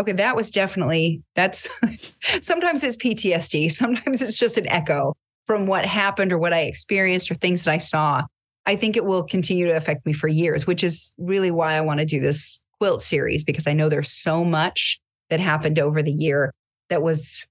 okay, 0.00 0.12
that 0.12 0.34
was 0.34 0.50
definitely, 0.50 1.22
that's 1.34 1.68
sometimes 2.40 2.82
it's 2.82 2.96
PTSD. 2.96 3.70
Sometimes 3.70 4.22
it's 4.22 4.38
just 4.38 4.58
an 4.58 4.68
echo 4.68 5.14
from 5.46 5.66
what 5.66 5.84
happened 5.84 6.32
or 6.32 6.38
what 6.38 6.52
I 6.52 6.60
experienced 6.60 7.30
or 7.30 7.34
things 7.34 7.64
that 7.64 7.72
I 7.72 7.78
saw. 7.78 8.22
I 8.66 8.76
think 8.76 8.96
it 8.96 9.04
will 9.04 9.22
continue 9.22 9.66
to 9.66 9.76
affect 9.76 10.06
me 10.06 10.12
for 10.12 10.28
years, 10.28 10.66
which 10.66 10.84
is 10.84 11.14
really 11.18 11.50
why 11.50 11.74
I 11.74 11.80
want 11.80 12.00
to 12.00 12.06
do 12.06 12.20
this 12.20 12.62
quilt 12.78 13.02
series 13.02 13.44
because 13.44 13.66
I 13.66 13.72
know 13.72 13.88
there's 13.88 14.10
so 14.10 14.44
much 14.44 15.00
that 15.28 15.40
happened 15.40 15.78
over 15.78 16.02
the 16.02 16.12
year 16.12 16.52
that 16.88 17.02
was 17.02 17.46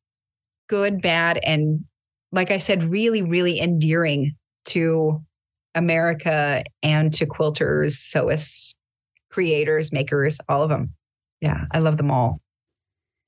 good, 0.67 1.01
bad, 1.01 1.39
and 1.43 1.85
like 2.31 2.51
I 2.51 2.57
said, 2.57 2.83
really, 2.83 3.21
really 3.21 3.59
endearing 3.59 4.35
to 4.65 5.23
America 5.75 6.63
and 6.83 7.13
to 7.13 7.25
quilters, 7.25 7.93
sewists, 7.93 8.75
creators, 9.29 9.91
makers, 9.91 10.39
all 10.47 10.63
of 10.63 10.69
them. 10.69 10.91
Yeah, 11.41 11.65
I 11.71 11.79
love 11.79 11.97
them 11.97 12.11
all. 12.11 12.39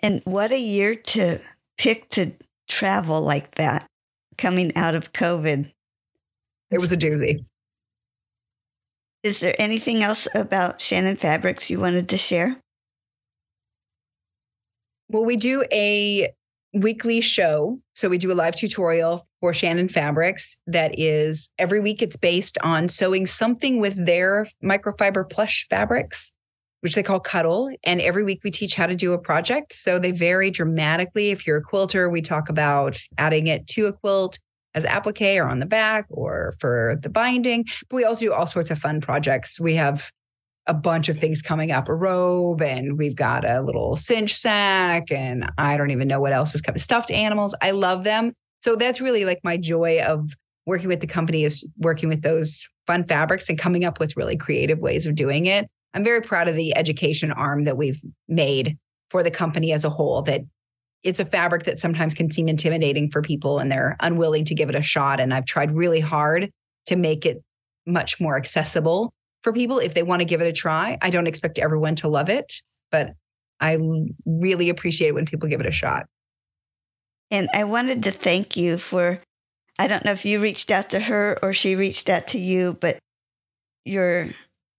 And 0.01 0.22
what 0.26 0.51
a 0.51 0.59
year 0.59 0.95
to 0.95 1.39
pick 1.78 2.09
to 2.12 2.34
travel 2.68 3.22
like 3.22 3.55
that 3.55 3.88
coming 4.38 4.76
out 4.76 4.95
of 4.95 5.14
COVID. 5.14 5.72
It 6.72 6.80
was 6.80 6.91
a 6.91 6.97
doozy. 6.97 7.45
Is 9.24 9.39
there 9.39 9.55
anything 9.59 10.01
else 10.01 10.28
about 10.34 10.82
Shannon 10.82 11.16
Fabrics 11.16 11.70
you 11.70 11.80
wanted 11.80 12.09
to 12.09 12.18
share? 12.18 12.57
Well, 15.09 15.26
we 15.26 15.38
do 15.38 15.64
a 15.72 16.34
weekly 16.74 17.22
show. 17.22 17.80
So 17.93 18.09
we 18.09 18.18
do 18.18 18.32
a 18.32 18.34
live 18.34 18.55
tutorial 18.55 19.28
for 19.39 19.53
Shannon 19.53 19.89
Fabrics 19.89 20.57
that 20.66 20.97
is 20.97 21.51
every 21.59 21.82
week 21.82 22.01
it's 22.01 22.16
based 22.16 22.57
on 22.64 22.89
sewing 22.89 23.28
something 23.28 23.80
with 23.80 24.05
their 24.05 24.47
microfiber 24.64 25.30
plush 25.30 25.68
fabrics, 25.70 26.34
which 26.82 26.96
they 26.96 27.04
call 27.04 27.20
Cuddle. 27.20 27.70
And 27.84 28.02
every 28.02 28.24
week 28.24 28.42
we 28.44 28.52
teach 28.52 28.76
how 28.76 28.88
to 28.88 28.96
do 28.96 29.14
a 29.14 29.20
project. 29.20 29.74
So 29.74 29.98
they 29.98 30.12
vary 30.12 30.52
dramatically. 30.52 31.30
If 31.32 31.48
you're 31.48 31.58
a 31.58 31.64
quilter, 31.64 32.10
we 32.10 32.22
talk 32.22 32.50
about 32.50 33.00
adding 33.18 33.48
it 33.48 33.68
to 33.68 33.88
a 33.88 33.94
quilt 33.94 34.40
as 34.74 34.86
applique 34.86 35.40
or 35.40 35.48
on 35.48 35.60
the 35.60 35.66
back 35.66 36.06
or 36.10 36.56
for 36.60 37.00
the 37.02 37.10
binding. 37.10 37.66
But 37.90 37.96
we 37.96 38.04
also 38.04 38.26
do 38.26 38.34
all 38.34 38.48
sorts 38.48 38.72
of 38.72 38.80
fun 38.80 39.02
projects. 39.02 39.60
We 39.60 39.76
have 39.76 40.12
a 40.68 40.74
bunch 40.74 41.10
of 41.10 41.18
things 41.18 41.42
coming 41.42 41.72
up 41.72 41.90
a 41.90 41.94
robe 41.94 42.62
and 42.62 42.98
we've 42.98 43.16
got 43.16 43.50
a 43.50 43.62
little 43.62 43.96
cinch 43.96 44.36
sack 44.36 45.12
and 45.12 45.50
I 45.58 45.76
don't 45.76 45.92
even 45.92 46.08
know 46.08 46.22
what 46.22 46.34
else 46.34 46.54
is 46.54 46.62
coming 46.62 46.80
stuffed 46.80 47.10
animals 47.10 47.56
I 47.62 47.72
love 47.72 48.04
them 48.04 48.34
so 48.62 48.76
that's 48.76 49.02
really 49.02 49.26
like 49.26 49.40
my 49.44 49.58
joy 49.58 50.02
of 50.06 50.30
working 50.68 50.88
with 50.88 51.02
the 51.02 51.08
company 51.08 51.44
is 51.44 51.68
working 51.78 52.10
with 52.10 52.22
those 52.22 52.70
fun 52.86 53.06
fabrics 53.06 53.50
and 53.50 53.58
coming 53.58 53.84
up 53.84 54.00
with 54.00 54.16
really 54.16 54.38
creative 54.38 54.78
ways 54.78 55.08
of 55.08 55.16
doing 55.16 55.48
it 55.48 55.68
I'm 55.94 56.04
very 56.04 56.22
proud 56.22 56.48
of 56.48 56.56
the 56.56 56.76
education 56.76 57.32
arm 57.32 57.66
that 57.66 57.78
we've 57.78 58.02
made 58.28 58.78
for 59.10 59.24
the 59.24 59.32
company 59.32 59.74
as 59.74 59.84
a 59.84 59.89
whole 59.89 60.22
that 60.24 60.42
it's 61.04 61.20
a 61.20 61.26
fabric 61.26 61.64
that 61.64 61.80
sometimes 61.80 62.14
can 62.14 62.30
seem 62.30 62.48
intimidating 62.48 63.10
for 63.10 63.22
people 63.22 63.60
and 63.60 63.72
they're 63.72 63.98
unwilling 64.00 64.46
to 64.46 64.56
give 64.56 64.70
it 64.70 64.76
a 64.76 64.82
shot 64.82 65.20
and 65.20 65.34
I've 65.34 65.46
tried 65.46 65.76
really 65.76 66.00
hard 66.00 66.52
to 66.86 66.96
make 66.96 67.26
it 67.26 67.44
much 67.86 68.22
more 68.22 68.38
accessible 68.38 69.14
for 69.44 69.52
people 69.52 69.80
if 69.80 69.94
they 69.94 70.04
want 70.04 70.22
to 70.22 70.28
give 70.28 70.42
it 70.42 70.48
a 70.48 70.54
try. 70.54 70.98
I 71.02 71.10
don't 71.10 71.28
expect 71.28 71.58
everyone 71.58 71.96
to 71.98 72.08
love 72.08 72.30
it, 72.30 72.62
but 72.92 73.14
I 73.60 73.78
really 74.26 74.70
appreciate 74.70 75.10
it 75.10 75.16
when 75.16 75.26
people 75.26 75.50
give 75.50 75.60
it 75.60 75.66
a 75.66 75.72
shot. 75.72 76.06
And 77.30 77.48
I 77.54 77.64
wanted 77.64 78.04
to 78.04 78.12
thank 78.12 78.58
you 78.58 78.78
for, 78.78 79.20
I 79.80 79.88
don't 79.88 80.06
know 80.06 80.12
if 80.12 80.26
you 80.26 80.39
reached 80.39 80.70
out 80.70 80.89
to 80.92 81.00
her 81.00 81.39
or 81.42 81.54
she 81.54 81.76
reached 81.76 82.10
out 82.10 82.28
to 82.30 82.39
you, 82.39 82.78
but 82.80 83.00
your 83.86 84.30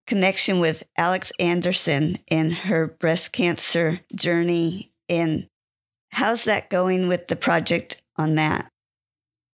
connection 0.07 0.61
with 0.61 0.83
Alex 0.97 1.33
Anderson 1.39 2.17
and 2.29 2.53
her 2.53 2.87
breast 2.87 3.33
cancer 3.33 4.01
journey. 4.15 4.93
And 5.09 5.47
how's 6.11 6.45
that 6.45 6.71
going 6.71 7.09
with 7.09 7.29
the 7.29 7.37
project 7.37 8.03
on 8.17 8.35
that? 8.37 8.69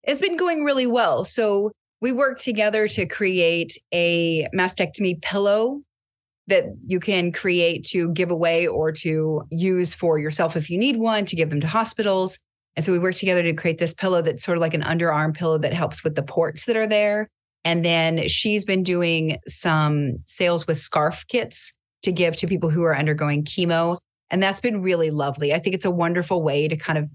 It's 0.02 0.20
been 0.20 0.36
going 0.36 0.64
really 0.64 0.86
well. 0.86 1.24
So 1.24 1.72
we 2.00 2.12
worked 2.12 2.42
together 2.42 2.86
to 2.88 3.06
create 3.06 3.78
a 3.92 4.46
mastectomy 4.54 5.20
pillow 5.22 5.80
that 6.46 6.64
you 6.86 7.00
can 7.00 7.32
create 7.32 7.84
to 7.86 8.10
give 8.12 8.30
away 8.30 8.66
or 8.66 8.92
to 8.92 9.42
use 9.50 9.94
for 9.94 10.18
yourself 10.18 10.56
if 10.56 10.68
you 10.68 10.76
need 10.76 10.98
one 10.98 11.24
to 11.24 11.36
give 11.36 11.48
them 11.48 11.62
to 11.62 11.66
hospitals. 11.66 12.38
And 12.76 12.84
so 12.84 12.92
we 12.92 12.98
worked 12.98 13.18
together 13.18 13.42
to 13.42 13.54
create 13.54 13.78
this 13.78 13.94
pillow 13.94 14.20
that's 14.20 14.44
sort 14.44 14.58
of 14.58 14.60
like 14.60 14.74
an 14.74 14.82
underarm 14.82 15.34
pillow 15.34 15.56
that 15.58 15.72
helps 15.72 16.04
with 16.04 16.14
the 16.14 16.22
ports 16.22 16.66
that 16.66 16.76
are 16.76 16.86
there. 16.86 17.28
And 17.64 17.84
then 17.84 18.28
she's 18.28 18.64
been 18.64 18.82
doing 18.82 19.38
some 19.46 20.18
sales 20.26 20.66
with 20.66 20.78
scarf 20.78 21.24
kits 21.28 21.76
to 22.02 22.12
give 22.12 22.36
to 22.36 22.46
people 22.46 22.70
who 22.70 22.82
are 22.82 22.96
undergoing 22.96 23.44
chemo. 23.44 23.98
And 24.30 24.42
that's 24.42 24.60
been 24.60 24.82
really 24.82 25.10
lovely. 25.10 25.54
I 25.54 25.58
think 25.58 25.74
it's 25.74 25.84
a 25.84 25.90
wonderful 25.90 26.42
way 26.42 26.68
to 26.68 26.76
kind 26.76 26.98
of 26.98 27.08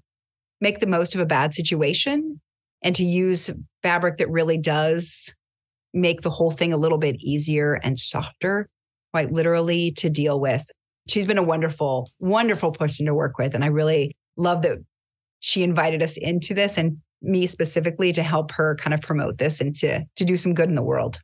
make 0.60 0.80
the 0.80 0.88
most 0.88 1.16
of 1.16 1.22
a 1.22 1.26
bad 1.26 1.54
situation 1.54 2.42
and 2.82 2.96
to 2.96 3.04
use 3.04 3.52
fabric 3.84 4.18
that 4.18 4.30
really 4.30 4.58
does 4.58 5.36
make 5.94 6.22
the 6.22 6.30
whole 6.30 6.52
thing 6.52 6.74
a 6.74 6.78
little 6.78 6.98
bit 6.98 7.16
easier 7.20 7.74
and 7.84 7.98
softer, 7.98 8.68
quite 9.12 9.32
literally, 9.32 9.92
to 9.92 10.10
deal 10.10 10.40
with. 10.40 10.66
She's 11.08 11.28
been 11.28 11.38
a 11.38 11.44
wonderful, 11.44 12.10
wonderful 12.20 12.72
person 12.72 13.06
to 13.06 13.14
work 13.14 13.38
with. 13.38 13.56
And 13.56 13.64
I 13.64 13.68
really 13.68 14.16
love 14.38 14.62
that 14.64 14.78
she 15.40 15.64
invited 15.64 16.04
us 16.04 16.18
into 16.18 16.54
this 16.54 16.78
and 16.78 16.98
me 17.22 17.48
specifically 17.48 18.14
to 18.14 18.24
help 18.24 18.52
her 18.52 18.76
kind 18.76 18.94
of 18.94 19.02
promote 19.02 19.38
this 19.38 19.62
and 19.62 19.76
to, 19.76 20.06
to 20.16 20.26
do 20.26 20.38
some 20.38 20.54
good 20.54 20.70
in 20.70 20.76
the 20.76 20.84
world. 20.84 21.20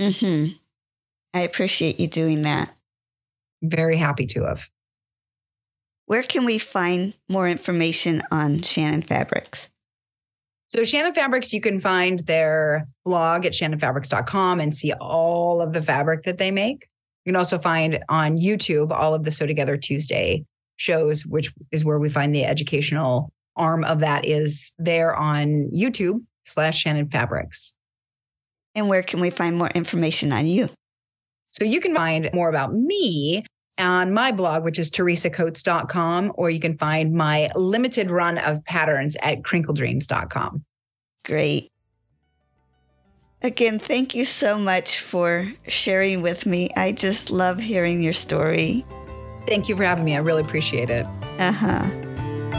hmm 0.00 0.46
I 1.32 1.40
appreciate 1.40 1.98
you 1.98 2.06
doing 2.06 2.42
that. 2.42 2.72
Very 3.62 3.96
happy 3.96 4.26
to 4.26 4.44
have. 4.44 4.68
Where 6.06 6.22
can 6.22 6.44
we 6.44 6.58
find 6.58 7.14
more 7.28 7.48
information 7.48 8.22
on 8.30 8.62
Shannon 8.62 9.02
Fabrics? 9.02 9.70
So 10.68 10.84
Shannon 10.84 11.14
Fabrics, 11.14 11.52
you 11.52 11.60
can 11.60 11.80
find 11.80 12.20
their 12.20 12.88
blog 13.04 13.46
at 13.46 13.52
shannonfabrics.com 13.52 14.60
and 14.60 14.74
see 14.74 14.92
all 15.00 15.60
of 15.60 15.72
the 15.72 15.82
fabric 15.82 16.24
that 16.24 16.38
they 16.38 16.50
make. 16.50 16.88
You 17.24 17.32
can 17.32 17.36
also 17.36 17.58
find 17.58 18.02
on 18.08 18.38
YouTube 18.38 18.90
all 18.90 19.14
of 19.14 19.24
the 19.24 19.32
Sew 19.32 19.46
Together 19.46 19.76
Tuesday 19.76 20.44
shows, 20.76 21.24
which 21.24 21.52
is 21.70 21.84
where 21.84 21.98
we 21.98 22.08
find 22.08 22.34
the 22.34 22.44
educational 22.44 23.32
arm 23.56 23.84
of 23.84 24.00
that 24.00 24.24
is 24.24 24.72
there 24.78 25.14
on 25.14 25.70
YouTube 25.74 26.20
slash 26.44 26.78
Shannon 26.78 27.08
Fabrics. 27.08 27.74
And 28.74 28.88
where 28.88 29.02
can 29.02 29.20
we 29.20 29.30
find 29.30 29.56
more 29.56 29.68
information 29.68 30.32
on 30.32 30.46
you? 30.46 30.68
So 31.52 31.64
you 31.64 31.80
can 31.80 31.94
find 31.94 32.30
more 32.32 32.48
about 32.48 32.74
me 32.74 33.44
on 33.78 34.12
my 34.12 34.32
blog, 34.32 34.64
which 34.64 34.78
is 34.78 34.90
teresacoates.com, 34.90 36.32
or 36.34 36.50
you 36.50 36.60
can 36.60 36.76
find 36.76 37.12
my 37.12 37.50
limited 37.54 38.10
run 38.10 38.38
of 38.38 38.64
patterns 38.64 39.16
at 39.22 39.42
crinkledreams.com. 39.42 40.64
Great. 41.24 41.70
Again, 43.42 43.78
thank 43.78 44.14
you 44.14 44.24
so 44.24 44.58
much 44.58 45.00
for 45.00 45.48
sharing 45.68 46.22
with 46.22 46.46
me. 46.46 46.70
I 46.76 46.92
just 46.92 47.30
love 47.30 47.58
hearing 47.58 48.02
your 48.02 48.14
story. 48.14 48.84
Thank 49.46 49.68
you 49.68 49.76
for 49.76 49.84
having 49.84 50.04
me. 50.04 50.16
I 50.16 50.20
really 50.20 50.42
appreciate 50.42 50.88
it. 50.88 51.06
Uh 51.38 51.52
huh. 51.52 52.13